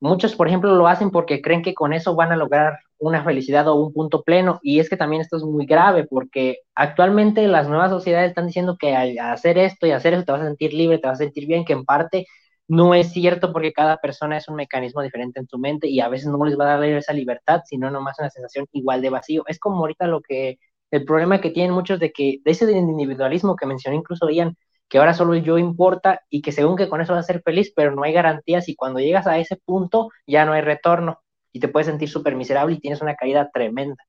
Muchos, 0.06 0.36
por 0.36 0.48
ejemplo, 0.48 0.76
lo 0.76 0.88
hacen 0.88 1.10
porque 1.10 1.42
creen 1.42 1.64
que 1.64 1.74
con 1.74 1.94
eso 1.94 2.16
van 2.16 2.32
a 2.32 2.36
lograr 2.36 2.80
una 3.00 3.24
felicidad 3.24 3.68
o 3.68 3.76
un 3.76 3.94
punto 3.94 4.24
pleno. 4.24 4.60
Y 4.62 4.80
es 4.80 4.90
que 4.90 4.98
también 4.98 5.22
esto 5.22 5.38
es 5.38 5.44
muy 5.44 5.66
grave 5.66 6.06
porque 6.06 6.60
actualmente 6.76 7.48
las 7.48 7.68
nuevas 7.68 7.90
sociedades 7.92 8.30
están 8.30 8.48
diciendo 8.48 8.78
que 8.80 8.96
al 8.96 9.18
hacer 9.18 9.58
esto 9.58 9.88
y 9.88 9.92
hacer 9.92 10.14
eso 10.14 10.24
te 10.24 10.32
vas 10.32 10.42
a 10.42 10.46
sentir 10.46 10.74
libre, 10.74 11.00
te 11.00 11.08
vas 11.08 11.20
a 11.20 11.24
sentir 11.24 11.48
bien, 11.48 11.66
que 11.66 11.74
en 11.74 11.86
parte 11.86 12.28
no 12.68 12.96
es 12.96 13.12
cierto 13.12 13.52
porque 13.54 13.74
cada 13.74 13.98
persona 13.98 14.38
es 14.38 14.48
un 14.48 14.56
mecanismo 14.56 15.02
diferente 15.02 15.40
en 15.40 15.48
su 15.48 15.58
mente 15.60 15.88
y 15.88 16.00
a 16.00 16.10
veces 16.10 16.28
no 16.28 16.44
les 16.46 16.58
va 16.60 16.66
a 16.76 16.78
dar 16.80 16.84
esa 16.86 17.14
libertad, 17.14 17.62
sino 17.66 17.92
nomás 17.92 18.20
una 18.20 18.30
sensación 18.30 18.68
igual 18.72 19.02
de 19.02 19.10
vacío. 19.12 19.44
Es 19.48 19.60
como 19.60 19.78
ahorita 19.80 20.08
lo 20.08 20.22
que, 20.22 20.58
el 20.92 21.06
problema 21.06 21.42
que 21.42 21.52
tienen 21.52 21.74
muchos 21.74 22.00
de 22.00 22.12
que, 22.12 22.40
de 22.44 22.52
ese 22.52 22.72
individualismo 22.72 23.56
que 23.56 23.66
mencionó 23.68 23.98
incluso 23.98 24.30
Ian, 24.30 24.58
que 24.88 24.98
ahora 25.00 25.14
solo 25.14 25.34
el 25.34 25.44
yo 25.44 25.58
importa 25.58 26.22
y 26.30 26.42
que 26.42 26.52
según 26.52 26.76
que 26.78 26.90
con 26.90 27.02
eso 27.02 27.14
vas 27.14 27.26
a 27.26 27.34
ser 27.34 27.42
feliz, 27.44 27.72
pero 27.76 27.96
no 27.96 28.04
hay 28.04 28.14
garantías 28.14 28.70
y 28.70 28.76
cuando 28.76 29.00
llegas 29.00 29.28
a 29.28 29.38
ese 29.40 29.58
punto 29.58 30.10
ya 30.28 30.46
no 30.46 30.54
hay 30.54 30.62
retorno 30.62 31.20
y 31.52 31.60
te 31.60 31.68
puedes 31.70 31.88
sentir 31.88 32.10
súper 32.10 32.36
miserable 32.36 32.76
y 32.76 32.80
tienes 32.80 33.02
una 33.02 33.16
caída 33.16 33.50
tremenda. 33.52 34.04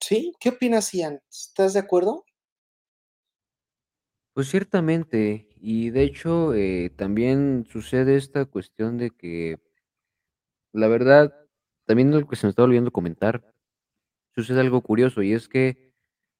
Sí, 0.00 0.34
¿qué 0.38 0.50
opinas, 0.50 0.92
Ian? 0.92 1.20
¿Estás 1.30 1.72
de 1.72 1.80
acuerdo? 1.80 2.24
Pues 4.34 4.48
ciertamente, 4.48 5.48
y 5.64 5.90
de 5.90 6.02
hecho 6.02 6.52
eh, 6.54 6.90
también 6.94 7.64
sucede 7.70 8.16
esta 8.16 8.44
cuestión 8.44 8.98
de 8.98 9.10
que, 9.10 9.58
la 10.72 10.88
verdad, 10.88 11.34
también 11.86 12.10
lo 12.10 12.26
que 12.26 12.36
se 12.36 12.46
me 12.46 12.50
estaba 12.50 12.66
olvidando 12.66 12.90
comentar, 12.90 13.44
sucede 14.34 14.60
algo 14.60 14.82
curioso 14.82 15.22
y 15.22 15.32
es 15.32 15.48
que 15.48 15.92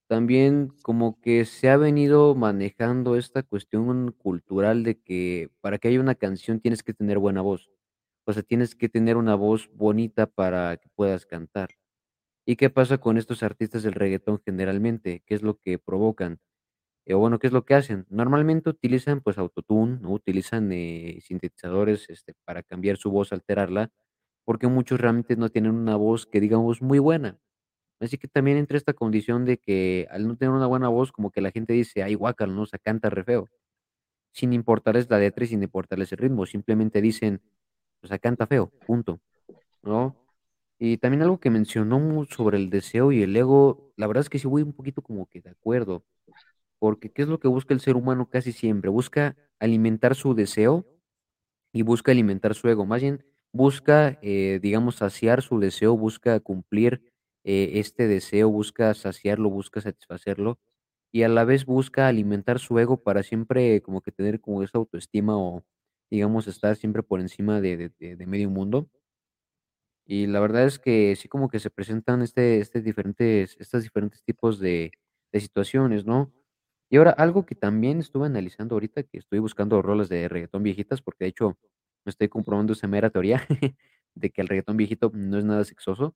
también 0.08 0.70
como 0.82 1.20
que 1.20 1.44
se 1.46 1.70
ha 1.70 1.76
venido 1.78 2.34
manejando 2.34 3.16
esta 3.16 3.42
cuestión 3.42 4.12
cultural 4.12 4.84
de 4.84 5.00
que 5.00 5.50
para 5.60 5.78
que 5.78 5.88
haya 5.88 6.00
una 6.00 6.16
canción 6.16 6.60
tienes 6.60 6.82
que 6.82 6.94
tener 6.94 7.18
buena 7.18 7.42
voz. 7.42 7.70
O 8.26 8.32
sea, 8.34 8.42
tienes 8.42 8.76
que 8.76 8.88
tener 8.88 9.16
una 9.16 9.36
voz 9.36 9.70
bonita 9.74 10.26
para 10.26 10.76
que 10.78 10.88
puedas 10.96 11.26
cantar. 11.26 11.70
¿Y 12.46 12.56
qué 12.56 12.70
pasa 12.70 12.98
con 12.98 13.18
estos 13.18 13.42
artistas 13.42 13.82
del 13.84 13.94
reguetón 13.94 14.40
generalmente? 14.44 15.22
¿Qué 15.26 15.34
es 15.34 15.42
lo 15.42 15.58
que 15.58 15.78
provocan? 15.78 16.40
Eh, 17.06 17.14
bueno, 17.14 17.38
¿qué 17.38 17.48
es 17.48 17.52
lo 17.52 17.64
que 17.64 17.74
hacen? 17.74 18.06
Normalmente 18.08 18.70
utilizan 18.70 19.20
pues 19.20 19.36
autotune, 19.38 19.98
¿no? 20.00 20.12
Utilizan 20.12 20.70
eh, 20.72 21.18
sintetizadores 21.22 22.08
este, 22.08 22.34
para 22.44 22.62
cambiar 22.62 22.96
su 22.96 23.10
voz, 23.10 23.32
alterarla, 23.32 23.90
porque 24.44 24.68
muchos 24.68 25.00
realmente 25.00 25.36
no 25.36 25.50
tienen 25.50 25.72
una 25.74 25.96
voz 25.96 26.26
que 26.26 26.40
digamos 26.40 26.82
muy 26.82 26.98
buena. 27.00 27.38
Así 28.00 28.18
que 28.18 28.28
también 28.28 28.58
entra 28.58 28.78
esta 28.78 28.94
condición 28.94 29.44
de 29.46 29.58
que 29.58 30.08
al 30.10 30.28
no 30.28 30.36
tener 30.36 30.54
una 30.54 30.66
buena 30.68 30.88
voz, 30.88 31.12
como 31.12 31.30
que 31.32 31.40
la 31.42 31.52
gente 31.52 31.72
dice: 31.74 32.02
"Ay, 32.04 32.14
guácala, 32.14 32.52
¿no? 32.54 32.62
O 32.62 32.66
sea, 32.66 32.78
canta 32.80 33.10
re 33.10 33.24
feo", 33.24 33.48
sin 34.32 34.52
importarles 34.52 35.08
la 35.10 35.18
letra 35.18 35.44
y 35.44 35.48
sin 35.48 35.62
importarles 35.62 36.12
el 36.12 36.18
ritmo, 36.18 36.46
simplemente 36.46 37.00
dicen: 37.00 37.40
"O 38.02 38.06
sea, 38.08 38.18
canta 38.18 38.46
feo, 38.46 38.72
punto", 38.86 39.20
¿no? 39.82 40.16
Y 40.80 40.98
también 40.98 41.22
algo 41.22 41.40
que 41.40 41.50
mencionó 41.50 42.24
sobre 42.26 42.58
el 42.58 42.70
deseo 42.70 43.12
y 43.12 43.22
el 43.22 43.36
ego, 43.36 43.92
la 43.96 44.06
verdad 44.08 44.22
es 44.22 44.30
que 44.30 44.38
sí 44.40 44.48
voy 44.48 44.62
un 44.62 44.72
poquito 44.74 45.02
como 45.02 45.26
que 45.28 45.40
de 45.42 45.50
acuerdo, 45.50 46.04
porque, 46.84 47.10
¿qué 47.10 47.22
es 47.22 47.28
lo 47.28 47.40
que 47.40 47.48
busca 47.48 47.72
el 47.72 47.80
ser 47.80 47.96
humano 47.96 48.28
casi 48.28 48.52
siempre? 48.52 48.90
Busca 48.90 49.36
alimentar 49.58 50.14
su 50.14 50.34
deseo 50.34 50.86
y 51.72 51.80
busca 51.80 52.12
alimentar 52.12 52.54
su 52.54 52.68
ego, 52.68 52.84
más 52.84 53.00
bien 53.00 53.24
busca, 53.54 54.18
eh, 54.20 54.58
digamos, 54.60 54.96
saciar 54.96 55.40
su 55.40 55.58
deseo, 55.58 55.96
busca 55.96 56.38
cumplir 56.40 57.02
eh, 57.42 57.70
este 57.76 58.06
deseo, 58.06 58.50
busca 58.50 58.92
saciarlo, 58.92 59.48
busca 59.48 59.80
satisfacerlo 59.80 60.58
y 61.10 61.22
a 61.22 61.30
la 61.30 61.44
vez 61.44 61.64
busca 61.64 62.06
alimentar 62.06 62.58
su 62.58 62.78
ego 62.78 63.02
para 63.02 63.22
siempre 63.22 63.80
como 63.80 64.02
que 64.02 64.12
tener 64.12 64.42
como 64.42 64.62
esa 64.62 64.76
autoestima 64.76 65.38
o 65.38 65.64
digamos 66.10 66.48
estar 66.48 66.76
siempre 66.76 67.02
por 67.02 67.18
encima 67.20 67.62
de, 67.62 67.92
medio 68.26 68.50
mundo. 68.50 68.90
Y 70.06 70.26
la 70.26 70.40
verdad 70.40 70.66
es 70.66 70.78
que 70.78 71.16
sí 71.16 71.28
como 71.28 71.48
que 71.48 71.60
se 71.60 71.70
presentan 71.70 72.20
este, 72.20 72.58
este 72.60 72.82
diferentes, 72.82 73.56
estos 73.58 73.84
diferentes 73.84 74.22
tipos 74.22 74.58
de, 74.58 74.92
de 75.32 75.40
situaciones, 75.40 76.04
¿no? 76.04 76.30
Y 76.90 76.96
ahora 76.96 77.10
algo 77.10 77.46
que 77.46 77.54
también 77.54 78.00
estuve 78.00 78.26
analizando 78.26 78.74
ahorita, 78.76 79.02
que 79.04 79.18
estoy 79.18 79.38
buscando 79.40 79.82
rolas 79.82 80.08
de 80.08 80.28
reggaetón 80.28 80.62
viejitas, 80.62 81.02
porque 81.02 81.24
de 81.24 81.30
hecho 81.30 81.58
me 82.04 82.10
estoy 82.10 82.28
comprobando 82.28 82.72
esa 82.74 82.86
mera 82.88 83.10
teoría 83.10 83.42
de 84.14 84.30
que 84.30 84.40
el 84.42 84.48
reggaetón 84.48 84.76
viejito 84.76 85.10
no 85.14 85.38
es 85.38 85.44
nada 85.44 85.64
sexoso. 85.64 86.14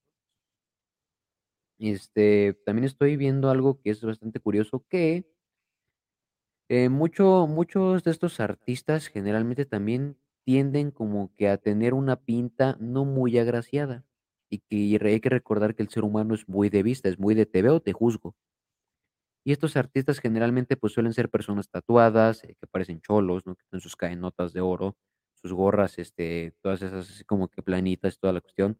Este, 1.78 2.54
también 2.64 2.84
estoy 2.84 3.16
viendo 3.16 3.50
algo 3.50 3.80
que 3.80 3.90
es 3.90 4.02
bastante 4.02 4.40
curioso, 4.40 4.84
que 4.88 5.26
eh, 6.68 6.88
mucho, 6.88 7.46
muchos 7.46 8.04
de 8.04 8.10
estos 8.10 8.40
artistas 8.40 9.06
generalmente 9.08 9.64
también 9.64 10.16
tienden 10.44 10.90
como 10.90 11.32
que 11.36 11.48
a 11.48 11.58
tener 11.58 11.94
una 11.94 12.16
pinta 12.16 12.76
no 12.80 13.04
muy 13.04 13.38
agraciada. 13.38 14.04
Y 14.50 14.58
que 14.60 14.98
hay 15.06 15.20
que 15.20 15.28
recordar 15.28 15.74
que 15.74 15.82
el 15.82 15.90
ser 15.90 16.04
humano 16.04 16.34
es 16.34 16.48
muy 16.48 16.70
de 16.70 16.82
vista, 16.82 17.08
es 17.08 17.18
muy 17.18 17.34
de 17.34 17.44
te 17.46 17.60
veo, 17.62 17.80
te 17.80 17.92
juzgo. 17.92 18.34
Y 19.48 19.52
estos 19.52 19.76
artistas 19.76 20.18
generalmente 20.20 20.76
pues 20.76 20.92
suelen 20.92 21.14
ser 21.14 21.30
personas 21.30 21.68
tatuadas, 21.70 22.44
eh, 22.44 22.56
que 22.60 22.66
parecen 22.66 23.00
cholos, 23.00 23.46
¿no? 23.46 23.54
Que 23.56 23.64
tienen 23.70 23.80
sus 23.80 23.96
cadenotas 23.96 24.52
de 24.52 24.60
oro, 24.60 24.96
sus 25.40 25.52
gorras, 25.54 25.98
este, 25.98 26.52
todas 26.62 26.82
esas 26.82 27.08
así 27.10 27.24
como 27.24 27.48
que 27.48 27.62
planitas, 27.62 28.18
toda 28.18 28.32
la 28.34 28.40
cuestión. 28.42 28.78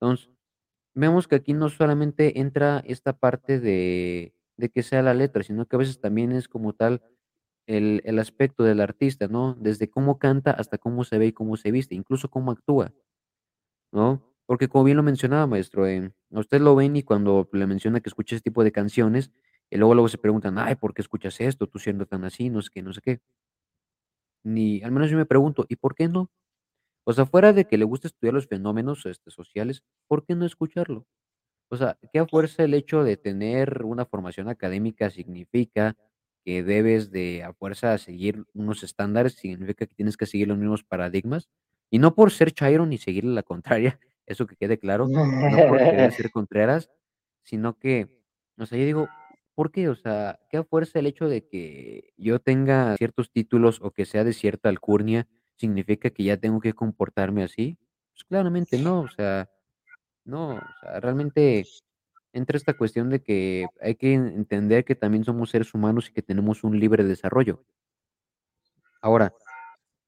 Entonces, 0.00 0.30
Vemos 0.94 1.28
que 1.28 1.36
aquí 1.36 1.54
no 1.54 1.68
solamente 1.70 2.40
entra 2.40 2.82
esta 2.86 3.12
parte 3.18 3.60
de 3.60 4.34
de 4.58 4.70
que 4.70 4.82
sea 4.82 5.02
la 5.02 5.14
letra, 5.14 5.42
sino 5.42 5.66
que 5.66 5.76
a 5.76 5.78
veces 5.80 6.00
también 6.00 6.32
es 6.32 6.48
como 6.48 6.72
tal 6.74 7.02
el 7.66 8.02
el 8.06 8.18
aspecto 8.20 8.64
del 8.64 8.80
artista, 8.80 9.28
¿no? 9.28 9.54
Desde 9.60 9.90
cómo 9.90 10.18
canta 10.18 10.52
hasta 10.52 10.78
cómo 10.78 11.04
se 11.04 11.18
ve 11.18 11.26
y 11.28 11.32
cómo 11.32 11.56
se 11.58 11.70
viste, 11.72 11.94
incluso 11.96 12.30
cómo 12.30 12.52
actúa. 12.52 12.92
¿no? 13.92 14.22
Porque 14.46 14.68
como 14.68 14.84
bien 14.84 14.96
lo 14.96 15.02
mencionaba, 15.02 15.46
maestro, 15.46 15.84
usted 16.30 16.60
lo 16.60 16.76
ven 16.76 16.96
y 16.96 17.02
cuando 17.02 17.48
le 17.52 17.66
menciona 17.66 18.00
que 18.00 18.08
escucha 18.08 18.36
ese 18.36 18.42
tipo 18.42 18.62
de 18.64 18.72
canciones, 18.72 19.30
y 19.70 19.76
luego 19.78 19.94
luego 19.94 20.08
se 20.08 20.18
preguntan: 20.18 20.58
"Ay, 20.58 20.76
¿por 20.76 20.94
qué 20.94 21.02
escuchas 21.02 21.40
esto? 21.40 21.66
Tú 21.66 21.78
siendo 21.78 22.06
tan 22.06 22.24
así, 22.24 22.50
no 22.50 22.62
sé 22.62 22.70
qué, 22.72 22.82
no 22.82 22.92
sé 22.92 23.00
qué". 23.02 23.20
Ni 24.44 24.82
al 24.82 24.92
menos 24.92 25.10
yo 25.10 25.16
me 25.16 25.26
pregunto, 25.26 25.66
¿y 25.68 25.76
por 25.76 25.94
qué 25.94 26.08
no? 26.08 26.30
O 27.04 27.12
sea, 27.12 27.26
fuera 27.26 27.52
de 27.52 27.66
que 27.66 27.78
le 27.78 27.84
gusta 27.86 28.08
estudiar 28.08 28.34
los 28.34 28.48
fenómenos, 28.48 29.06
este, 29.06 29.30
sociales, 29.30 29.82
¿por 30.08 30.24
qué 30.26 30.34
no 30.36 30.46
escucharlo? 30.46 31.06
O 31.70 31.76
sea, 31.76 31.98
¿qué 32.12 32.20
a 32.20 32.26
fuerza 32.26 32.64
el 32.64 32.74
hecho 32.74 33.04
de 33.04 33.16
tener 33.16 33.82
una 33.84 34.06
formación 34.06 34.48
académica 34.48 35.10
significa 35.10 35.96
que 36.44 36.62
debes 36.64 37.10
de 37.10 37.44
a 37.44 37.54
fuerza 37.54 37.98
seguir 37.98 38.44
unos 38.54 38.82
estándares? 38.84 39.34
¿Significa 39.34 39.86
que 39.86 39.94
tienes 39.96 40.16
que 40.16 40.26
seguir 40.26 40.48
los 40.48 40.58
mismos 40.58 40.84
paradigmas? 40.84 41.48
Y 41.90 41.98
no 42.00 42.14
por 42.14 42.32
ser 42.32 42.52
chairo 42.52 42.86
ni 42.86 42.98
seguirle 42.98 43.34
la 43.34 43.44
contraria, 43.44 44.00
eso 44.26 44.46
que 44.46 44.56
quede 44.56 44.78
claro, 44.78 45.08
no 45.08 45.62
por 45.62 45.82
querer 45.82 46.12
ser 46.12 46.30
contreras, 46.30 46.90
sino 47.44 47.78
que, 47.78 48.08
o 48.58 48.66
sea, 48.66 48.78
yo 48.78 48.84
digo, 48.86 49.08
¿por 49.56 49.72
qué? 49.72 49.88
O 49.88 49.96
sea, 49.96 50.38
¿qué 50.50 50.58
a 50.58 50.64
fuerza 50.64 51.00
el 51.00 51.06
hecho 51.06 51.28
de 51.28 51.48
que 51.48 52.12
yo 52.16 52.38
tenga 52.38 52.96
ciertos 52.98 53.32
títulos 53.32 53.80
o 53.82 53.90
que 53.90 54.04
sea 54.04 54.22
de 54.22 54.34
cierta 54.34 54.68
alcurnia 54.68 55.26
significa 55.56 56.10
que 56.10 56.24
ya 56.24 56.36
tengo 56.36 56.60
que 56.60 56.74
comportarme 56.74 57.42
así? 57.42 57.78
Pues 58.12 58.24
claramente 58.24 58.78
no, 58.78 59.00
o 59.00 59.08
sea, 59.08 59.50
no, 60.24 60.56
o 60.56 60.60
sea, 60.82 61.00
realmente 61.00 61.64
entra 62.32 62.58
esta 62.58 62.74
cuestión 62.74 63.08
de 63.08 63.22
que 63.22 63.66
hay 63.80 63.96
que 63.96 64.12
entender 64.12 64.84
que 64.84 64.94
también 64.94 65.24
somos 65.24 65.50
seres 65.50 65.72
humanos 65.72 66.10
y 66.10 66.12
que 66.12 66.22
tenemos 66.22 66.62
un 66.62 66.78
libre 66.78 67.02
desarrollo. 67.02 67.64
Ahora, 69.00 69.32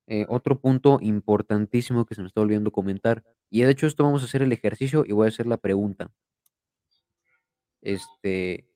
eh, 0.07 0.27
otro 0.29 0.61
punto 0.61 0.99
importantísimo 1.01 2.05
que 2.05 2.15
se 2.15 2.21
me 2.21 2.29
está 2.29 2.43
olvidando 2.43 2.71
comentar, 2.71 3.25
y 3.51 3.63
de 3.63 3.71
hecho 3.71 3.87
esto 3.87 4.05
vamos 4.05 4.23
a 4.23 4.27
hacer 4.27 4.43
el 4.43 4.53
ejercicio 4.53 5.05
y 5.07 5.13
voy 5.13 5.27
a 5.27 5.29
hacer 5.29 5.47
la 5.47 5.57
pregunta. 5.57 6.11
Este, 7.81 8.68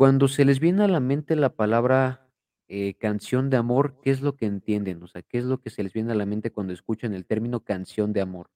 cuando 0.00 0.28
se 0.28 0.46
les 0.46 0.60
viene 0.60 0.82
a 0.82 0.88
la 0.88 0.98
mente 0.98 1.36
la 1.36 1.54
palabra 1.54 2.26
eh, 2.68 2.94
canción 2.94 3.50
de 3.50 3.58
amor, 3.58 4.00
¿qué 4.00 4.10
es 4.10 4.22
lo 4.22 4.34
que 4.34 4.46
entienden? 4.46 5.02
O 5.02 5.06
sea, 5.06 5.20
¿qué 5.20 5.36
es 5.36 5.44
lo 5.44 5.60
que 5.60 5.68
se 5.68 5.82
les 5.82 5.92
viene 5.92 6.12
a 6.12 6.14
la 6.14 6.24
mente 6.24 6.50
cuando 6.50 6.72
escuchan 6.72 7.12
el 7.12 7.26
término 7.26 7.64
canción 7.64 8.14
de 8.14 8.22
amor? 8.22 8.50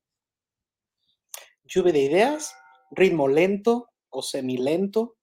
Lluvia 1.65 1.93
de 1.93 1.99
ideas, 1.99 2.57
ritmo 2.93 3.29
lento 3.29 3.91
o 4.09 4.23
semilento, 4.23 5.19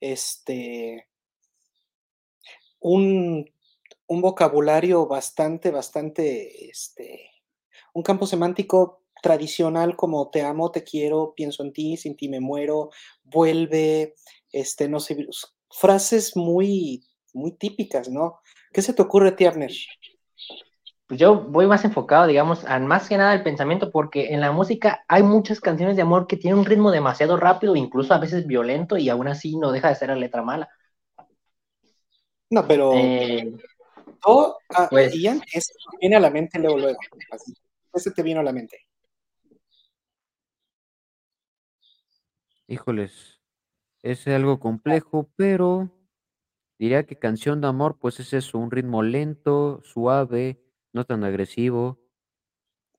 este, 0.00 1.06
un, 2.80 3.48
un 4.08 4.20
vocabulario 4.20 5.06
bastante, 5.06 5.70
bastante, 5.70 6.68
este, 6.68 7.30
un 7.92 8.02
campo 8.02 8.26
semántico 8.26 9.04
tradicional 9.22 9.94
como 9.94 10.28
te 10.30 10.42
amo, 10.42 10.72
te 10.72 10.82
quiero, 10.82 11.34
pienso 11.36 11.62
en 11.62 11.72
ti, 11.72 11.96
sin 11.96 12.16
ti 12.16 12.28
me 12.28 12.40
muero, 12.40 12.90
vuelve, 13.22 14.16
este, 14.54 14.88
no 14.88 15.00
sé, 15.00 15.16
frases 15.70 16.36
muy, 16.36 17.04
muy 17.32 17.52
típicas, 17.52 18.08
¿no? 18.08 18.40
¿Qué 18.72 18.82
se 18.82 18.92
te 18.92 19.02
ocurre, 19.02 19.32
Tierner? 19.32 19.72
Pues 21.06 21.20
yo 21.20 21.36
voy 21.42 21.66
más 21.66 21.84
enfocado, 21.84 22.26
digamos, 22.26 22.64
a 22.64 22.78
más 22.78 23.08
que 23.08 23.16
nada 23.18 23.34
el 23.34 23.42
pensamiento, 23.42 23.90
porque 23.90 24.32
en 24.32 24.40
la 24.40 24.52
música 24.52 25.04
hay 25.06 25.22
muchas 25.22 25.60
canciones 25.60 25.96
de 25.96 26.02
amor 26.02 26.26
que 26.26 26.36
tienen 26.36 26.58
un 26.58 26.64
ritmo 26.64 26.90
demasiado 26.90 27.36
rápido, 27.36 27.76
incluso 27.76 28.14
a 28.14 28.18
veces 28.18 28.46
violento, 28.46 28.96
y 28.96 29.08
aún 29.10 29.28
así 29.28 29.56
no 29.58 29.70
deja 29.70 29.88
de 29.90 29.96
ser 29.96 30.08
la 30.08 30.16
letra 30.16 30.42
mala. 30.42 30.68
No, 32.50 32.66
pero 32.66 32.92
Eh, 32.94 33.52
todo, 34.22 34.58
ah, 34.70 34.86
pues- 34.88 35.14
Ian, 35.14 35.42
eso 35.52 35.72
te 35.90 35.98
viene 36.00 36.16
a 36.16 36.20
la 36.20 36.30
mente 36.30 36.58
luego, 36.58 36.78
luego. 36.78 36.98
Así, 37.30 37.52
Ese 37.92 38.10
te 38.10 38.22
vino 38.22 38.40
a 38.40 38.42
la 38.42 38.52
mente. 38.52 38.78
Híjoles, 42.66 43.33
es 44.04 44.26
algo 44.28 44.60
complejo, 44.60 45.30
pero 45.36 45.90
diría 46.78 47.06
que 47.06 47.18
canción 47.18 47.60
de 47.60 47.68
amor, 47.68 47.98
pues 48.00 48.20
es 48.20 48.32
eso, 48.34 48.58
un 48.58 48.70
ritmo 48.70 49.02
lento, 49.02 49.82
suave, 49.84 50.60
no 50.92 51.04
tan 51.06 51.24
agresivo, 51.24 52.00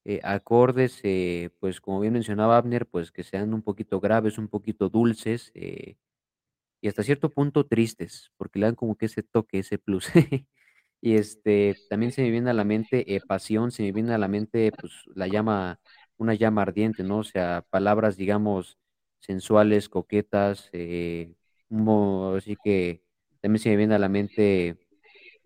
eh, 0.03 0.19
acordes, 0.23 0.99
eh, 1.03 1.49
pues 1.59 1.81
como 1.81 1.99
bien 1.99 2.13
mencionaba 2.13 2.57
Abner, 2.57 2.85
pues 2.87 3.11
que 3.11 3.23
sean 3.23 3.53
un 3.53 3.61
poquito 3.63 3.99
graves, 3.99 4.37
un 4.37 4.47
poquito 4.47 4.89
dulces, 4.89 5.51
eh, 5.55 5.95
y 6.81 6.87
hasta 6.89 7.03
cierto 7.03 7.29
punto 7.31 7.67
tristes, 7.67 8.31
porque 8.37 8.59
le 8.59 8.67
dan 8.67 8.75
como 8.75 8.95
que 8.97 9.07
ese 9.07 9.23
toque, 9.23 9.59
ese 9.59 9.77
plus. 9.79 10.07
Y 11.01 11.15
este, 11.17 11.75
también 11.89 12.11
se 12.11 12.23
me 12.23 12.31
viene 12.31 12.49
a 12.49 12.53
la 12.53 12.63
mente 12.63 13.15
eh, 13.15 13.21
pasión, 13.21 13.71
se 13.71 13.83
me 13.83 13.91
viene 13.91 14.13
a 14.13 14.17
la 14.17 14.27
mente 14.27 14.71
pues 14.71 14.93
la 15.15 15.27
llama, 15.27 15.79
una 16.17 16.33
llama 16.35 16.63
ardiente, 16.63 17.03
¿no? 17.03 17.19
O 17.19 17.23
sea, 17.23 17.63
palabras, 17.69 18.17
digamos, 18.17 18.77
sensuales, 19.19 19.89
coquetas, 19.89 20.69
eh, 20.73 21.33
mo- 21.69 22.35
así 22.35 22.55
que 22.63 23.03
también 23.41 23.59
se 23.61 23.69
me 23.69 23.77
viene 23.77 23.95
a 23.95 23.99
la 23.99 24.09
mente, 24.09 24.77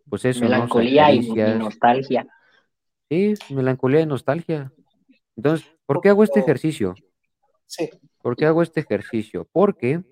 pues 0.10 0.26
eso, 0.26 0.50
¿no? 0.50 0.64
O 0.64 0.68
sea, 0.70 0.86
melancolía 0.86 1.12
y, 1.12 1.18
y 1.20 1.22
caricias, 1.22 1.60
nostalgia. 1.60 2.28
sí, 3.10 3.34
melancolía 3.50 4.02
y 4.02 4.06
nostalgia. 4.06 4.72
Entonces, 5.36 5.68
¿por 5.86 6.02
qué 6.02 6.10
hago 6.10 6.24
este 6.24 6.40
ejercicio? 6.42 6.96
Sí, 7.68 7.90
¿Por 8.22 8.36
qué 8.36 8.46
hago 8.46 8.62
este 8.62 8.82
ejercicio? 8.82 9.48
Porque 9.52 10.04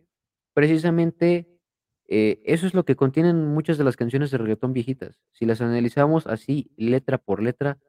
precisamente 0.54 1.48
eh, 2.08 2.42
eso 2.46 2.68
es 2.68 2.74
lo 2.74 2.86
que 2.86 2.96
contienen 2.96 3.48
muchas 3.54 3.78
de 3.78 3.84
las 3.84 3.98
canciones 3.98 4.32
de 4.32 4.38
reggaetón 4.38 4.74
viejitas. 4.74 5.20
Si 5.34 5.46
las 5.46 5.62
analizamos 5.62 6.28
así, 6.28 6.72
letra 6.78 7.18
por 7.18 7.42
letra, 7.44 7.80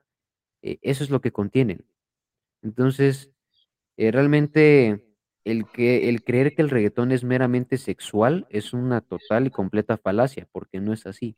eh, 0.63 0.79
eso 0.83 1.05
es 1.05 1.11
lo 1.11 1.21
que 1.21 1.33
contienen. 1.33 1.85
Entonces, 2.63 3.31
eh, 3.97 4.13
realmente 4.13 5.05
el 5.51 5.67
que 5.71 6.09
el 6.09 6.23
creer 6.23 6.55
que 6.55 6.63
el 6.63 6.71
reggaetón 6.71 7.13
es 7.13 7.25
meramente 7.25 7.79
sexual 7.79 8.47
es 8.51 8.73
una 8.73 9.01
total 9.01 9.47
y 9.47 9.51
completa 9.51 9.97
falacia, 9.97 10.49
porque 10.53 10.81
no 10.81 10.93
es 10.93 11.07
así. 11.07 11.37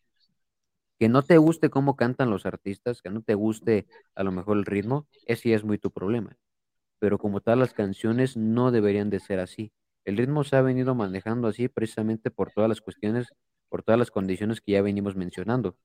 Que 0.98 1.08
no 1.08 1.22
te 1.22 1.38
guste 1.38 1.70
cómo 1.70 1.96
cantan 1.96 2.30
los 2.30 2.46
artistas, 2.46 3.02
que 3.02 3.10
no 3.10 3.22
te 3.22 3.34
guste 3.34 3.86
a 4.14 4.22
lo 4.22 4.32
mejor 4.32 4.58
el 4.58 4.66
ritmo, 4.66 5.06
ese 5.26 5.50
ya 5.50 5.56
es 5.56 5.64
muy 5.64 5.78
tu 5.78 5.90
problema 5.90 6.36
pero 7.00 7.18
como 7.18 7.40
tal 7.40 7.58
las 7.58 7.72
canciones 7.72 8.36
no 8.36 8.70
deberían 8.70 9.10
de 9.10 9.18
ser 9.18 9.40
así. 9.40 9.72
El 10.04 10.16
ritmo 10.18 10.44
se 10.44 10.56
ha 10.56 10.62
venido 10.62 10.94
manejando 10.94 11.48
así 11.48 11.66
precisamente 11.68 12.30
por 12.30 12.52
todas 12.52 12.68
las 12.68 12.80
cuestiones, 12.80 13.26
por 13.68 13.82
todas 13.82 13.98
las 13.98 14.10
condiciones 14.10 14.60
que 14.60 14.72
ya 14.72 14.82
venimos 14.82 15.16
mencionando. 15.16 15.76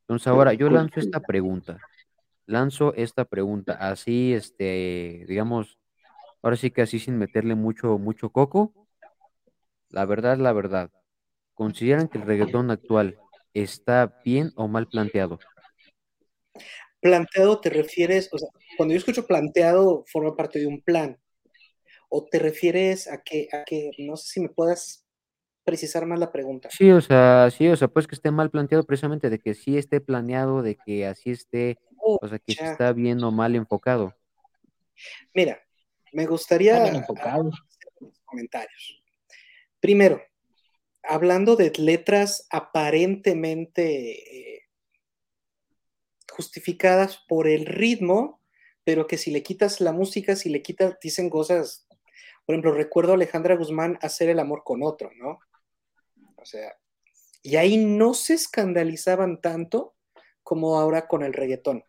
Entonces 0.00 0.26
ahora 0.26 0.52
yo 0.52 0.68
lanzo 0.68 1.00
esta 1.00 1.20
pregunta, 1.20 1.78
lanzo 2.46 2.92
esta 2.94 3.24
pregunta 3.24 3.74
así, 3.74 4.34
este, 4.34 5.24
digamos, 5.28 5.78
ahora 6.42 6.56
sí 6.56 6.70
que 6.70 6.82
así 6.82 6.98
sin 6.98 7.18
meterle 7.18 7.54
mucho, 7.54 7.98
mucho 7.98 8.30
coco. 8.30 8.74
La 9.88 10.04
verdad, 10.04 10.38
la 10.38 10.52
verdad, 10.52 10.90
¿consideran 11.54 12.08
que 12.08 12.18
el 12.18 12.24
reggaetón 12.24 12.70
actual 12.70 13.18
está 13.54 14.20
bien 14.24 14.52
o 14.56 14.68
mal 14.68 14.88
planteado? 14.88 15.38
planteado 17.00 17.60
te 17.60 17.68
refieres, 17.68 18.28
o 18.32 18.38
sea, 18.38 18.48
cuando 18.76 18.92
yo 18.92 18.98
escucho 18.98 19.26
planteado, 19.26 20.04
forma 20.06 20.36
parte 20.36 20.60
de 20.60 20.66
un 20.68 20.80
plan. 20.80 21.18
¿O 22.08 22.24
te 22.24 22.38
refieres 22.38 23.08
a 23.08 23.22
que, 23.22 23.48
a 23.52 23.64
que, 23.64 23.90
no 23.98 24.16
sé 24.16 24.34
si 24.34 24.40
me 24.40 24.48
puedas 24.50 25.04
precisar 25.64 26.06
más 26.06 26.20
la 26.20 26.30
pregunta? 26.30 26.68
Sí, 26.70 26.90
o 26.92 27.00
sea, 27.00 27.50
sí, 27.50 27.68
o 27.68 27.76
sea, 27.76 27.88
pues 27.88 28.06
que 28.06 28.14
esté 28.14 28.30
mal 28.30 28.50
planteado 28.50 28.84
precisamente 28.84 29.30
de 29.30 29.38
que 29.40 29.54
sí 29.54 29.76
esté 29.76 30.00
planeado, 30.00 30.62
de 30.62 30.76
que 30.76 31.06
así 31.06 31.30
esté, 31.30 31.78
Oh, 32.04 32.18
o 32.20 32.28
sea, 32.28 32.38
que 32.38 32.54
ya. 32.54 32.72
está 32.72 32.92
bien 32.92 33.22
o 33.22 33.30
mal 33.30 33.54
enfocado. 33.54 34.14
Mira, 35.34 35.60
me 36.12 36.26
gustaría 36.26 36.82
bien 36.82 36.96
enfocado. 36.96 37.48
hacer 37.48 37.92
unos 38.00 38.20
comentarios. 38.24 39.02
Primero, 39.80 40.22
hablando 41.02 41.56
de 41.56 41.72
letras 41.78 42.46
aparentemente 42.50 44.56
eh, 44.56 44.68
justificadas 46.30 47.18
por 47.28 47.48
el 47.48 47.66
ritmo, 47.66 48.40
pero 48.84 49.06
que 49.06 49.18
si 49.18 49.30
le 49.30 49.42
quitas 49.42 49.80
la 49.80 49.92
música, 49.92 50.36
si 50.36 50.48
le 50.48 50.62
quitas, 50.62 50.98
dicen 51.00 51.30
cosas. 51.30 51.86
Por 52.44 52.54
ejemplo, 52.54 52.72
recuerdo 52.72 53.12
a 53.12 53.14
Alejandra 53.14 53.56
Guzmán 53.56 53.98
hacer 54.02 54.28
el 54.28 54.38
amor 54.38 54.62
con 54.64 54.82
otro, 54.82 55.10
¿no? 55.16 55.38
O 56.36 56.44
sea, 56.44 56.76
y 57.42 57.56
ahí 57.56 57.76
no 57.76 58.14
se 58.14 58.34
escandalizaban 58.34 59.40
tanto 59.40 59.94
como 60.42 60.78
ahora 60.78 61.06
con 61.06 61.22
el 61.22 61.32
reggaetón. 61.32 61.84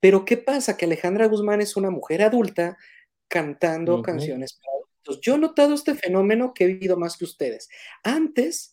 Pero 0.00 0.24
¿qué 0.24 0.36
pasa? 0.36 0.76
Que 0.76 0.86
Alejandra 0.86 1.26
Guzmán 1.26 1.60
es 1.60 1.76
una 1.76 1.90
mujer 1.90 2.22
adulta 2.22 2.76
cantando 3.28 3.96
canciones 4.02 4.54
para 4.54 4.72
adultos. 4.76 5.20
Yo 5.22 5.34
he 5.34 5.38
notado 5.38 5.74
este 5.74 5.94
fenómeno 5.94 6.52
que 6.54 6.64
he 6.64 6.68
vivido 6.68 6.96
más 6.96 7.16
que 7.16 7.24
ustedes. 7.24 7.68
Antes, 8.02 8.72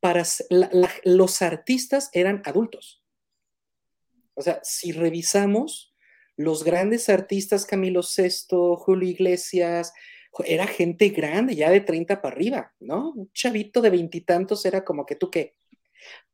para 0.00 0.22
s- 0.22 0.44
la- 0.50 0.70
la- 0.72 0.90
los 1.04 1.42
artistas 1.42 2.10
eran 2.12 2.42
adultos. 2.44 3.02
O 4.34 4.42
sea, 4.42 4.60
si 4.62 4.92
revisamos 4.92 5.94
los 6.36 6.62
grandes 6.64 7.08
artistas, 7.08 7.66
Camilo 7.66 8.02
Sesto, 8.02 8.76
Julio 8.76 9.08
Iglesias, 9.08 9.92
era 10.44 10.66
gente 10.68 11.08
grande, 11.08 11.56
ya 11.56 11.68
de 11.70 11.80
30 11.80 12.22
para 12.22 12.36
arriba, 12.36 12.72
¿no? 12.78 13.10
Un 13.10 13.32
chavito 13.32 13.80
de 13.80 13.90
veintitantos 13.90 14.64
era 14.64 14.84
como 14.84 15.04
que 15.04 15.16
tú 15.16 15.30
qué. 15.30 15.56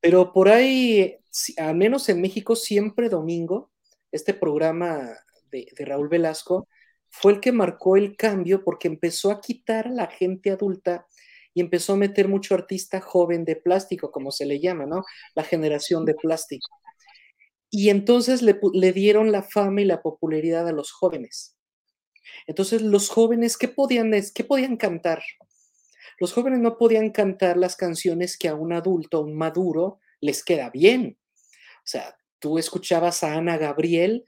Pero 0.00 0.32
por 0.32 0.48
ahí, 0.50 1.16
al 1.56 1.74
menos 1.74 2.08
en 2.10 2.20
México, 2.20 2.54
siempre 2.54 3.08
domingo 3.08 3.70
este 4.14 4.32
programa 4.32 5.10
de, 5.50 5.66
Raúl 5.78 6.08
Velasco, 6.08 6.68
fue 7.10 7.32
el 7.32 7.40
que 7.40 7.50
marcó 7.50 7.96
el 7.96 8.16
cambio 8.16 8.62
porque 8.62 8.86
empezó 8.86 9.32
a 9.32 9.40
quitar 9.40 9.88
a 9.88 9.90
la 9.90 10.06
gente 10.06 10.50
adulta 10.50 11.06
y 11.52 11.60
empezó 11.60 11.94
a 11.94 11.96
meter 11.96 12.28
mucho 12.28 12.54
artista 12.54 13.00
joven 13.00 13.44
de 13.44 13.56
plástico, 13.56 14.12
como 14.12 14.30
se 14.30 14.46
le 14.46 14.60
llama, 14.60 14.86
¿no? 14.86 15.04
La 15.34 15.42
generación 15.42 16.04
de 16.04 16.14
plástico. 16.14 16.68
Y 17.70 17.90
entonces 17.90 18.42
le, 18.42 18.92
dieron 18.92 19.32
la 19.32 19.42
fama 19.42 19.80
y 19.80 19.84
la 19.84 20.00
popularidad 20.00 20.68
a 20.68 20.72
los 20.72 20.92
jóvenes. 20.92 21.56
Entonces 22.46 22.82
los 22.82 23.08
jóvenes, 23.08 23.56
¿qué 23.56 23.66
podían, 23.66 24.12
qué 24.32 24.44
podían 24.44 24.76
cantar? 24.76 25.22
Los 26.20 26.32
jóvenes 26.32 26.60
no 26.60 26.78
podían 26.78 27.10
cantar 27.10 27.56
las 27.56 27.74
canciones 27.74 28.38
que 28.38 28.48
a 28.48 28.54
un 28.54 28.72
adulto, 28.72 29.22
un 29.22 29.36
maduro, 29.36 29.98
les 30.20 30.44
queda 30.44 30.70
bien. 30.70 31.18
O 31.78 31.86
sea, 31.86 32.16
tú 32.45 32.59
escuchabas 32.59 33.24
a 33.24 33.36
Ana 33.36 33.57
Gabriel, 33.57 34.22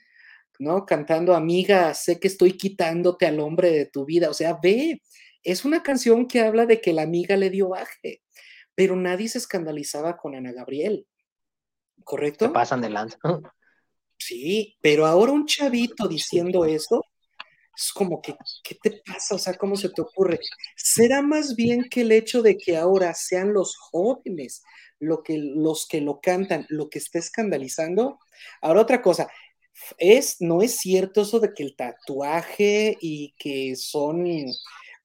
¿no? 0.59 0.87
Cantando, 0.87 1.35
amiga, 1.35 1.93
sé 1.93 2.19
que 2.19 2.29
estoy 2.29 2.57
quitándote 2.57 3.27
al 3.27 3.41
hombre 3.41 3.71
de 3.71 3.85
tu 3.85 4.07
vida. 4.07 4.31
O 4.31 4.33
sea, 4.33 4.59
ve, 4.63 5.03
es 5.43 5.67
una 5.67 5.83
canción 5.83 6.27
que 6.27 6.41
habla 6.41 6.65
de 6.65 6.81
que 6.81 6.95
la 6.95 7.03
amiga 7.03 7.37
le 7.37 7.51
dio 7.51 7.69
baje, 7.69 8.23
pero 8.75 8.97
nadie 8.97 9.29
se 9.29 9.37
escandalizaba 9.37 10.17
con 10.17 10.35
Ana 10.35 10.53
Gabriel. 10.53 11.07
¿Correcto? 12.05 12.47
Se 12.47 12.53
pasan 12.53 12.81
de 12.81 12.91
lanza. 12.91 13.19
Sí, 14.19 14.79
pero 14.81 15.05
ahora 15.05 15.33
un 15.33 15.45
chavito 15.45 16.09
diciendo 16.09 16.65
eso, 16.65 17.05
es 17.77 17.93
como 17.93 18.23
que, 18.23 18.35
¿qué 18.65 18.75
te 18.83 19.03
pasa? 19.05 19.35
O 19.35 19.39
sea, 19.39 19.53
¿cómo 19.53 19.77
se 19.77 19.91
te 19.91 20.01
ocurre? 20.01 20.41
Será 20.75 21.21
más 21.21 21.55
bien 21.55 21.85
que 21.91 22.01
el 22.01 22.11
hecho 22.13 22.41
de 22.41 22.57
que 22.57 22.79
ahora 22.79 23.13
sean 23.13 23.53
los 23.53 23.77
jóvenes 23.77 24.63
lo 24.99 25.23
que, 25.23 25.39
los 25.39 25.87
que 25.87 26.01
lo 26.01 26.21
cantan, 26.21 26.67
lo 26.69 26.89
que 26.89 26.99
está 26.99 27.19
escandalizando. 27.19 28.19
Ahora 28.61 28.83
otra 28.83 29.03
cosa, 29.03 29.29
es, 29.99 30.41
no 30.41 30.63
es 30.63 30.77
cierto 30.77 31.23
eso 31.23 31.41
de 31.41 31.53
que 31.55 31.63
el 31.63 31.77
tatuaje 31.77 32.97
y 33.01 33.35
que 33.39 33.77
son 33.77 34.27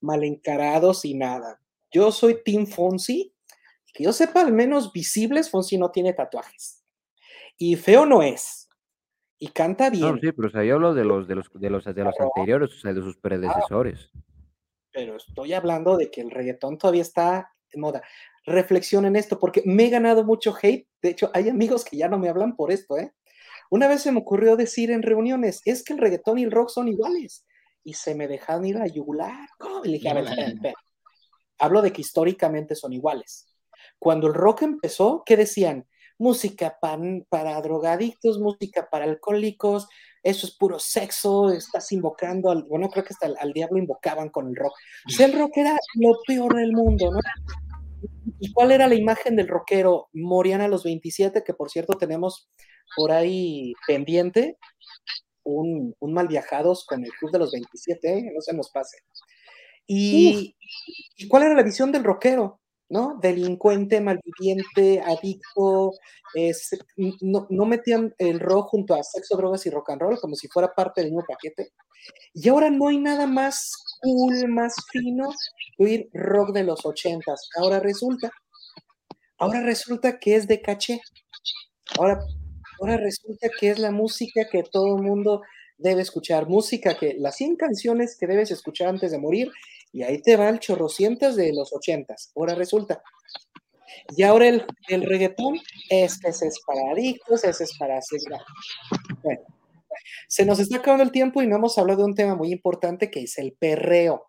mal 0.00 0.24
encarados 0.24 1.04
y 1.04 1.14
nada. 1.14 1.60
Yo 1.90 2.10
soy 2.10 2.42
Tim 2.44 2.66
Fonsi, 2.66 3.32
que 3.92 4.04
yo 4.04 4.12
sepa, 4.12 4.40
al 4.40 4.52
menos 4.52 4.92
visibles, 4.92 5.50
Fonsi 5.50 5.76
no 5.76 5.90
tiene 5.90 6.14
tatuajes. 6.14 6.82
Y 7.58 7.76
feo 7.76 8.06
no 8.06 8.22
es 8.22 8.62
y 9.42 9.48
canta 9.48 9.90
bien. 9.90 10.06
No, 10.06 10.18
sí, 10.18 10.30
pero 10.30 10.46
o 10.46 10.50
sea, 10.52 10.62
yo 10.62 10.76
hablo 10.76 10.94
de 10.94 11.04
los, 11.04 11.26
de 11.26 11.34
los, 11.34 11.50
de 11.52 11.68
los, 11.68 11.84
de 11.84 12.04
los 12.04 12.14
anteriores, 12.20 12.70
o 12.74 12.78
sea, 12.78 12.94
de 12.94 13.00
sus 13.00 13.16
predecesores. 13.16 14.08
Pero 14.92 15.16
estoy 15.16 15.52
hablando 15.52 15.96
de 15.96 16.12
que 16.12 16.20
el 16.20 16.30
reggaetón 16.30 16.78
todavía 16.78 17.02
está 17.02 17.52
moda. 17.78 18.02
Reflexionen 18.44 19.16
esto, 19.16 19.38
porque 19.38 19.62
me 19.64 19.86
he 19.86 19.90
ganado 19.90 20.24
mucho 20.24 20.54
hate. 20.60 20.86
De 21.00 21.10
hecho, 21.10 21.30
hay 21.34 21.48
amigos 21.48 21.84
que 21.84 21.96
ya 21.96 22.08
no 22.08 22.18
me 22.18 22.28
hablan 22.28 22.56
por 22.56 22.72
esto, 22.72 22.98
¿eh? 22.98 23.12
Una 23.70 23.88
vez 23.88 24.02
se 24.02 24.12
me 24.12 24.18
ocurrió 24.18 24.56
decir 24.56 24.90
en 24.90 25.02
reuniones, 25.02 25.62
es 25.64 25.82
que 25.82 25.94
el 25.94 25.98
reggaetón 25.98 26.38
y 26.38 26.44
el 26.44 26.50
rock 26.50 26.68
son 26.68 26.88
iguales. 26.88 27.46
Y 27.84 27.94
se 27.94 28.14
me 28.14 28.28
dejaron 28.28 28.66
ir 28.66 28.76
a 28.76 28.86
yugular. 28.86 29.48
¿Cómo? 29.58 29.80
Dije, 29.82 30.08
a 30.08 30.14
ver, 30.14 30.26
espera. 30.26 30.74
Hablo 31.58 31.80
de 31.80 31.92
que 31.92 32.02
históricamente 32.02 32.74
son 32.74 32.92
iguales. 32.92 33.48
Cuando 33.98 34.26
el 34.26 34.34
rock 34.34 34.62
empezó, 34.62 35.22
¿qué 35.24 35.36
decían? 35.36 35.86
música 36.22 36.78
para, 36.80 37.60
drogadictos, 37.60 38.38
música 38.38 38.88
para 38.88 39.04
alcohólicos, 39.04 39.88
eso 40.22 40.46
es 40.46 40.56
puro 40.56 40.78
sexo, 40.78 41.50
estás 41.50 41.90
invocando 41.92 42.50
al, 42.50 42.64
bueno, 42.64 42.88
creo 42.88 43.04
que 43.04 43.12
hasta 43.12 43.28
al, 43.40 43.52
diablo 43.52 43.78
invocaban 43.78 44.28
con 44.28 44.48
el 44.48 44.56
rock. 44.56 44.74
Sea, 45.08 45.26
el 45.26 45.38
rock 45.38 45.56
era 45.56 45.76
lo 45.94 46.18
peor 46.26 46.54
del 46.56 46.72
mundo, 46.72 47.10
¿no? 47.10 47.20
¿Y 48.38 48.52
cuál 48.52 48.72
era 48.72 48.88
la 48.88 48.94
imagen 48.94 49.36
del 49.36 49.48
rockero? 49.48 50.08
Morían 50.12 50.60
a 50.60 50.68
los 50.68 50.84
27, 50.84 51.42
que 51.44 51.54
por 51.54 51.70
cierto 51.70 51.94
tenemos 51.94 52.50
por 52.96 53.12
ahí 53.12 53.72
pendiente 53.86 54.58
un, 55.44 55.94
mal 56.00 56.28
viajados 56.28 56.84
con 56.86 57.04
el 57.04 57.10
club 57.12 57.32
de 57.32 57.38
los 57.38 57.52
27, 57.52 58.18
¿eh? 58.18 58.32
no 58.34 58.40
se 58.40 58.54
nos 58.54 58.70
pase. 58.70 58.98
Y, 59.86 60.56
¿Y 61.16 61.28
cuál 61.28 61.44
era 61.44 61.54
la 61.54 61.62
visión 61.62 61.92
del 61.92 62.04
rockero? 62.04 62.61
¿No? 62.92 63.18
Delincuente, 63.22 64.02
malviviente, 64.02 65.00
adicto, 65.00 65.92
no, 67.22 67.64
metían 67.64 68.14
el 68.18 68.38
rock 68.38 68.68
junto 68.68 68.94
a 68.94 69.02
sexo, 69.02 69.34
drogas 69.38 69.64
y 69.64 69.70
rock 69.70 69.90
and 69.90 70.02
roll 70.02 70.20
como 70.20 70.34
si 70.36 70.46
fuera 70.48 70.74
parte 70.74 71.00
del 71.00 71.10
mismo 71.10 71.24
paquete. 71.26 71.70
Y 72.34 72.50
ahora 72.50 72.68
no 72.68 72.88
hay 72.88 72.98
nada 72.98 73.26
más 73.26 73.72
cool, 74.02 74.46
más 74.48 74.74
fino 74.90 75.30
que 75.78 75.84
oír 75.84 76.10
rock 76.12 76.52
de 76.52 76.64
los 76.64 76.84
ochentas. 76.84 77.48
Ahora 77.56 77.80
resulta, 77.80 78.30
ahora 79.38 79.62
resulta 79.62 80.18
que 80.18 80.36
es 80.36 80.46
de 80.46 80.60
caché. 80.60 81.00
Ahora, 81.98 82.20
ahora 82.78 82.98
resulta 82.98 83.48
que 83.58 83.70
es 83.70 83.78
la 83.78 83.90
música 83.90 84.48
que 84.50 84.64
todo 84.64 84.98
el 84.98 85.02
mundo 85.02 85.40
debe 85.78 86.02
escuchar. 86.02 86.46
Música 86.46 86.94
que, 86.94 87.14
las 87.18 87.36
100 87.36 87.56
canciones 87.56 88.18
que 88.20 88.26
debes 88.26 88.50
escuchar 88.50 88.88
antes 88.88 89.12
de 89.12 89.18
morir 89.18 89.50
y 89.92 90.02
ahí 90.02 90.20
te 90.22 90.36
va 90.36 90.48
el 90.48 90.58
chorrocientas 90.58 91.36
de 91.36 91.52
los 91.52 91.72
ochentas. 91.72 92.32
Ahora 92.34 92.54
resulta. 92.54 93.02
Y 94.16 94.22
ahora 94.22 94.48
el, 94.48 94.64
el 94.88 95.02
reggaetón, 95.02 95.58
este 95.90 96.28
es 96.30 96.60
para 96.66 96.92
adictos, 96.92 97.44
ese 97.44 97.64
es 97.64 97.76
para 97.78 98.00
Bueno, 99.22 99.42
se 100.28 100.44
nos 100.46 100.58
está 100.58 100.78
acabando 100.78 101.04
el 101.04 101.12
tiempo 101.12 101.42
y 101.42 101.46
no 101.46 101.56
hemos 101.56 101.76
hablado 101.78 102.00
de 102.00 102.06
un 102.06 102.14
tema 102.14 102.34
muy 102.34 102.52
importante 102.52 103.10
que 103.10 103.22
es 103.22 103.38
el 103.38 103.52
perreo. 103.52 104.28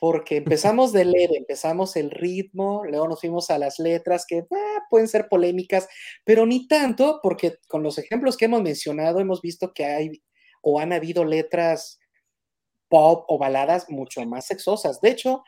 Porque 0.00 0.36
empezamos 0.36 0.92
de 0.92 1.04
leve, 1.04 1.36
empezamos 1.36 1.96
el 1.96 2.10
ritmo, 2.10 2.84
luego 2.84 3.08
nos 3.08 3.20
fuimos 3.20 3.50
a 3.50 3.58
las 3.58 3.80
letras 3.80 4.24
que 4.26 4.44
ah, 4.48 4.86
pueden 4.88 5.08
ser 5.08 5.28
polémicas, 5.28 5.88
pero 6.24 6.46
ni 6.46 6.68
tanto, 6.68 7.18
porque 7.20 7.56
con 7.66 7.82
los 7.82 7.98
ejemplos 7.98 8.36
que 8.36 8.44
hemos 8.44 8.62
mencionado 8.62 9.18
hemos 9.18 9.42
visto 9.42 9.72
que 9.74 9.84
hay 9.84 10.22
o 10.62 10.78
han 10.78 10.92
habido 10.92 11.24
letras 11.24 11.98
pop 12.88 13.24
o 13.28 13.38
baladas 13.38 13.88
mucho 13.90 14.24
más 14.26 14.46
sexosas. 14.46 15.00
De 15.00 15.10
hecho, 15.10 15.44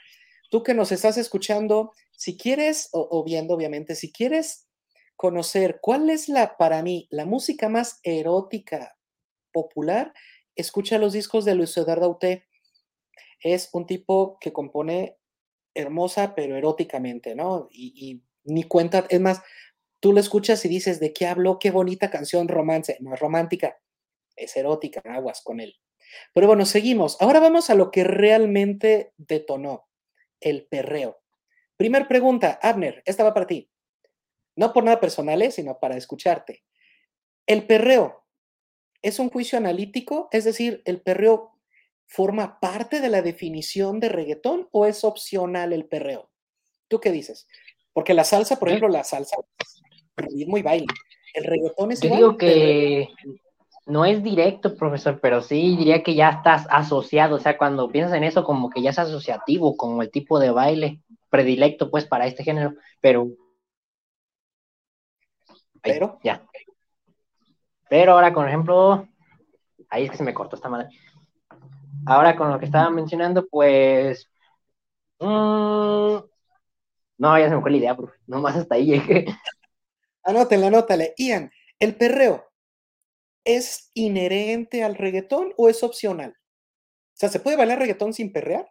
tú 0.51 0.62
que 0.62 0.74
nos 0.74 0.93
estás 0.93 1.16
escuchando, 1.16 1.93
si 2.12 2.36
quieres, 2.36 2.88
o, 2.93 3.24
viendo 3.24 3.55
obviamente, 3.55 3.95
si 3.95 4.12
quieres 4.12 4.68
conocer 5.16 5.78
cuál 5.80 6.11
es 6.11 6.28
la, 6.28 6.57
para 6.57 6.82
mí, 6.82 7.07
la 7.11 7.24
música 7.24 7.68
más 7.68 8.01
erótica 8.03 8.97
popular, 9.53 10.12
escucha 10.57 10.99
los 10.99 11.12
discos 11.12 11.45
de 11.45 11.55
Luis 11.55 11.76
Eduardo 11.76 12.07
Auté. 12.07 12.47
Es 13.43 13.70
un 13.72 13.86
tipo 13.86 14.38
que 14.41 14.53
compone 14.53 15.18
hermosa, 15.74 16.34
pero 16.34 16.57
eróticamente, 16.57 17.34
¿no? 17.34 17.68
Y, 17.70 18.22
ni 18.45 18.64
cuenta, 18.64 19.07
es 19.11 19.20
más, 19.20 19.43
tú 20.01 20.12
lo 20.12 20.20
escuchas 20.20 20.64
y 20.64 20.68
dices, 20.68 20.99
¿de 20.99 21.12
qué 21.12 21.26
hablo? 21.26 21.59
Qué 21.59 21.70
bonita 21.70 22.11
canción 22.11 22.49
romance, 22.49 22.97
no 23.01 23.14
es 23.14 23.20
romántica, 23.20 23.78
es 24.34 24.57
erótica, 24.57 25.03
aguas 25.05 25.43
con 25.43 25.61
él. 25.61 25.76
Pero 26.34 26.46
bueno, 26.46 26.66
seguimos. 26.66 27.16
Ahora 27.20 27.40
vamos 27.40 27.70
a 27.70 27.74
lo 27.74 27.90
que 27.90 28.04
realmente 28.04 29.12
detonó, 29.16 29.88
el 30.40 30.66
perreo. 30.66 31.20
Primer 31.76 32.08
pregunta, 32.08 32.58
Abner, 32.62 33.02
esta 33.06 33.24
va 33.24 33.34
para 33.34 33.46
ti. 33.46 33.70
No 34.56 34.72
por 34.72 34.84
nada 34.84 35.00
personal, 35.00 35.40
¿eh? 35.42 35.50
sino 35.50 35.78
para 35.78 35.96
escucharte. 35.96 36.64
¿El 37.46 37.66
perreo 37.66 38.26
es 39.02 39.18
un 39.18 39.30
juicio 39.30 39.58
analítico? 39.58 40.28
Es 40.32 40.44
decir, 40.44 40.82
¿el 40.84 41.00
perreo 41.00 41.52
forma 42.06 42.61
parte 42.61 43.00
de 43.00 43.08
la 43.08 43.22
definición 43.22 44.00
de 44.00 44.08
reggaetón 44.08 44.68
o 44.72 44.86
es 44.86 45.04
opcional 45.04 45.72
el 45.72 45.86
perreo? 45.86 46.30
¿Tú 46.88 47.00
qué 47.00 47.11
dices? 47.11 47.48
Porque 47.92 48.14
la 48.14 48.24
salsa, 48.24 48.58
por 48.58 48.68
ejemplo, 48.68 48.88
la 48.88 49.04
salsa, 49.04 49.36
ritmo 50.16 50.58
y 50.58 50.62
baile. 50.62 50.86
El 51.34 51.44
reggaetón 51.44 51.92
es 51.92 52.00
Yo 52.00 52.14
digo 52.14 52.36
que 52.36 53.08
no 53.86 54.04
es 54.04 54.22
directo, 54.22 54.76
profesor, 54.76 55.20
pero 55.20 55.40
sí 55.42 55.76
diría 55.76 56.02
que 56.02 56.14
ya 56.14 56.30
estás 56.30 56.66
asociado, 56.70 57.36
o 57.36 57.38
sea, 57.38 57.58
cuando 57.58 57.90
piensas 57.90 58.16
en 58.16 58.24
eso, 58.24 58.44
como 58.44 58.70
que 58.70 58.82
ya 58.82 58.90
es 58.90 58.98
asociativo, 58.98 59.76
como 59.76 60.02
el 60.02 60.10
tipo 60.10 60.38
de 60.38 60.50
baile 60.50 61.00
predilecto, 61.28 61.90
pues, 61.90 62.06
para 62.06 62.26
este 62.26 62.44
género, 62.44 62.74
pero... 63.00 63.28
pero... 65.82 66.18
Ya. 66.22 66.42
Pero 67.88 68.12
ahora, 68.12 68.32
por 68.32 68.46
ejemplo, 68.46 69.08
ahí 69.88 70.04
es 70.04 70.10
que 70.10 70.16
se 70.16 70.24
me 70.24 70.34
cortó 70.34 70.56
esta 70.56 70.68
madre. 70.68 70.88
Ahora 72.06 72.36
con 72.36 72.50
lo 72.50 72.58
que 72.58 72.66
estaba 72.66 72.90
mencionando, 72.90 73.46
pues... 73.48 74.30
Mm, 75.18 76.18
no, 77.18 77.38
ya 77.38 77.48
se 77.48 77.54
me 77.56 77.60
fue 77.60 77.70
la 77.72 77.76
idea, 77.76 77.96
profe. 77.96 78.16
Nomás 78.26 78.56
hasta 78.56 78.76
ahí 78.76 78.86
llegué. 78.86 79.26
Anótale, 80.22 80.66
anótale. 80.66 81.14
Ian, 81.18 81.50
el 81.78 81.96
perreo 81.96 82.49
¿es 83.45 83.91
inherente 83.95 84.84
al 84.84 84.97
reggaetón 84.97 85.53
o 85.57 85.68
es 85.68 85.82
opcional? 85.82 86.32
O 86.32 87.16
sea, 87.20 87.28
¿se 87.28 87.41
puede 87.41 87.57
bailar 87.57 87.78
reggaetón 87.80 88.12
sin 88.14 88.32
perrear? 88.32 88.66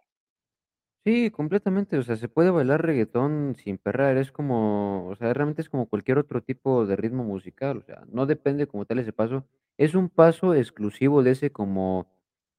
Sí, 1.06 1.32
completamente, 1.32 1.98
o 1.98 2.04
sea, 2.04 2.18
se 2.18 2.28
puede 2.28 2.50
bailar 2.52 2.86
reggaetón 2.86 3.56
sin 3.56 3.78
perrear, 3.78 4.18
es 4.18 4.32
como, 4.34 5.08
o 5.08 5.16
sea, 5.16 5.34
realmente 5.34 5.62
es 5.62 5.70
como 5.70 5.88
cualquier 5.88 6.18
otro 6.18 6.44
tipo 6.44 6.86
de 6.86 6.98
ritmo 6.98 7.24
musical, 7.24 7.78
o 7.78 7.82
sea, 7.84 8.04
no 8.12 8.26
depende 8.26 8.68
como 8.68 8.86
tal 8.86 9.00
ese 9.00 9.14
paso, 9.14 9.46
es 9.78 9.96
un 9.96 10.10
paso 10.10 10.54
exclusivo 10.54 11.24
de 11.24 11.32
ese 11.32 11.52
como, 11.52 12.12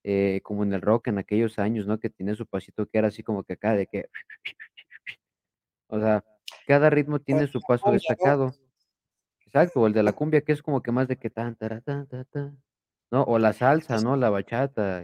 eh, 0.04 0.40
como 0.42 0.62
en 0.64 0.72
el 0.72 0.80
rock 0.80 1.08
en 1.08 1.18
aquellos 1.18 1.58
años, 1.58 1.86
¿no? 1.86 2.00
Que 2.00 2.08
tiene 2.08 2.34
su 2.34 2.46
pasito 2.46 2.86
que 2.86 2.98
era 2.98 3.08
así 3.08 3.22
como 3.22 3.44
que 3.44 3.52
acá 3.52 3.74
de 3.74 3.86
que, 3.86 4.06
o 5.88 5.98
sea, 6.00 6.24
cada 6.66 6.88
ritmo 6.88 7.20
tiene 7.20 7.46
su 7.46 7.60
paso 7.60 7.90
destacado. 7.92 8.52
Exacto, 9.52 9.84
el 9.84 9.92
de 9.92 10.04
la 10.04 10.12
cumbia 10.12 10.42
que 10.42 10.52
es 10.52 10.62
como 10.62 10.80
que 10.80 10.92
más 10.92 11.08
de 11.08 11.16
que 11.16 11.28
tan, 11.28 11.56
tan, 11.56 11.82
tan, 11.82 12.06
tan. 12.06 12.62
¿no? 13.10 13.24
O 13.24 13.36
la 13.38 13.52
salsa, 13.52 14.00
¿no? 14.00 14.16
La 14.16 14.30
bachata. 14.30 15.02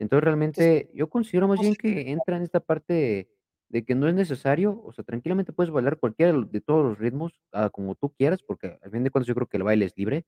Entonces, 0.00 0.24
realmente, 0.24 0.90
yo 0.94 1.08
considero 1.08 1.46
más 1.46 1.60
bien 1.60 1.76
que 1.76 2.10
entra 2.10 2.36
en 2.36 2.42
esta 2.42 2.58
parte 2.58 3.28
de 3.68 3.84
que 3.84 3.94
no 3.94 4.08
es 4.08 4.14
necesario, 4.16 4.82
o 4.84 4.92
sea, 4.92 5.04
tranquilamente 5.04 5.52
puedes 5.52 5.70
bailar 5.72 5.98
cualquiera 5.98 6.32
de 6.32 6.60
todos 6.60 6.84
los 6.84 6.98
ritmos, 6.98 7.40
ah, 7.52 7.70
como 7.70 7.94
tú 7.94 8.10
quieras, 8.12 8.42
porque 8.42 8.78
al 8.82 8.90
fin 8.90 9.04
de 9.04 9.10
cuentas 9.10 9.28
yo 9.28 9.34
creo 9.36 9.46
que 9.48 9.56
el 9.58 9.62
baile 9.62 9.84
es 9.86 9.96
libre, 9.96 10.24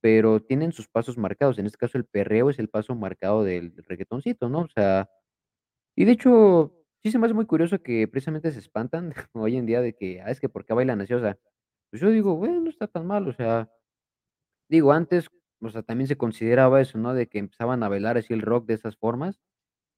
pero 0.00 0.40
tienen 0.42 0.72
sus 0.72 0.88
pasos 0.88 1.18
marcados. 1.18 1.58
En 1.58 1.66
este 1.66 1.78
caso, 1.78 1.98
el 1.98 2.06
perreo 2.06 2.50
es 2.50 2.58
el 2.60 2.68
paso 2.70 2.94
marcado 2.96 3.44
del 3.44 3.74
del 3.74 3.84
reguetoncito, 3.86 4.48
¿no? 4.50 4.60
O 4.62 4.68
sea, 4.68 5.08
y 5.96 6.04
de 6.04 6.12
hecho, 6.12 6.74
sí 7.02 7.10
se 7.10 7.18
me 7.18 7.26
hace 7.26 7.34
muy 7.34 7.46
curioso 7.46 7.80
que 7.82 8.06
precisamente 8.08 8.52
se 8.52 8.60
espantan 8.60 9.12
hoy 9.34 9.56
en 9.56 9.66
día 9.66 9.80
de 9.80 9.94
que, 9.94 10.20
ah, 10.22 10.30
es 10.30 10.40
que 10.40 10.48
por 10.48 10.64
qué 10.64 10.74
bailan 10.74 11.00
así, 11.00 11.14
o 11.14 11.20
sea, 11.20 11.38
pues 11.90 12.02
yo 12.02 12.10
digo, 12.10 12.36
bueno, 12.36 12.60
no 12.60 12.70
está 12.70 12.86
tan 12.86 13.06
mal, 13.06 13.28
o 13.28 13.32
sea, 13.32 13.70
digo, 14.68 14.92
antes, 14.92 15.28
o 15.60 15.70
sea, 15.70 15.82
también 15.82 16.08
se 16.08 16.16
consideraba 16.18 16.80
eso, 16.80 16.98
¿no? 16.98 17.14
De 17.14 17.28
que 17.28 17.38
empezaban 17.38 17.82
a 17.82 17.88
bailar 17.88 18.18
así 18.18 18.32
el 18.34 18.42
rock 18.42 18.66
de 18.66 18.74
esas 18.74 18.96
formas 18.96 19.40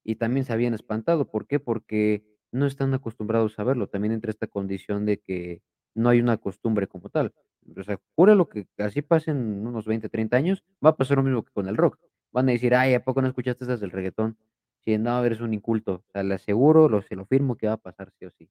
y 0.03 0.15
también 0.15 0.45
se 0.45 0.53
habían 0.53 0.73
espantado, 0.73 1.31
¿por 1.31 1.47
qué? 1.47 1.59
Porque 1.59 2.25
no 2.51 2.67
están 2.67 2.93
acostumbrados 2.93 3.59
a 3.59 3.65
verlo, 3.65 3.89
también 3.89 4.13
entra 4.13 4.31
esta 4.31 4.47
condición 4.47 5.05
de 5.05 5.19
que 5.21 5.63
no 5.95 6.09
hay 6.09 6.19
una 6.21 6.37
costumbre 6.37 6.87
como 6.87 7.09
tal. 7.09 7.33
O 7.77 7.83
sea, 7.83 7.99
lo 8.17 8.49
que 8.49 8.67
así 8.79 9.01
pasen 9.01 9.65
unos 9.67 9.85
20 9.85 10.09
30 10.09 10.37
años, 10.37 10.63
va 10.85 10.91
a 10.91 10.97
pasar 10.97 11.17
lo 11.17 11.23
mismo 11.23 11.43
que 11.43 11.51
con 11.53 11.67
el 11.67 11.77
rock. 11.77 11.99
Van 12.31 12.49
a 12.49 12.53
decir: 12.53 12.75
"Ay, 12.75 12.93
¿a 12.95 13.03
poco 13.03 13.21
no 13.21 13.27
escuchaste 13.29 13.65
esas 13.65 13.79
del 13.81 13.91
reguetón?". 13.91 14.37
Sí, 14.85 14.97
no, 14.97 15.23
eres 15.25 15.41
un 15.41 15.53
inculto. 15.53 16.05
O 16.07 16.11
sea, 16.13 16.23
le 16.23 16.35
aseguro, 16.35 16.89
lo 16.89 17.01
se 17.03 17.15
lo 17.15 17.25
firmo 17.27 17.57
que 17.57 17.67
va 17.67 17.73
a 17.73 17.77
pasar 17.77 18.11
sí 18.19 18.25
o 18.25 18.31
sí, 18.31 18.49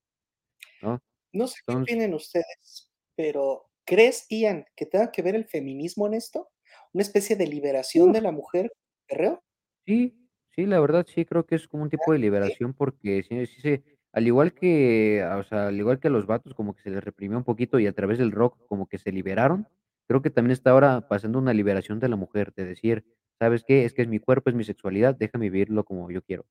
¿no? 0.83 1.01
no 1.33 1.47
sé 1.49 1.61
qué 1.67 1.77
opinen 1.77 2.15
ustedes, 2.15 2.90
pero 3.21 3.67
¿crees, 3.85 4.25
Ian, 4.31 4.65
que 4.75 4.87
tenga 4.87 5.13
que 5.13 5.21
ver 5.21 5.35
el 5.35 5.45
feminismo 5.45 6.07
en 6.07 6.15
esto? 6.15 6.49
¿Una 6.95 7.03
especie 7.03 7.37
de 7.37 7.47
liberación 7.47 8.13
de 8.13 8.23
la 8.23 8.33
mujer, 8.33 8.73
perreo? 9.07 9.43
Sí, 9.87 10.17
sí, 10.51 10.65
la 10.67 10.81
verdad 10.81 11.07
sí 11.07 11.25
creo 11.27 11.45
que 11.45 11.55
es 11.57 11.69
como 11.69 11.83
un 11.83 11.91
tipo 11.91 12.13
de 12.13 12.19
liberación 12.19 12.73
porque 12.75 13.23
sí 13.23 13.47
sí 13.47 13.61
se 13.61 13.85
al 14.13 14.27
igual 14.27 14.55
que, 14.55 15.23
ah, 15.23 15.37
o 15.37 15.43
sea, 15.45 15.69
al 15.69 15.77
igual 15.79 16.01
que 16.01 16.09
a 16.09 16.11
los 16.11 16.27
vatos 16.27 16.55
como 16.55 16.75
que 16.75 16.83
se 16.83 16.91
les 16.91 17.05
reprimió 17.05 17.37
un 17.39 17.45
poquito 17.45 17.79
y 17.79 17.87
a 17.87 17.93
través 17.93 18.19
del 18.19 18.33
rock 18.33 18.59
como 18.67 18.89
que 18.89 18.99
se 18.99 19.13
liberaron, 19.13 19.69
creo 20.09 20.21
que 20.23 20.31
también 20.31 20.53
está 20.53 20.71
ahora 20.71 21.07
pasando 21.09 21.39
una 21.39 21.53
liberación 21.55 22.01
de 22.01 22.09
la 22.09 22.17
mujer, 22.17 22.53
de 22.55 22.65
decir: 22.65 23.05
"¿Sabes 23.39 23.65
qué? 23.65 23.85
Es 23.85 23.93
que 23.95 24.03
es 24.03 24.09
mi 24.09 24.19
cuerpo, 24.19 24.49
es 24.51 24.57
mi 24.57 24.65
sexualidad, 24.65 25.15
déjame 25.15 25.51
vivirlo 25.51 25.85
como 25.85 26.11
yo 26.11 26.23
quiero". 26.23 26.47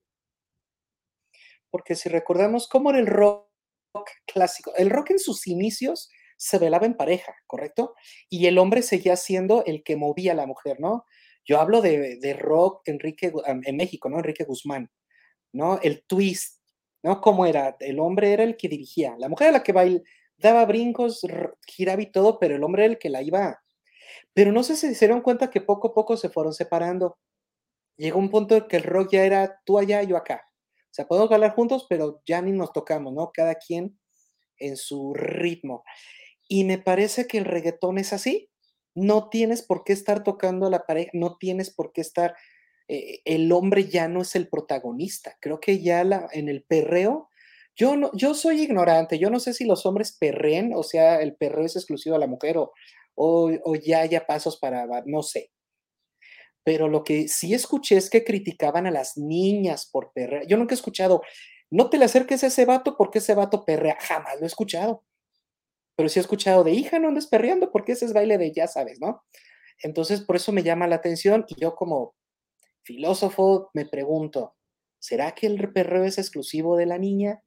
Porque 1.72 1.96
si 1.96 2.10
recordamos 2.10 2.68
cómo 2.68 2.90
era 2.90 3.00
el 3.00 3.08
rock 3.08 3.48
clásico, 4.26 4.74
el 4.76 4.90
rock 4.90 5.12
en 5.12 5.20
sus 5.20 5.48
inicios 5.48 6.10
se 6.40 6.58
velaba 6.58 6.86
en 6.86 6.94
pareja, 6.94 7.36
¿correcto? 7.48 7.96
Y 8.30 8.48
el 8.48 8.58
hombre 8.58 8.82
seguía 8.82 9.18
siendo 9.18 9.66
el 9.66 9.84
que 9.84 9.98
movía 9.98 10.32
a 10.32 10.36
la 10.36 10.48
mujer, 10.48 10.80
¿no? 10.80 11.06
Yo 11.44 11.60
hablo 11.60 11.82
de, 11.82 12.18
de 12.18 12.34
rock 12.34 12.88
Enrique, 12.88 13.34
en 13.46 13.76
México, 13.76 14.10
¿no? 14.10 14.18
Enrique 14.18 14.46
Guzmán, 14.46 14.90
¿no? 15.52 15.80
El 15.82 16.04
twist, 16.08 16.62
¿no? 17.04 17.20
¿Cómo 17.20 17.46
era? 17.46 17.76
El 17.82 18.00
hombre 18.00 18.32
era 18.32 18.44
el 18.44 18.56
que 18.56 18.70
dirigía, 18.70 19.16
la 19.20 19.28
mujer 19.28 19.50
era 19.50 19.58
la 19.58 19.64
que 19.64 19.74
bail, 19.74 20.02
daba 20.38 20.66
brincos, 20.66 21.26
giraba 21.68 22.02
y 22.02 22.12
todo, 22.12 22.40
pero 22.40 22.56
el 22.56 22.64
hombre 22.64 22.86
era 22.86 22.94
el 22.94 23.00
que 23.00 23.10
la 23.10 23.22
iba. 23.22 23.62
Pero 24.34 24.54
no 24.54 24.64
sé 24.64 24.78
si 24.78 24.96
se 24.96 25.06
dieron 25.06 25.22
cuenta 25.22 25.50
que 25.50 25.60
poco 25.60 25.90
a 25.90 25.94
poco 25.94 26.16
se 26.16 26.30
fueron 26.30 26.54
separando. 26.54 27.18
Llegó 27.98 28.18
un 28.18 28.30
punto 28.30 28.56
en 28.56 28.68
que 28.70 28.78
el 28.78 28.84
rock 28.84 29.12
ya 29.12 29.26
era 29.26 29.60
tú 29.66 29.78
allá, 29.78 30.04
yo 30.04 30.16
acá. 30.16 30.42
O 30.86 30.94
sea, 30.94 31.06
podemos 31.06 31.30
bailar 31.30 31.54
juntos, 31.54 31.86
pero 31.90 32.22
ya 32.26 32.42
ni 32.42 32.54
nos 32.54 32.72
tocamos, 32.72 33.14
¿no? 33.14 33.30
Cada 33.34 33.56
quien 33.56 34.00
en 34.58 34.78
su 34.78 35.14
ritmo. 35.14 35.84
Y 36.50 36.66
me 36.66 36.80
parece 36.80 37.28
que 37.28 37.38
el 37.38 37.46
reguetón 37.46 38.00
es 38.00 38.12
así. 38.12 38.50
No 38.96 39.30
tienes 39.30 39.62
por 39.62 39.84
qué 39.86 39.94
estar 39.94 40.24
tocando 40.24 40.66
a 40.66 40.70
la 40.70 40.86
pareja, 40.86 41.12
no 41.14 41.38
tienes 41.38 41.70
por 41.70 41.94
qué 41.94 42.02
estar, 42.02 42.36
eh, 42.88 43.22
el 43.24 43.52
hombre 43.52 43.88
ya 43.88 44.08
no 44.08 44.22
es 44.22 44.36
el 44.36 44.50
protagonista. 44.50 45.38
Creo 45.40 45.60
que 45.60 45.80
ya 45.82 46.02
en 46.34 46.50
el 46.50 46.64
perreo, 46.64 47.30
yo 47.76 47.96
no, 47.96 48.12
yo 48.14 48.34
soy 48.34 48.62
ignorante, 48.62 49.20
yo 49.20 49.30
no 49.30 49.40
sé 49.40 49.54
si 49.54 49.64
los 49.64 49.86
hombres 49.86 50.18
perren, 50.20 50.74
o 50.76 50.84
sea, 50.84 51.22
el 51.22 51.36
perreo 51.36 51.66
es 51.66 51.76
exclusivo 51.76 52.16
a 52.16 52.20
la 52.20 52.28
mujer 52.28 52.58
o, 52.58 52.74
o, 53.16 53.52
o 53.64 53.76
ya 53.76 54.02
haya 54.02 54.26
pasos 54.26 54.58
para, 54.58 54.88
no 55.06 55.22
sé. 55.24 55.52
Pero 56.64 56.88
lo 56.88 57.04
que 57.04 57.28
sí 57.28 57.54
escuché 57.54 57.98
es 57.98 58.10
que 58.10 58.24
criticaban 58.24 58.88
a 58.88 58.92
las 58.92 59.18
niñas 59.18 59.88
por 59.90 60.12
perrear. 60.14 60.48
Yo 60.48 60.58
nunca 60.58 60.74
he 60.74 60.78
escuchado, 60.78 61.22
no 61.72 61.90
te 61.90 61.98
le 61.98 62.06
acerques 62.06 62.44
a 62.44 62.48
ese 62.48 62.66
vato 62.66 62.98
porque 62.98 63.20
ese 63.20 63.36
vato 63.36 63.66
perrea. 63.66 63.98
Jamás 64.02 64.36
lo 64.40 64.44
he 64.44 64.48
escuchado. 64.48 65.04
Pero 66.00 66.08
sí 66.08 66.18
he 66.18 66.22
escuchado 66.22 66.64
de 66.64 66.72
hija, 66.72 66.98
no 66.98 67.10
andes 67.10 67.28
perreando 67.28 67.74
porque 67.74 67.92
ese 67.92 68.06
es 68.06 68.14
baile 68.14 68.38
de 68.38 68.54
ya 68.54 68.68
sabes, 68.68 69.02
¿no? 69.02 69.22
Entonces, 69.84 70.22
por 70.22 70.38
eso 70.38 70.54
me 70.54 70.64
llama 70.64 70.88
la 70.88 70.96
atención 70.96 71.44
y 71.50 71.60
yo 71.60 71.76
como 71.76 72.16
filósofo 72.84 73.70
me 73.74 73.86
pregunto, 73.86 74.56
¿será 75.00 75.34
que 75.34 75.48
el 75.48 75.74
perreo 75.74 76.06
es 76.06 76.18
exclusivo 76.18 76.78
de 76.78 76.86
la 76.86 76.98
niña? 77.00 77.44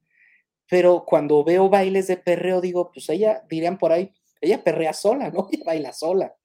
Pero 0.68 1.07
cuando 1.07 1.44
veo 1.44 1.70
bailes 1.70 2.09
de 2.09 2.18
perreo 2.18 2.61
digo, 2.61 2.92
pues 2.92 3.09
ella, 3.09 3.42
dirían 3.48 3.78
por 3.78 3.92
ahí, 3.92 4.12
ella 4.42 4.62
perrea 4.62 4.92
sola, 4.92 5.30
¿no? 5.30 5.48
Ella 5.53 5.64
baila 5.64 5.94
sola. 5.94 6.36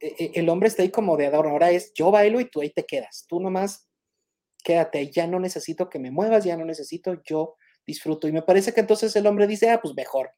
E- 0.00 0.14
e- 0.18 0.32
El 0.40 0.48
hombre 0.48 0.68
está 0.68 0.82
ahí 0.82 0.90
como 0.90 1.16
de 1.16 1.26
adorno, 1.26 1.50
ahora 1.52 1.70
es 1.70 1.92
yo 1.94 2.10
bailo 2.10 2.40
y 2.40 2.46
tú 2.50 2.60
ahí 2.60 2.70
te 2.70 2.84
quedas, 2.86 3.26
tú 3.28 3.40
nomás 3.40 3.88
quédate, 4.64 5.10
ya 5.10 5.26
no 5.26 5.40
necesito 5.40 5.88
que 5.88 5.98
me 5.98 6.10
muevas, 6.10 6.44
ya 6.44 6.56
no 6.56 6.64
necesito, 6.64 7.22
yo 7.24 7.56
disfruto. 7.86 8.28
Y 8.28 8.32
me 8.32 8.42
parece 8.42 8.74
que 8.74 8.80
entonces 8.80 9.16
el 9.16 9.26
hombre 9.26 9.46
dice, 9.46 9.70
ah, 9.70 9.80
pues 9.82 9.94
mejor, 9.94 10.30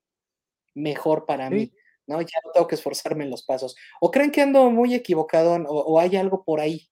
mejor 0.75 1.27
para 1.27 1.49
Sí. 1.49 1.55
mí, 1.55 1.73
¿no? 2.07 2.21
Ya 2.21 2.39
no 2.45 2.53
tengo 2.53 2.67
que 2.67 2.75
esforzarme 2.77 3.25
en 3.25 3.31
los 3.31 3.45
pasos. 3.45 3.77
¿O 4.01 4.11
creen 4.11 4.31
que 4.31 4.43
ando 4.43 4.71
muy 4.71 4.95
equivocado 4.95 5.55
o, 5.55 5.81
o 5.81 6.01
hay 6.01 6.17
algo 6.17 6.45
por 6.45 6.61
ahí 6.61 6.89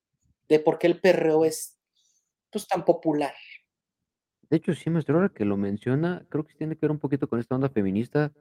de 0.49 0.61
por 0.61 0.79
qué 0.79 0.87
el 0.89 1.01
perreo 1.01 1.45
es 1.45 1.79
pues, 2.51 2.67
tan 2.69 2.85
popular? 2.85 3.35
De 4.51 4.57
hecho, 4.57 4.73
sí, 4.75 4.89
maestro, 4.91 5.17
ahora 5.17 5.29
que 5.29 5.45
lo 5.45 5.57
menciona, 5.59 6.25
creo 6.31 6.45
que 6.47 6.55
tiene 6.55 6.75
que 6.75 6.81
ver 6.83 6.91
un 6.91 6.99
poquito 6.99 7.29
con 7.29 7.39
esta 7.39 7.55
onda 7.55 7.69
feminista, 7.69 8.33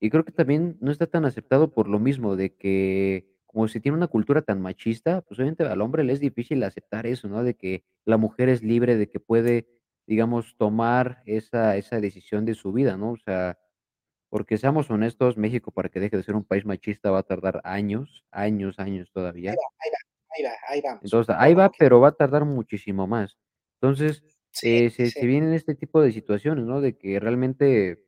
y 0.00 0.10
creo 0.10 0.24
que 0.24 0.32
también 0.32 0.76
no 0.80 0.90
está 0.92 1.06
tan 1.06 1.24
aceptado 1.24 1.72
por 1.72 1.88
lo 1.88 1.98
mismo, 1.98 2.36
de 2.36 2.54
que 2.54 3.32
como 3.46 3.68
se 3.68 3.80
tiene 3.80 3.96
una 3.96 4.08
cultura 4.08 4.42
tan 4.42 4.60
machista, 4.60 5.22
pues 5.22 5.38
obviamente 5.38 5.62
al 5.64 5.80
hombre 5.80 6.04
le 6.04 6.12
es 6.12 6.20
difícil 6.20 6.62
aceptar 6.64 7.06
eso, 7.06 7.28
¿no? 7.28 7.42
De 7.44 7.54
que 7.54 7.84
la 8.04 8.18
mujer 8.18 8.48
es 8.50 8.62
libre, 8.62 8.96
de 8.96 9.08
que 9.08 9.20
puede, 9.20 9.66
digamos, 10.06 10.56
tomar 10.58 11.22
esa, 11.24 11.76
esa 11.76 12.00
decisión 12.00 12.44
de 12.44 12.54
su 12.54 12.72
vida, 12.72 12.96
¿no? 12.98 13.12
O 13.12 13.16
sea, 13.16 13.56
porque 14.34 14.58
seamos 14.58 14.90
honestos, 14.90 15.36
México 15.44 15.70
para 15.76 15.88
que 15.90 16.00
deje 16.00 16.16
de 16.18 16.24
ser 16.24 16.36
un 16.36 16.44
país 16.50 16.64
machista 16.66 17.10
va 17.14 17.20
a 17.20 17.22
tardar 17.32 17.60
años, 17.64 18.24
años, 18.32 18.78
años 18.80 19.10
Ahí 19.46 19.54
todavía. 19.54 19.54
va, 19.60 19.68
ahí 19.82 19.90
va, 19.94 19.98
ahí 20.34 20.42
va, 20.44 20.52
ahí 20.68 20.80
vamos, 20.82 21.10
Entonces, 21.10 21.34
ahí 21.38 21.54
va, 21.54 21.76
pero 21.76 22.00
va 22.00 22.08
a 22.08 22.12
tardar 22.12 22.44
muchísimo 22.44 23.06
más. 23.06 23.36
Entonces, 23.80 24.24
Sí, 24.52 24.70
eh, 24.76 24.90
se 24.90 25.10
sí, 25.10 25.10
se 25.10 25.26
vienen 25.26 25.52
este 25.52 25.74
tipo 25.74 26.00
de 26.02 26.12
situaciones, 26.12 26.64
¿no? 26.64 26.80
De 26.80 26.96
que 26.96 27.20
realmente, 27.20 28.04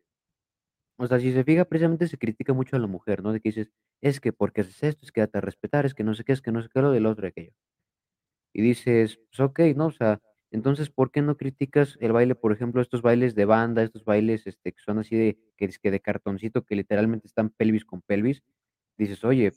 o 0.99 1.07
sea, 1.07 1.19
si 1.21 1.33
se 1.33 1.45
fija, 1.45 1.65
precisamente 1.65 2.07
se 2.09 2.19
critica 2.19 2.53
mucho 2.53 2.77
a 2.77 2.79
la 2.79 2.87
mujer, 2.87 3.23
¿no? 3.23 3.33
De 3.33 3.41
que 3.41 3.49
dices: 3.51 3.71
"Es 4.03 4.21
que 4.21 4.33
porque 4.33 4.63
haces 4.63 4.83
esto, 4.83 5.05
es 5.07 5.13
que 5.13 5.21
date 5.23 5.39
a 5.39 5.41
respetar, 5.41 5.87
es 5.87 5.95
que 5.95 6.05
no 6.05 6.15
sé 6.15 6.25
qué, 6.25 6.33
es 6.33 6.43
que 6.43 6.53
no 6.53 6.63
sé 6.63 6.69
qué, 6.73 6.81
lo 6.83 6.91
del 6.93 7.07
otro 7.07 7.27
aquello". 7.29 7.53
Y 8.53 8.63
dices: 8.63 9.19
"Pues 9.31 9.41
okey", 9.41 9.75
¿no? 9.75 9.87
O 9.87 9.91
sea, 9.93 10.21
entonces, 10.57 10.91
¿por 10.91 11.11
qué 11.13 11.23
no 11.23 11.37
criticas 11.37 11.99
el 12.01 12.13
baile, 12.13 12.35
por 12.35 12.53
ejemplo, 12.53 12.83
estos 12.83 13.03
bailes 13.03 13.35
de 13.37 13.45
banda, 13.47 13.83
estos 13.85 14.05
bailes, 14.05 14.47
este, 14.47 14.73
que 14.73 14.81
son 14.83 14.99
así 14.99 15.17
de 15.17 15.39
que 15.57 15.67
dizque 15.69 15.91
de 15.93 16.01
cartoncito, 16.01 16.65
que 16.65 16.77
literalmente 16.77 17.27
están 17.29 17.51
pelvis 17.51 17.85
con 17.85 18.03
pelvis? 18.03 18.43
Dices: 18.99 19.25
"Oye, 19.25 19.49
o 19.51 19.53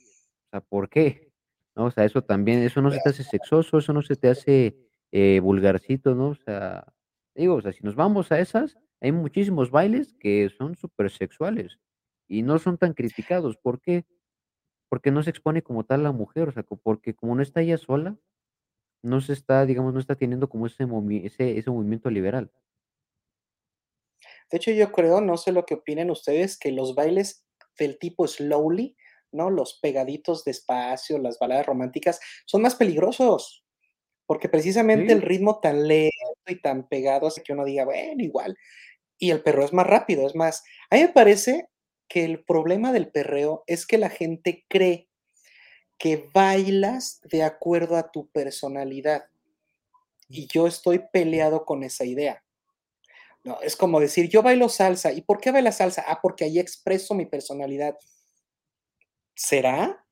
sea, 0.50 0.60
¿por 0.62 0.88
qué?", 0.90 1.32
¿no? 1.76 1.86
O 1.86 1.90
sea, 1.90 2.04
eso 2.04 2.22
también, 2.22 2.60
eso 2.60 2.82
no 2.82 2.90
se 2.92 3.00
te 3.00 3.10
hace 3.10 3.24
sexoso, 3.24 3.78
eso 3.78 3.92
no 3.92 4.02
se 4.02 4.16
te 4.16 4.28
hace, 4.28 4.76
eh, 5.12 5.40
vulgarcito, 5.42 6.14
¿no? 6.14 6.28
O 6.30 6.34
sea, 6.34 6.92
digo, 7.34 7.54
o 7.56 7.60
sea, 7.62 7.72
si 7.72 7.82
nos 7.84 7.94
vamos 7.96 8.32
a 8.32 8.40
esas, 8.40 8.78
hay 9.00 9.12
muchísimos 9.12 9.70
bailes 9.70 10.14
que 10.14 10.50
son 10.50 10.76
supersexuales 10.76 11.78
y 12.28 12.42
no 12.42 12.58
son 12.58 12.78
tan 12.78 12.94
criticados, 12.94 13.56
¿por 13.56 13.80
qué? 13.80 14.04
Porque 14.88 15.10
no 15.12 15.22
se 15.22 15.30
expone 15.30 15.62
como 15.62 15.84
tal 15.84 16.02
la 16.02 16.12
mujer, 16.12 16.48
o 16.48 16.52
sea, 16.52 16.62
porque 16.64 17.14
como 17.14 17.34
no 17.36 17.42
está 17.42 17.62
ella 17.62 17.78
sola, 17.78 18.16
no 19.02 19.20
se 19.20 19.32
está, 19.32 19.66
digamos, 19.66 19.94
no 19.94 20.00
está 20.00 20.16
teniendo 20.16 20.48
como 20.48 20.66
ese 20.66 20.86
movi 20.86 21.26
ese 21.26 21.58
ese 21.58 21.70
movimiento 21.70 22.10
liberal. 22.10 22.50
De 24.50 24.56
hecho, 24.56 24.70
yo 24.72 24.90
creo, 24.92 25.20
no 25.20 25.36
sé 25.36 25.52
lo 25.52 25.64
que 25.64 25.74
opinen 25.74 26.10
ustedes, 26.10 26.58
que 26.58 26.72
los 26.72 26.94
bailes 26.94 27.46
del 27.78 27.98
tipo 27.98 28.26
slowly, 28.26 28.96
¿no? 29.32 29.50
Los 29.50 29.78
pegaditos 29.80 30.44
despacio, 30.44 31.18
las 31.18 31.38
baladas 31.38 31.66
románticas, 31.66 32.20
son 32.46 32.62
más 32.62 32.74
peligrosos, 32.74 33.64
porque 34.26 34.48
precisamente 34.48 35.12
el 35.12 35.22
ritmo 35.22 35.60
tan 35.60 35.86
lento 35.86 36.12
y 36.46 36.60
tan 36.60 36.88
pegado 36.88 37.28
hace 37.28 37.42
que 37.42 37.52
uno 37.52 37.64
diga, 37.64 37.84
bueno, 37.84 38.22
igual. 38.22 38.56
Y 39.18 39.30
el 39.30 39.42
perreo 39.42 39.64
es 39.64 39.72
más 39.72 39.86
rápido, 39.86 40.26
es 40.26 40.34
más, 40.34 40.64
a 40.90 40.96
mí 40.96 41.02
me 41.02 41.08
parece 41.08 41.68
que 42.08 42.24
el 42.24 42.44
problema 42.44 42.92
del 42.92 43.10
perreo 43.10 43.62
es 43.66 43.86
que 43.86 43.98
la 43.98 44.10
gente 44.10 44.64
cree 44.68 45.09
que 46.00 46.30
bailas 46.32 47.20
de 47.24 47.42
acuerdo 47.44 47.96
a 47.96 48.10
tu 48.10 48.26
personalidad. 48.30 49.26
Y 50.30 50.48
yo 50.48 50.66
estoy 50.66 51.02
peleado 51.12 51.66
con 51.66 51.84
esa 51.84 52.06
idea. 52.06 52.42
No, 53.44 53.60
es 53.60 53.76
como 53.76 54.00
decir, 54.00 54.30
yo 54.30 54.42
bailo 54.42 54.70
salsa. 54.70 55.12
¿Y 55.12 55.20
por 55.20 55.40
qué 55.40 55.50
bailas 55.50 55.76
salsa? 55.76 56.02
Ah, 56.08 56.20
porque 56.22 56.44
ahí 56.44 56.58
expreso 56.58 57.14
mi 57.14 57.26
personalidad. 57.26 57.98
¿Será? 59.34 60.06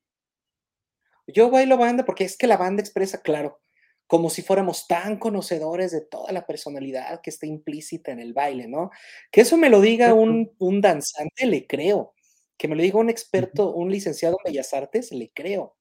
Yo 1.26 1.50
bailo 1.50 1.78
banda 1.78 2.04
porque 2.04 2.24
es 2.24 2.36
que 2.36 2.46
la 2.46 2.58
banda 2.58 2.82
expresa, 2.82 3.22
claro, 3.22 3.60
como 4.06 4.28
si 4.28 4.42
fuéramos 4.42 4.86
tan 4.88 5.18
conocedores 5.18 5.90
de 5.90 6.02
toda 6.02 6.32
la 6.32 6.46
personalidad 6.46 7.20
que 7.22 7.30
está 7.30 7.46
implícita 7.46 8.12
en 8.12 8.20
el 8.20 8.34
baile, 8.34 8.68
¿no? 8.68 8.90
Que 9.30 9.40
eso 9.42 9.56
me 9.56 9.70
lo 9.70 9.80
diga 9.80 10.12
un, 10.12 10.54
un 10.58 10.80
danzante, 10.82 11.46
le 11.46 11.66
creo. 11.66 12.14
Que 12.58 12.68
me 12.68 12.76
lo 12.76 12.82
diga 12.82 12.98
un 12.98 13.08
experto, 13.10 13.72
un 13.74 13.90
licenciado 13.90 14.36
en 14.44 14.52
Bellas 14.52 14.74
Artes, 14.74 15.12
le 15.12 15.30
creo. 15.32 15.77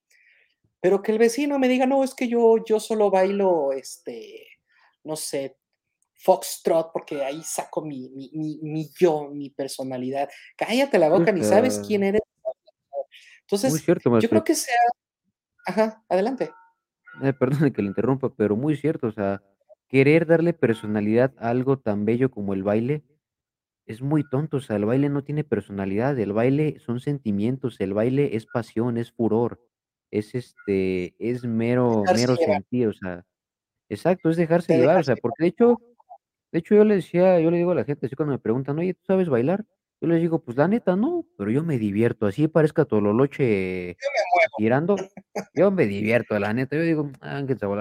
Pero 0.80 1.02
que 1.02 1.12
el 1.12 1.18
vecino 1.18 1.58
me 1.60 1.68
diga, 1.68 1.86
no, 1.86 2.04
es 2.04 2.14
que 2.14 2.28
yo, 2.28 2.64
yo 2.66 2.80
solo 2.80 3.10
bailo, 3.10 3.72
este, 3.72 4.46
no 5.04 5.16
sé, 5.16 5.58
foxtrot, 6.14 6.92
porque 6.92 7.24
ahí 7.24 7.42
saco 7.44 7.84
mi, 7.84 8.10
mi, 8.10 8.60
mi, 8.62 8.90
yo, 8.98 9.30
mi 9.30 9.50
personalidad. 9.50 10.30
Cállate 10.56 11.00
la 11.00 11.10
boca, 11.10 11.32
ni 11.32 11.44
sabes 11.44 11.82
quién 11.86 12.04
eres. 12.04 12.22
Entonces, 13.42 13.86
yo 13.86 14.30
creo 14.30 14.44
que 14.44 14.56
sea... 14.56 14.76
Ajá, 15.66 16.04
adelante. 16.10 16.52
Eh, 17.24 17.34
perdone 17.34 17.74
que 17.74 17.82
le 17.82 17.88
interrumpa, 17.88 18.30
pero 18.36 18.56
muy 18.56 18.76
cierto, 18.78 19.08
o 19.08 19.12
sea, 19.12 19.42
querer 19.88 20.26
darle 20.26 20.54
personalidad 20.54 21.34
a 21.40 21.50
algo 21.50 21.80
tan 21.80 22.06
bello 22.06 22.30
como 22.30 22.54
el 22.54 22.64
baile 22.64 23.04
es 23.86 24.02
muy 24.02 24.28
tonto, 24.30 24.58
o 24.58 24.60
sea, 24.60 24.76
el 24.76 24.86
baile 24.86 25.10
no 25.10 25.24
tiene 25.24 25.46
personalidad, 25.46 26.20
el 26.20 26.34
baile 26.34 26.78
son 26.80 27.00
sentimientos, 27.00 27.80
el 27.80 27.94
baile 27.94 28.36
es 28.36 28.46
pasión, 28.46 28.98
es 28.98 29.12
furor, 29.14 29.62
es 30.12 30.36
este, 30.36 31.16
es 31.20 31.44
mero, 31.44 32.04
mero 32.16 32.36
sentir, 32.36 32.88
o 32.88 32.94
sea, 32.94 33.26
exacto, 33.90 34.30
es 34.30 34.38
dejarse 34.38 34.78
llevar, 34.78 35.00
o 35.00 35.04
sea, 35.04 35.16
porque 35.16 35.44
de 35.44 35.50
hecho, 35.50 35.78
de 36.52 36.60
hecho 36.60 36.76
yo 36.76 36.84
le 36.84 36.96
decía, 36.96 37.40
yo 37.40 37.52
le 37.52 37.58
digo 37.58 37.72
a 37.72 37.76
la 37.76 37.86
gente, 37.86 38.06
así 38.06 38.16
cuando 38.16 38.34
me 38.34 38.40
preguntan, 38.40 38.80
oye, 38.80 38.94
¿tú 38.94 39.02
sabes 39.06 39.30
bailar? 39.30 39.66
Yo 40.00 40.08
les 40.08 40.22
digo, 40.22 40.44
pues 40.44 40.56
la 40.58 40.68
neta 40.68 40.96
no, 40.96 41.26
pero 41.38 41.50
yo 41.50 41.64
me 41.64 41.80
divierto, 41.80 42.28
así 42.28 42.48
parezca 42.48 42.86
Tololoche 42.86 43.98
girando, 44.58 44.96
yo 45.56 45.72
me 45.72 45.88
divierto, 45.88 46.38
la 46.38 46.54
neta. 46.54 46.76
Yo 46.76 46.84
digo, 46.84 47.12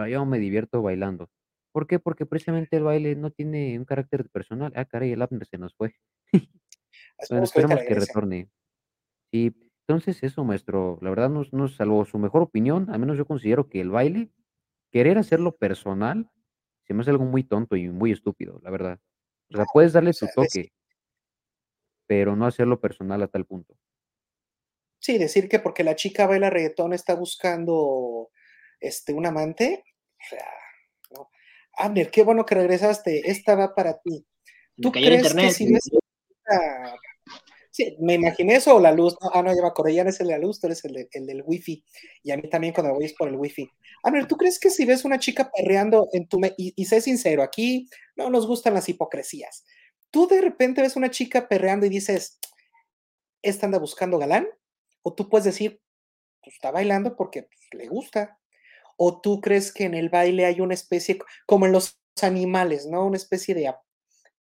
yo 0.09 0.25
me 0.25 0.39
divierto 0.39 0.81
bailando. 0.81 1.29
¿Por 1.73 1.87
qué? 1.87 1.99
Porque 1.99 2.25
precisamente 2.25 2.79
el 2.79 2.85
baile 2.85 3.17
no 3.17 3.31
tiene 3.31 3.79
un 3.79 3.85
carácter 3.85 4.31
personal. 4.31 4.73
Ah, 4.77 4.87
caray, 4.87 5.13
el 5.13 5.21
Abner 5.21 5.47
se 5.47 5.59
nos 5.59 5.75
fue. 5.75 5.95
Bueno, 7.29 7.45
esperemos 7.45 7.81
que 7.81 7.95
retorne. 7.95 8.49
Sí, 9.31 9.55
entonces 9.89 10.21
eso, 10.25 10.43
maestro, 10.43 10.99
la 11.01 11.11
verdad, 11.11 11.31
no, 11.31 11.45
no 11.53 11.69
salvo 11.69 12.05
su 12.07 12.19
mejor 12.19 12.43
opinión, 12.43 12.91
al 12.91 12.99
menos 12.99 13.17
yo 13.17 13.25
considero 13.25 13.69
que 13.69 13.81
el 13.81 13.91
baile, 13.91 14.31
querer 14.91 15.17
hacerlo 15.17 15.57
personal, 15.57 16.29
se 16.83 16.93
me 16.93 17.03
hace 17.03 17.11
algo 17.11 17.25
muy 17.25 17.45
tonto 17.45 17.77
y 17.77 17.89
muy 17.89 18.11
estúpido, 18.11 18.59
la 18.65 18.71
verdad. 18.71 18.99
O 19.53 19.57
sea, 19.57 19.65
puedes 19.73 19.93
darle 19.93 20.13
tu 20.13 20.27
toque, 20.35 20.73
pero 22.07 22.35
no 22.35 22.47
hacerlo 22.47 22.81
personal 22.81 23.23
a 23.23 23.29
tal 23.29 23.45
punto. 23.45 23.77
Sí, 24.99 25.19
decir 25.19 25.49
que 25.49 25.61
porque 25.61 25.85
la 25.85 25.95
chica 25.95 26.27
baila 26.27 26.51
reggaetón 26.51 26.93
está 26.93 27.15
buscando 27.15 28.31
este, 28.81 29.13
un 29.13 29.25
amante. 29.25 29.85
O 30.21 30.29
sea, 30.29 30.49
¿no? 31.11 31.31
Abner, 31.75 32.11
qué 32.11 32.25
bueno 32.25 32.45
que 32.45 32.57
regresaste. 32.57 33.31
Esta 33.31 33.55
va 33.55 33.73
para 33.73 34.01
ti. 34.01 34.27
¿Tú 34.83 34.91
crees 34.91 35.33
que 35.33 35.51
si 35.53 35.73
ves 35.73 35.91
Me 38.01 38.15
imaginé 38.15 38.57
eso 38.57 38.77
o 38.77 38.81
la 38.81 38.93
luz. 38.93 39.17
ah, 39.33 39.43
no, 39.43 39.51
ya 39.55 39.63
me 39.63 40.05
no 40.05 40.11
es 40.11 40.21
el 40.21 40.27
de 40.29 40.33
la 40.33 40.39
luz, 40.39 40.61
tú 40.61 40.67
eres 40.67 40.85
el, 40.85 41.09
el, 41.11 41.27
del 41.27 41.43
wifi. 41.45 41.85
Y 42.23 42.31
a 42.31 42.37
mí 42.37 42.49
también 42.49 42.73
cuando 42.75 42.95
voy 42.95 43.05
es 43.07 43.15
por 43.15 43.29
el 43.29 43.37
wifi. 43.37 43.69
Abner, 44.03 44.27
¿tú 44.27 44.37
crees 44.37 44.59
que 44.59 44.71
si 44.71 44.85
ves 44.85 45.05
una 45.05 45.19
chica 45.19 45.51
perreando 45.55 46.09
en 46.13 46.29
tu... 46.29 46.41
y, 46.57 46.73
y 46.77 46.85
sé 46.85 47.01
sincero, 47.01 47.43
aquí 47.43 47.89
no 48.17 48.31
nos 48.31 48.47
gustan 48.47 48.75
las 48.75 48.89
hipocresías 48.89 49.65
tú 50.17 50.27
de 50.27 50.41
repente 50.41 50.81
ves 50.81 50.97
una 50.97 51.11
chica 51.11 51.47
perreando 51.47 51.85
y 51.85 51.91
dices, 51.91 52.39
¿esta 53.43 53.67
anda 53.67 53.79
buscando 53.79 54.17
galán? 54.17 54.49
O 55.03 55.13
tú 55.15 55.29
puedes 55.29 55.45
decir, 55.45 55.83
pues 56.43 56.55
está 56.55 56.71
bailando 56.71 57.17
porque 57.17 57.43
pues, 57.43 57.61
le 57.73 57.87
gusta. 57.89 58.39
O 58.97 59.21
tú 59.21 59.43
crees 59.43 59.75
que 59.75 59.85
en 59.85 59.93
el 59.93 60.09
baile 60.09 60.47
hay 60.47 60.63
una 60.63 60.73
especie, 60.73 61.19
como 61.45 61.67
en 61.67 61.73
los 61.73 62.01
animales, 62.23 62.87
¿no? 62.87 63.05
Una 63.05 63.19
especie 63.19 63.55
de 63.55 63.71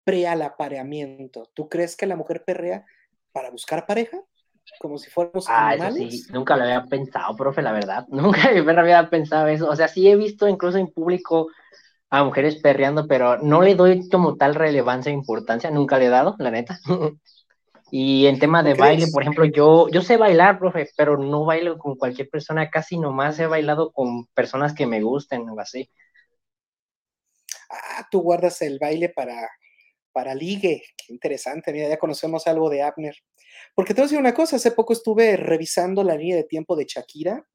prealapareamiento. 0.05 1.51
¿Tú 1.55 1.69
crees 1.69 1.97
que 1.97 2.07
la 2.07 2.15
mujer 2.15 2.45
perrea 2.45 2.87
para 3.35 3.51
buscar 3.51 3.85
pareja? 3.85 4.23
Como 4.79 4.97
si 4.97 5.11
fuéramos 5.11 5.47
ah, 5.49 5.71
animales. 5.71 6.25
sí, 6.25 6.33
nunca 6.33 6.57
lo 6.57 6.63
había 6.63 6.85
pensado, 6.85 7.37
profe, 7.37 7.61
la 7.61 7.73
verdad. 7.73 8.07
Nunca 8.09 8.49
había 8.49 9.11
pensado 9.11 9.49
eso. 9.49 9.69
O 9.69 9.77
sea, 9.77 9.89
sí 9.89 10.09
he 10.09 10.17
visto 10.17 10.49
incluso 10.49 10.79
en 10.79 10.87
público 10.87 11.49
a 12.09 12.25
mujeres 12.25 12.57
perreando, 12.57 13.07
pero 13.07 13.39
no 13.39 13.61
le 13.61 13.75
doy 13.75 14.09
como 14.09 14.37
tal 14.37 14.55
relevancia 14.55 15.11
e 15.11 15.15
importancia, 15.15 15.71
nunca 15.71 15.99
le 15.99 16.07
he 16.07 16.11
dado, 16.11 16.37
la 16.39 16.51
neta. 16.53 16.79
y 17.91 18.27
en 18.27 18.39
tema 18.39 18.63
de 18.63 18.75
baile, 18.75 19.09
por 19.13 19.23
ejemplo, 19.23 19.45
yo, 19.47 19.89
yo 19.89 20.01
sé 20.01 20.17
bailar, 20.17 20.59
profe, 20.59 20.89
pero 20.97 21.19
no 21.19 21.45
bailo 21.45 21.77
con 21.77 21.97
cualquier 21.97 22.31
persona, 22.31 22.71
casi 22.71 22.99
nomás 22.99 23.39
he 23.41 23.47
bailado 23.47 23.91
con 23.91 24.27
personas 24.27 24.75
que 24.75 24.87
me 24.87 25.03
gusten 25.03 25.49
o 25.51 25.59
así. 25.59 25.91
Ah, 27.69 28.07
tú 28.11 28.21
guardas 28.23 28.63
el 28.63 28.79
baile 28.79 29.09
para, 29.09 29.35
para 30.15 30.35
ligue, 30.35 30.83
qué 30.97 31.13
interesante, 31.13 31.71
mira, 31.73 31.89
ya 31.89 31.99
conocemos 31.99 32.47
algo 32.47 32.71
de 32.71 32.83
Abner. 32.83 33.17
Porque 33.75 33.93
te 33.93 34.01
voy 34.01 34.05
a 34.05 34.07
decir 34.07 34.19
una 34.19 34.33
cosa, 34.33 34.57
hace 34.57 34.71
poco 34.71 34.95
estuve 34.95 35.37
revisando 35.37 36.03
la 36.03 36.17
línea 36.17 36.37
de 36.37 36.45
tiempo 36.45 36.77
de 36.77 36.87
Shakira 36.89 37.47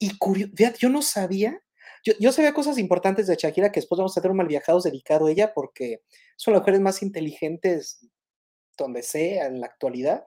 y 0.00 0.18
curioso, 0.18 0.52
yo 0.80 0.88
no 0.88 1.02
sabía 1.02 1.62
yo, 2.04 2.32
sabía 2.32 2.52
cosas 2.52 2.78
importantes 2.78 3.28
de 3.28 3.36
Shakira 3.36 3.70
que 3.70 3.78
después 3.78 3.96
vamos 3.96 4.16
a 4.16 4.20
tener 4.20 4.36
un 4.36 4.46
viajados 4.46 4.82
dedicado 4.82 5.26
a 5.26 5.30
ella 5.30 5.54
porque 5.54 6.02
son 6.36 6.52
las 6.52 6.62
mujeres 6.62 6.80
más 6.80 7.00
inteligentes 7.02 8.08
donde 8.76 9.02
sea 9.04 9.46
en 9.46 9.60
la 9.60 9.66
actualidad. 9.66 10.26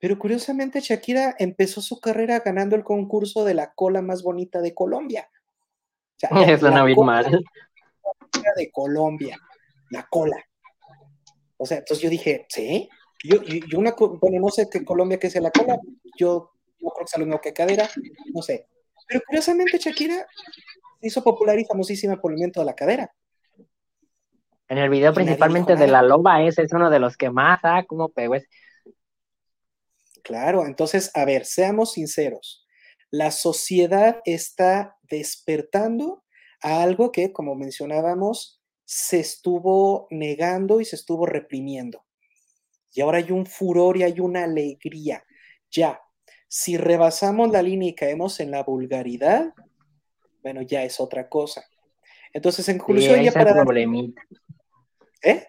Pero 0.00 0.18
curiosamente 0.18 0.80
Shakira 0.80 1.36
empezó 1.38 1.80
su 1.80 2.00
carrera 2.00 2.40
ganando 2.40 2.74
el 2.74 2.82
concurso 2.82 3.44
de 3.44 3.54
la 3.54 3.72
cola 3.74 4.02
más 4.02 4.22
bonita 4.22 4.60
de 4.60 4.74
Colombia. 4.74 5.30
Eso 6.48 6.70
no 6.70 6.84
bien 6.84 7.04
mal. 7.04 7.44
De 8.56 8.70
Colombia, 8.72 9.38
la 9.90 10.04
cola. 10.10 10.47
O 11.58 11.66
sea, 11.66 11.78
entonces 11.78 12.02
yo 12.02 12.08
dije, 12.08 12.46
¿sí? 12.48 12.88
Yo, 13.22 13.42
yo, 13.42 13.78
una, 13.78 13.94
bueno, 13.98 14.40
no 14.40 14.48
sé 14.48 14.68
qué 14.70 14.84
Colombia 14.84 15.18
que 15.18 15.28
sea 15.28 15.42
la 15.42 15.50
cola, 15.50 15.76
yo, 16.16 16.52
yo 16.78 16.88
creo 16.88 16.94
que 16.98 17.04
es 17.04 17.18
lo 17.18 17.26
mismo 17.26 17.40
que 17.40 17.52
cadera, 17.52 17.90
no 18.32 18.42
sé. 18.42 18.68
Pero 19.08 19.20
curiosamente 19.26 19.78
Shakira 19.78 20.26
hizo 21.02 21.22
popular 21.22 21.58
y 21.58 21.64
famosísima 21.64 22.16
por 22.16 22.30
el 22.30 22.36
movimiento 22.36 22.60
de 22.60 22.66
la 22.66 22.74
cadera. 22.74 23.12
En 24.68 24.78
el 24.78 24.90
video 24.90 25.12
principalmente 25.12 25.76
de 25.76 25.88
la 25.88 26.02
loba, 26.02 26.42
ese 26.42 26.62
es 26.62 26.72
uno 26.72 26.90
de 26.90 27.00
los 27.00 27.16
que 27.16 27.30
más, 27.30 27.58
ah, 27.62 27.84
como 27.86 28.10
pegó 28.10 28.36
Claro, 30.22 30.66
entonces, 30.66 31.10
a 31.14 31.24
ver, 31.24 31.46
seamos 31.46 31.92
sinceros. 31.92 32.66
La 33.10 33.30
sociedad 33.30 34.20
está 34.26 34.96
despertando 35.02 36.22
a 36.60 36.82
algo 36.82 37.12
que, 37.12 37.32
como 37.32 37.54
mencionábamos, 37.54 38.57
se 38.90 39.20
estuvo 39.20 40.06
negando 40.10 40.80
y 40.80 40.86
se 40.86 40.96
estuvo 40.96 41.26
reprimiendo. 41.26 42.06
Y 42.94 43.02
ahora 43.02 43.18
hay 43.18 43.30
un 43.32 43.44
furor 43.44 43.98
y 43.98 44.02
hay 44.02 44.18
una 44.18 44.44
alegría. 44.44 45.22
Ya, 45.70 46.00
si 46.48 46.78
rebasamos 46.78 47.50
la 47.50 47.60
línea 47.60 47.90
y 47.90 47.94
caemos 47.94 48.40
en 48.40 48.50
la 48.50 48.62
vulgaridad, 48.62 49.52
bueno, 50.42 50.62
ya 50.62 50.84
es 50.84 51.00
otra 51.00 51.28
cosa. 51.28 51.66
Entonces, 52.32 52.66
en 52.70 52.78
conclusión, 52.78 53.20
ya 53.22 53.30
para... 53.30 53.52
Problemita. 53.52 54.22
¿Eh? 55.22 55.46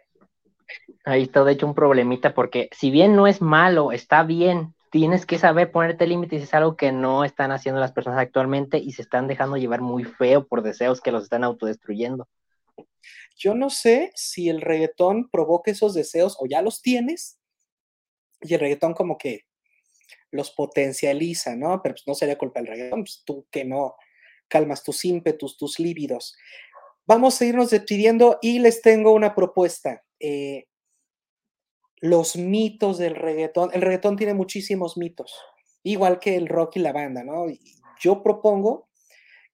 Ahí 1.06 1.24
está, 1.24 1.46
de 1.46 1.54
hecho, 1.54 1.66
un 1.66 1.76
problemita, 1.76 2.34
porque 2.34 2.68
si 2.74 2.92
bien 2.92 3.16
no 3.16 3.26
es 3.26 3.42
malo, 3.42 3.94
está 3.94 4.24
bien, 4.24 4.76
tienes 4.92 5.26
que 5.26 5.40
saber 5.40 5.72
ponerte 5.72 6.08
límites, 6.08 6.44
es 6.44 6.54
algo 6.54 6.76
que 6.76 6.92
no 6.92 7.24
están 7.24 7.54
haciendo 7.54 7.80
las 7.80 7.94
personas 7.94 8.20
actualmente 8.20 8.80
y 8.80 8.92
se 8.92 9.02
están 9.02 9.28
dejando 9.28 9.56
llevar 9.56 9.80
muy 9.80 10.04
feo 10.04 10.46
por 10.46 10.62
deseos 10.62 11.00
que 11.00 11.14
los 11.14 11.24
están 11.24 11.46
autodestruyendo. 11.46 12.28
Yo 13.36 13.56
no 13.56 13.70
sé 13.70 14.12
si 14.16 14.50
el 14.50 14.62
reggaetón 14.62 15.30
provoca 15.30 15.72
esos 15.72 15.94
deseos 15.94 16.38
o 16.40 16.46
ya 16.46 16.62
los 16.62 16.82
tienes 16.82 17.40
y 18.42 18.54
el 18.54 18.60
reggaetón 18.60 18.94
como 18.94 19.18
que 19.18 19.46
los 20.32 20.52
potencializa, 20.52 21.56
¿no? 21.56 21.82
Pero 21.82 21.96
pues 21.96 22.08
no 22.08 22.16
sería 22.16 22.38
culpa 22.38 22.60
del 22.60 22.68
reggaetón, 22.68 23.04
pues 23.04 23.24
tú 23.26 23.48
que 23.52 23.66
no, 23.66 23.96
calmas 24.48 24.84
tus 24.84 25.06
ímpetus, 25.06 25.58
tus 25.58 25.80
líbidos. 25.80 26.36
Vamos 27.06 27.42
a 27.42 27.46
irnos 27.46 27.72
despidiendo 27.72 28.38
y 28.42 28.60
les 28.60 28.82
tengo 28.82 29.14
una 29.14 29.34
propuesta. 29.34 30.04
Eh, 30.20 30.66
los 32.02 32.36
mitos 32.36 32.98
del 32.98 33.16
reggaetón. 33.16 33.72
El 33.74 33.82
reggaetón 33.82 34.16
tiene 34.16 34.34
muchísimos 34.34 34.98
mitos, 34.98 35.34
igual 35.84 36.20
que 36.20 36.36
el 36.36 36.48
rock 36.48 36.78
y 36.78 36.80
la 36.80 36.94
banda, 36.94 37.24
¿no? 37.24 37.46
Yo 38.00 38.24
propongo 38.24 38.89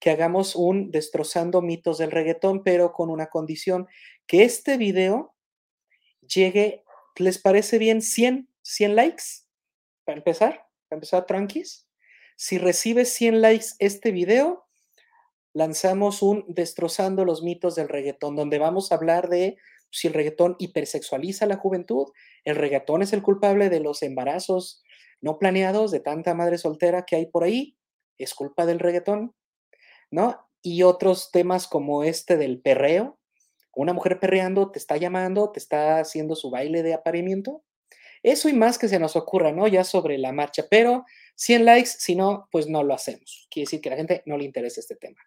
que 0.06 0.12
hagamos 0.12 0.56
un 0.56 0.92
destrozando 0.92 1.64
mitos 1.64 1.98
del 1.98 2.12
reggaetón, 2.12 2.62
pero 2.64 2.94
con 2.94 3.10
una 3.10 3.26
condición, 3.32 3.88
que 4.28 4.44
este 4.44 4.78
video 4.78 5.34
llegue, 6.22 6.84
¿les 7.18 7.40
parece 7.40 7.80
bien 7.80 8.04
100, 8.04 8.48
100 8.62 8.96
likes? 8.96 9.24
Para 10.04 10.20
empezar, 10.20 10.68
para 10.88 10.98
empezar 10.98 11.26
tranquis. 11.26 11.88
Si 12.36 12.60
recibe 12.60 13.06
100 13.06 13.42
likes 13.42 13.66
este 13.80 14.12
video, 14.12 14.68
lanzamos 15.54 16.22
un 16.22 16.46
Destrozando 16.50 17.26
los 17.26 17.42
mitos 17.42 17.74
del 17.74 17.90
reggaetón, 17.90 18.36
donde 18.36 18.60
vamos 18.60 18.92
a 18.92 18.96
hablar 18.98 19.28
de 19.28 19.58
si 19.90 20.06
el 20.06 20.14
reggaetón 20.14 20.56
hipersexualiza 20.60 21.46
a 21.46 21.48
la 21.48 21.58
juventud, 21.58 22.12
el 22.44 22.58
reggaetón 22.58 23.02
es 23.02 23.12
el 23.12 23.24
culpable 23.24 23.70
de 23.70 23.80
los 23.80 24.04
embarazos 24.04 24.84
no 25.20 25.40
planeados, 25.40 25.90
de 25.90 26.00
tanta 26.00 26.36
madre 26.36 26.60
soltera 26.60 27.06
que 27.06 27.16
hay 27.16 27.26
por 27.26 27.44
ahí, 27.44 27.76
es 28.20 28.36
culpa 28.36 28.68
del 28.68 28.78
reggaetón, 28.78 29.34
¿no? 30.12 30.48
Y 30.62 30.84
otros 30.84 31.32
temas 31.32 31.68
como 31.68 32.04
este 32.04 32.38
del 32.38 32.62
perreo, 32.62 33.20
una 33.76 33.94
mujer 33.94 34.20
perreando 34.20 34.72
te 34.72 34.80
está 34.80 34.98
llamando, 34.98 35.52
te 35.52 35.60
está 35.60 36.00
haciendo 36.00 36.36
su 36.36 36.50
baile 36.50 36.82
de 36.82 36.94
apareamiento. 36.94 37.64
Eso 38.24 38.50
y 38.50 38.54
más 38.54 38.80
que 38.80 38.88
se 38.88 38.98
nos 38.98 39.16
ocurra, 39.16 39.52
¿no? 39.52 39.68
Ya 39.68 39.84
sobre 39.84 40.18
la 40.18 40.32
marcha, 40.32 40.66
pero 40.70 41.06
100 41.36 41.66
likes, 41.66 41.90
si 42.00 42.16
no, 42.16 42.48
pues 42.52 42.68
no 42.68 42.84
lo 42.84 42.94
hacemos. 42.94 43.48
Quiere 43.52 43.66
decir 43.66 43.82
que 43.82 43.90
a 43.90 43.92
la 43.92 43.98
gente 43.98 44.24
no 44.26 44.38
le 44.38 44.46
interesa 44.46 44.80
este 44.80 44.96
tema. 44.96 45.20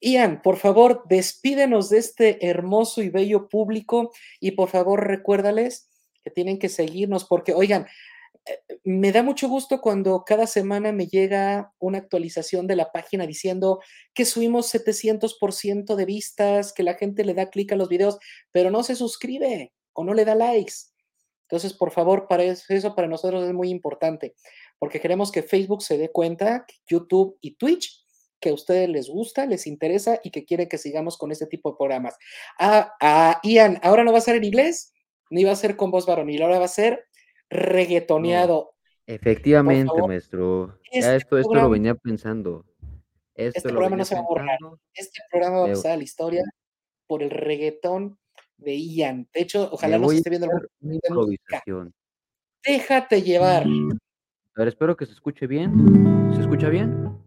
Ian, 0.00 0.42
por 0.42 0.56
favor, 0.56 1.02
despídenos 1.08 1.90
de 1.90 1.98
este 1.98 2.46
hermoso 2.46 3.02
y 3.02 3.08
bello 3.08 3.48
público 3.48 4.12
y 4.40 4.52
por 4.52 4.68
favor 4.68 5.06
recuérdales 5.06 5.90
que 6.22 6.30
tienen 6.30 6.58
que 6.58 6.68
seguirnos 6.68 7.24
porque, 7.24 7.52
oigan, 7.52 7.86
me 8.84 9.12
da 9.12 9.22
mucho 9.22 9.48
gusto 9.48 9.80
cuando 9.80 10.24
cada 10.24 10.46
semana 10.46 10.92
me 10.92 11.06
llega 11.06 11.72
una 11.78 11.98
actualización 11.98 12.66
de 12.66 12.76
la 12.76 12.90
página 12.90 13.26
diciendo 13.26 13.80
que 14.14 14.24
subimos 14.24 14.72
700% 14.74 15.94
de 15.94 16.04
vistas, 16.04 16.72
que 16.72 16.82
la 16.82 16.94
gente 16.94 17.24
le 17.24 17.34
da 17.34 17.50
clic 17.50 17.72
a 17.72 17.76
los 17.76 17.88
videos, 17.88 18.18
pero 18.50 18.70
no 18.70 18.82
se 18.82 18.96
suscribe 18.96 19.72
o 19.92 20.04
no 20.04 20.14
le 20.14 20.24
da 20.24 20.34
likes. 20.34 20.74
Entonces, 21.42 21.74
por 21.74 21.92
favor, 21.92 22.26
para 22.28 22.44
eso 22.44 22.94
para 22.94 23.08
nosotros 23.08 23.44
es 23.44 23.52
muy 23.52 23.68
importante, 23.68 24.34
porque 24.78 25.00
queremos 25.00 25.30
que 25.30 25.42
Facebook 25.42 25.82
se 25.82 25.98
dé 25.98 26.10
cuenta, 26.10 26.64
YouTube 26.86 27.36
y 27.40 27.56
Twitch, 27.56 28.04
que 28.40 28.48
a 28.48 28.54
ustedes 28.54 28.88
les 28.88 29.08
gusta, 29.08 29.46
les 29.46 29.66
interesa 29.66 30.18
y 30.24 30.30
que 30.30 30.44
quieren 30.44 30.68
que 30.68 30.78
sigamos 30.78 31.16
con 31.16 31.30
este 31.30 31.46
tipo 31.46 31.70
de 31.70 31.76
programas. 31.76 32.16
Ah, 32.58 32.92
ah 33.00 33.40
Ian, 33.44 33.78
ahora 33.82 34.02
no 34.02 34.12
va 34.12 34.18
a 34.18 34.22
ser 34.22 34.36
en 34.36 34.44
inglés, 34.44 34.92
ni 35.30 35.44
va 35.44 35.52
a 35.52 35.56
ser 35.56 35.76
con 35.76 35.90
voz 35.90 36.06
varonil, 36.06 36.42
ahora 36.42 36.58
va 36.58 36.64
a 36.64 36.68
ser 36.68 37.06
reggaetoneado. 37.52 38.74
efectivamente, 39.06 39.92
maestro. 40.06 40.78
ya 40.92 41.14
este 41.14 41.16
esto, 41.16 41.38
esto 41.38 41.54
lo 41.54 41.70
venía 41.70 41.94
pensando. 41.94 42.64
este 43.34 43.60
programa 43.62 43.96
no 43.96 44.04
se 44.04 44.14
va 44.14 44.20
a 44.20 44.24
borrar. 44.24 44.58
Este 44.94 45.20
programa 45.30 45.60
va 45.60 45.64
a 45.66 45.68
pasar 45.68 45.92
a 45.92 45.96
la 45.96 46.02
historia 46.02 46.42
por 47.06 47.22
el 47.22 47.30
reggaetón 47.30 48.18
de 48.56 48.76
Ian. 48.76 49.28
De 49.32 49.42
hecho, 49.42 49.68
ojalá 49.72 49.98
nos 49.98 50.12
esté 50.14 50.30
viendo 50.30 50.48
una 50.80 50.94
improvisación. 50.94 51.92
Déjate 52.64 53.22
llevar. 53.22 53.64
A 53.64 54.58
ver, 54.60 54.68
espero 54.68 54.96
que 54.96 55.06
se 55.06 55.12
escuche 55.12 55.46
bien. 55.46 56.32
¿Se 56.34 56.40
escucha 56.40 56.68
bien? 56.68 57.18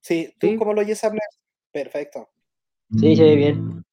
Sí, 0.00 0.34
¿tú 0.38 0.56
cómo 0.58 0.72
lo 0.72 0.82
oyes, 0.82 1.02
Abner? 1.02 1.22
Perfecto. 1.72 2.28
Sí, 3.00 3.16
se 3.16 3.24
ve 3.24 3.36
bien. 3.36 3.84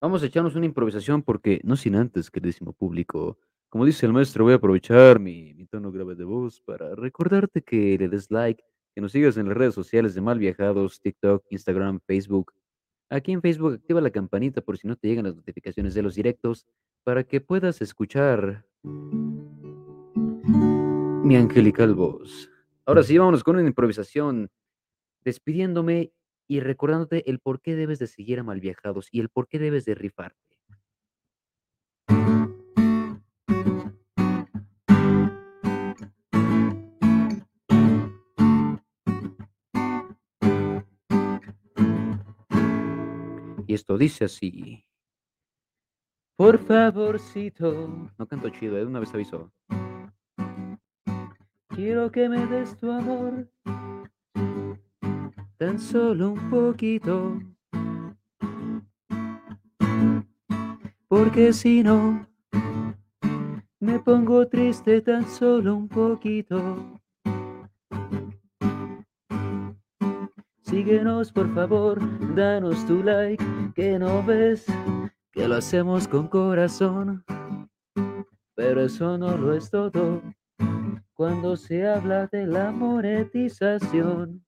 Vamos 0.00 0.22
a 0.22 0.26
echarnos 0.26 0.56
una 0.56 0.66
improvisación 0.66 1.22
porque, 1.22 1.60
no 1.64 1.76
sin 1.76 1.94
antes, 1.94 2.30
queridísimo 2.30 2.72
público, 2.72 3.38
como 3.68 3.84
dice 3.84 4.06
el 4.06 4.12
maestro, 4.12 4.44
voy 4.44 4.54
a 4.54 4.56
aprovechar 4.56 5.20
mi, 5.20 5.54
tono 5.70 5.92
grave 5.92 6.16
de 6.16 6.24
voz 6.24 6.60
para 6.62 6.96
recordarte 6.96 7.62
que 7.62 7.96
le 7.98 8.08
des 8.08 8.30
like, 8.30 8.64
que 8.94 9.00
nos 9.00 9.12
sigas 9.12 9.36
en 9.36 9.46
las 9.48 9.56
redes 9.56 9.74
sociales 9.74 10.14
de 10.14 10.20
Mal 10.20 10.40
Viajados, 10.40 11.00
TikTok, 11.00 11.44
Instagram, 11.50 12.00
Facebook. 12.04 12.52
Aquí 13.10 13.30
en 13.30 13.40
Facebook 13.40 13.74
activa 13.74 14.00
la 14.00 14.10
campanita 14.10 14.60
por 14.60 14.76
si 14.76 14.88
no 14.88 14.96
te 14.96 15.06
llegan 15.06 15.26
las 15.26 15.36
notificaciones 15.36 15.94
de 15.94 16.02
los 16.02 16.16
directos 16.16 16.66
para 17.04 17.22
que 17.22 17.40
puedas 17.40 17.80
escuchar 17.80 18.66
mi 21.22 21.36
angelical 21.36 21.94
voz. 21.94 22.50
Ahora 22.86 23.04
sí, 23.04 23.16
vámonos 23.18 23.44
con 23.44 23.54
una 23.54 23.68
improvisación, 23.68 24.50
despidiéndome 25.22 26.12
y 26.50 26.58
recordándote 26.58 27.30
el 27.30 27.38
por 27.38 27.60
qué 27.60 27.76
debes 27.76 28.00
de 28.00 28.08
seguir 28.08 28.40
a 28.40 28.42
Malviajados 28.42 29.06
y 29.12 29.20
el 29.20 29.28
por 29.28 29.46
qué 29.46 29.60
debes 29.60 29.84
de 29.84 29.94
rifarte. 29.94 30.36
Y 43.68 43.74
esto 43.74 43.96
dice 43.96 44.24
así. 44.24 44.84
Por 46.36 46.58
favorcito. 46.58 48.10
No 48.18 48.26
canto 48.26 48.50
chido, 48.50 48.76
¿eh? 48.76 48.84
una 48.84 48.98
vez 48.98 49.14
aviso. 49.14 49.52
Quiero 51.68 52.10
que 52.10 52.28
me 52.28 52.44
des 52.46 52.76
tu 52.76 52.90
amor. 52.90 53.48
Tan 55.60 55.78
solo 55.78 56.30
un 56.30 56.48
poquito. 56.48 57.38
Porque 61.06 61.52
si 61.52 61.82
no, 61.82 62.26
me 63.78 63.98
pongo 63.98 64.48
triste 64.48 65.02
tan 65.02 65.28
solo 65.28 65.76
un 65.76 65.86
poquito. 65.86 66.98
Síguenos 70.62 71.30
por 71.30 71.52
favor, 71.52 72.00
danos 72.34 72.86
tu 72.86 73.02
like, 73.02 73.44
que 73.74 73.98
no 73.98 74.24
ves 74.24 74.64
que 75.30 75.46
lo 75.46 75.56
hacemos 75.56 76.08
con 76.08 76.26
corazón. 76.28 77.22
Pero 78.54 78.80
eso 78.80 79.18
no 79.18 79.36
lo 79.36 79.52
es 79.52 79.70
todo 79.70 80.22
cuando 81.12 81.54
se 81.54 81.86
habla 81.86 82.26
de 82.28 82.46
la 82.46 82.72
monetización. 82.72 84.42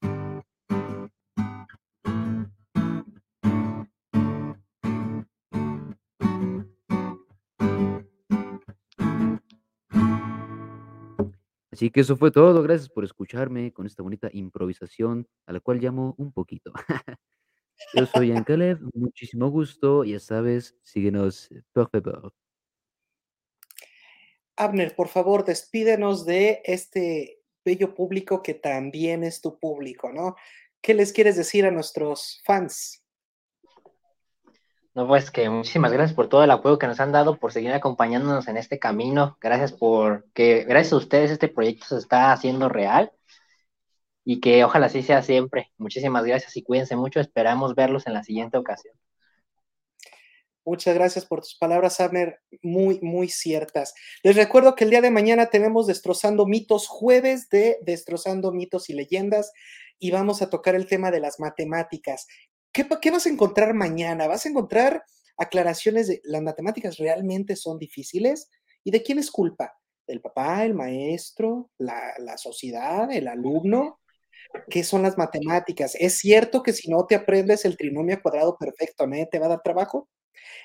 Así 11.73 11.91
que 11.91 12.01
eso 12.01 12.17
fue 12.17 12.31
todo. 12.31 12.63
Gracias 12.63 12.91
por 12.91 13.03
escucharme 13.03 13.73
con 13.73 13.87
esta 13.87 14.03
bonita 14.03 14.29
improvisación 14.33 15.27
a 15.47 15.53
la 15.55 15.61
cual 15.61 15.81
llamo 15.81 16.15
un 16.19 16.31
poquito. 16.31 16.73
Yo 17.95 18.07
soy 18.07 18.31
Ancalev, 18.33 18.79
muchísimo 18.95 19.51
gusto. 19.51 20.05
Ya 20.05 20.21
sabes, 20.21 20.77
síguenos 20.83 21.49
por 21.73 21.89
favor. 21.91 22.35
Abner, 24.57 24.95
por 24.95 25.09
favor, 25.09 25.45
despídenos 25.47 26.27
de 26.27 26.61
este 26.65 27.41
bello 27.65 27.95
público 27.95 28.43
que 28.43 28.53
también 28.53 29.25
es 29.25 29.41
tu 29.41 29.59
público, 29.59 30.13
¿no? 30.13 30.37
¿Qué 30.83 30.93
les 30.93 31.13
quieres 31.13 31.37
decir 31.37 31.65
a 31.65 31.71
nuestros 31.71 32.43
fans? 32.45 33.02
No, 34.95 35.07
pues 35.07 35.31
que 35.31 35.49
muchísimas 35.49 35.91
gracias 35.93 36.15
por 36.15 36.29
todo 36.29 36.45
el 36.45 36.51
apoyo 36.51 36.79
que 36.79 36.87
nos 36.87 37.01
han 37.01 37.13
dado, 37.13 37.39
por 37.39 37.51
seguir 37.53 37.73
acompañándonos 37.73 38.47
en 38.49 38.59
este 38.59 38.79
camino. 38.79 39.39
Gracias 39.41 39.73
por 39.73 40.27
que, 40.35 40.65
gracias 40.65 40.93
a 40.93 40.97
ustedes, 40.97 41.31
este 41.31 41.49
proyecto 41.49 41.87
se 41.87 41.97
está 41.99 42.33
haciendo 42.33 42.69
real 42.69 43.11
y 44.25 44.41
que 44.41 44.65
ojalá 44.65 44.87
así 44.87 45.03
sea 45.03 45.23
siempre. 45.23 45.73
Muchísimas 45.79 46.25
gracias 46.25 46.57
y 46.57 46.63
cuídense 46.63 46.97
mucho. 46.97 47.21
Esperamos 47.21 47.75
verlos 47.75 48.07
en 48.07 48.13
la 48.13 48.23
siguiente 48.23 48.59
ocasión. 48.59 48.95
Muchas 50.65 50.95
gracias 50.95 51.27
por 51.27 51.41
tus 51.41 51.57
palabras, 51.57 52.01
Abner, 52.01 52.39
muy, 52.63 53.01
muy 53.01 53.29
ciertas. 53.29 53.95
Les 54.23 54.37
recuerdo 54.37 54.77
que 54.77 54.85
el 54.85 54.91
día 54.91 55.01
de 55.01 55.11
mañana 55.11 55.47
tenemos 55.47 55.89
Destrozando 55.89 56.47
Mitos, 56.47 56.87
jueves 56.87 57.49
de 57.49 57.79
Destrozando 57.83 58.53
Mitos 58.53 58.89
y 58.89 58.93
Leyendas, 58.93 59.53
y 59.99 60.13
vamos 60.13 60.41
a 60.41 60.51
tocar 60.51 60.77
el 60.77 60.87
tema 60.87 61.11
de 61.11 61.19
las 61.19 61.41
matemáticas. 61.41 62.29
¿Qué, 62.73 63.11
vas 63.11 63.27
a 63.27 63.29
encontrar 63.29 63.75
mañana? 63.75 64.27
¿Vas 64.27 64.47
a 64.47 64.49
encontrar 64.49 65.05
aclaraciones 65.37 66.09
de 66.09 66.23
las 66.25 66.41
matemáticas 66.41 66.97
realmente 66.97 67.55
son 67.55 67.79
difíciles? 67.79 68.51
¿Y 68.83 68.91
de 68.91 69.03
quién 69.03 69.19
es 69.19 69.31
culpa? 69.31 69.79
¿Del 70.07 70.23
papá, 70.23 70.65
el 70.65 70.73
maestro, 70.75 71.71
la, 71.77 72.15
sociedad, 72.39 73.11
el 73.13 73.29
alumno? 73.29 74.01
¿Qué 74.71 74.85
son 74.85 75.03
las 75.03 75.19
matemáticas? 75.19 75.95
¿Es 75.97 76.17
cierto 76.17 76.63
que 76.63 76.73
si 76.73 76.91
no 76.91 77.07
te 77.07 77.15
aprendes 77.15 77.67
el 77.67 77.77
trinomio 77.77 78.21
cuadrado 78.23 78.57
perfecto, 78.57 79.05
te 79.31 79.39
va 79.39 79.47
a 79.47 79.51
dar 79.51 79.63
trabajo? 79.63 80.09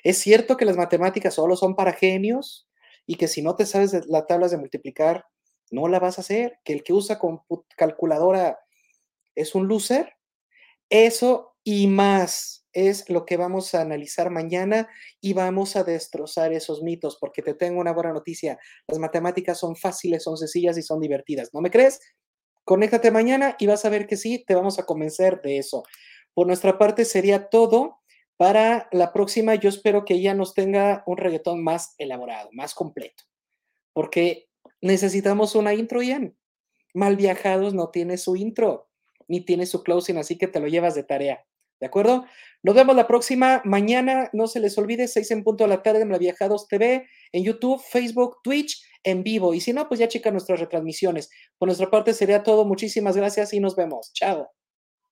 ¿Es 0.02 0.18
cierto 0.18 0.56
que 0.56 0.66
las 0.66 0.78
matemáticas 0.78 1.34
solo 1.34 1.58
son 1.58 1.76
para 1.76 1.92
genios 1.92 2.70
y 3.06 3.16
que 3.16 3.28
si 3.28 3.42
no 3.42 3.58
te 3.58 3.66
sabes 3.66 3.94
las 4.08 4.28
tablas 4.28 4.52
de 4.52 4.58
multiplicar, 4.58 5.26
no 5.72 5.90
la 5.90 6.00
vas 6.00 6.18
a 6.18 6.22
hacer? 6.22 6.60
¿Que 6.64 6.72
el 6.72 6.84
que 6.84 6.94
usa 6.94 7.20
calculadora 7.76 8.60
es 9.36 9.56
un 9.56 9.68
loser? 9.68 10.14
Eso 10.90 11.57
y 11.70 11.88
más 11.88 12.66
es 12.72 13.10
lo 13.10 13.26
que 13.26 13.36
vamos 13.36 13.76
a 13.76 13.82
analizar 13.82 14.30
mañana 14.30 14.88
y 15.20 15.34
vamos 15.34 15.76
a 15.76 15.84
destrozar 15.84 16.54
esos 16.54 16.82
mitos, 16.82 17.18
porque 17.20 17.42
te 17.42 17.54
tengo 17.54 17.82
una 17.82 17.92
buena 17.92 18.14
noticia. 18.14 18.58
Las 18.88 19.00
matemáticas 19.00 19.60
son 19.60 19.76
fáciles, 19.76 20.24
son 20.24 20.38
sencillas 20.38 20.78
y 20.78 20.82
son 20.82 21.02
divertidas. 21.02 21.50
¿No 21.54 21.60
me 21.60 21.70
crees? 21.70 22.00
Conéctate 22.64 23.12
mañana 23.12 23.58
y 23.60 23.68
vas 23.68 23.84
a 23.84 23.90
ver 23.90 24.08
que 24.08 24.16
sí, 24.16 24.46
te 24.48 24.56
vamos 24.56 24.80
a 24.80 24.86
convencer 24.86 25.42
de 25.42 25.58
eso. 25.58 25.84
Por 26.34 26.48
nuestra 26.48 26.78
parte 26.78 27.04
sería 27.04 27.50
todo. 27.50 28.00
Para 28.38 28.88
la 28.94 29.12
próxima, 29.12 29.56
yo 29.56 29.68
espero 29.68 30.06
que 30.06 30.14
ella 30.14 30.34
nos 30.34 30.54
tenga 30.54 31.04
un 31.06 31.18
reggaetón 31.18 31.62
más 31.66 31.96
elaborado, 31.98 32.48
más 32.54 32.74
completo, 32.74 33.26
porque 33.92 34.48
necesitamos 34.80 35.54
una 35.54 35.74
intro, 35.74 36.02
Ian. 36.02 36.38
Mal 36.94 37.18
viajados 37.18 37.74
no 37.74 37.90
tiene 37.90 38.18
su 38.18 38.38
intro, 38.38 38.90
ni 39.28 39.42
tiene 39.42 39.66
su 39.66 39.84
closing, 39.84 40.18
así 40.18 40.38
que 40.38 40.48
te 40.48 40.62
lo 40.62 40.68
llevas 40.70 40.96
de 40.96 41.04
tarea. 41.04 41.47
¿De 41.80 41.88
acuerdo? 41.88 42.26
Nos 42.64 42.76
vemos 42.76 42.96
la 42.96 43.08
próxima 43.08 43.62
mañana. 43.66 44.30
No 44.34 44.48
se 44.48 44.60
les 44.60 44.78
olvide, 44.78 45.08
seis 45.08 45.30
en 45.32 45.44
punto 45.44 45.64
de 45.64 45.70
la 45.70 45.84
tarde 45.84 46.02
en 46.02 46.18
Viajados 46.18 46.68
TV, 46.68 47.08
en 47.32 47.44
YouTube, 47.44 47.82
Facebook, 47.82 48.38
Twitch 48.44 48.82
en 49.04 49.24
vivo. 49.24 49.54
Y 49.54 49.62
si 49.62 49.74
no, 49.74 49.88
pues 49.88 50.00
ya 50.00 50.08
checa 50.08 50.32
nuestras 50.32 50.60
retransmisiones. 50.60 51.30
Por 51.58 51.68
nuestra 51.68 51.90
parte 51.90 52.14
sería 52.14 52.44
todo. 52.44 52.66
Muchísimas 52.66 53.16
gracias 53.16 53.54
y 53.54 53.60
nos 53.60 53.76
vemos. 53.76 54.12
Chao. 54.14 54.57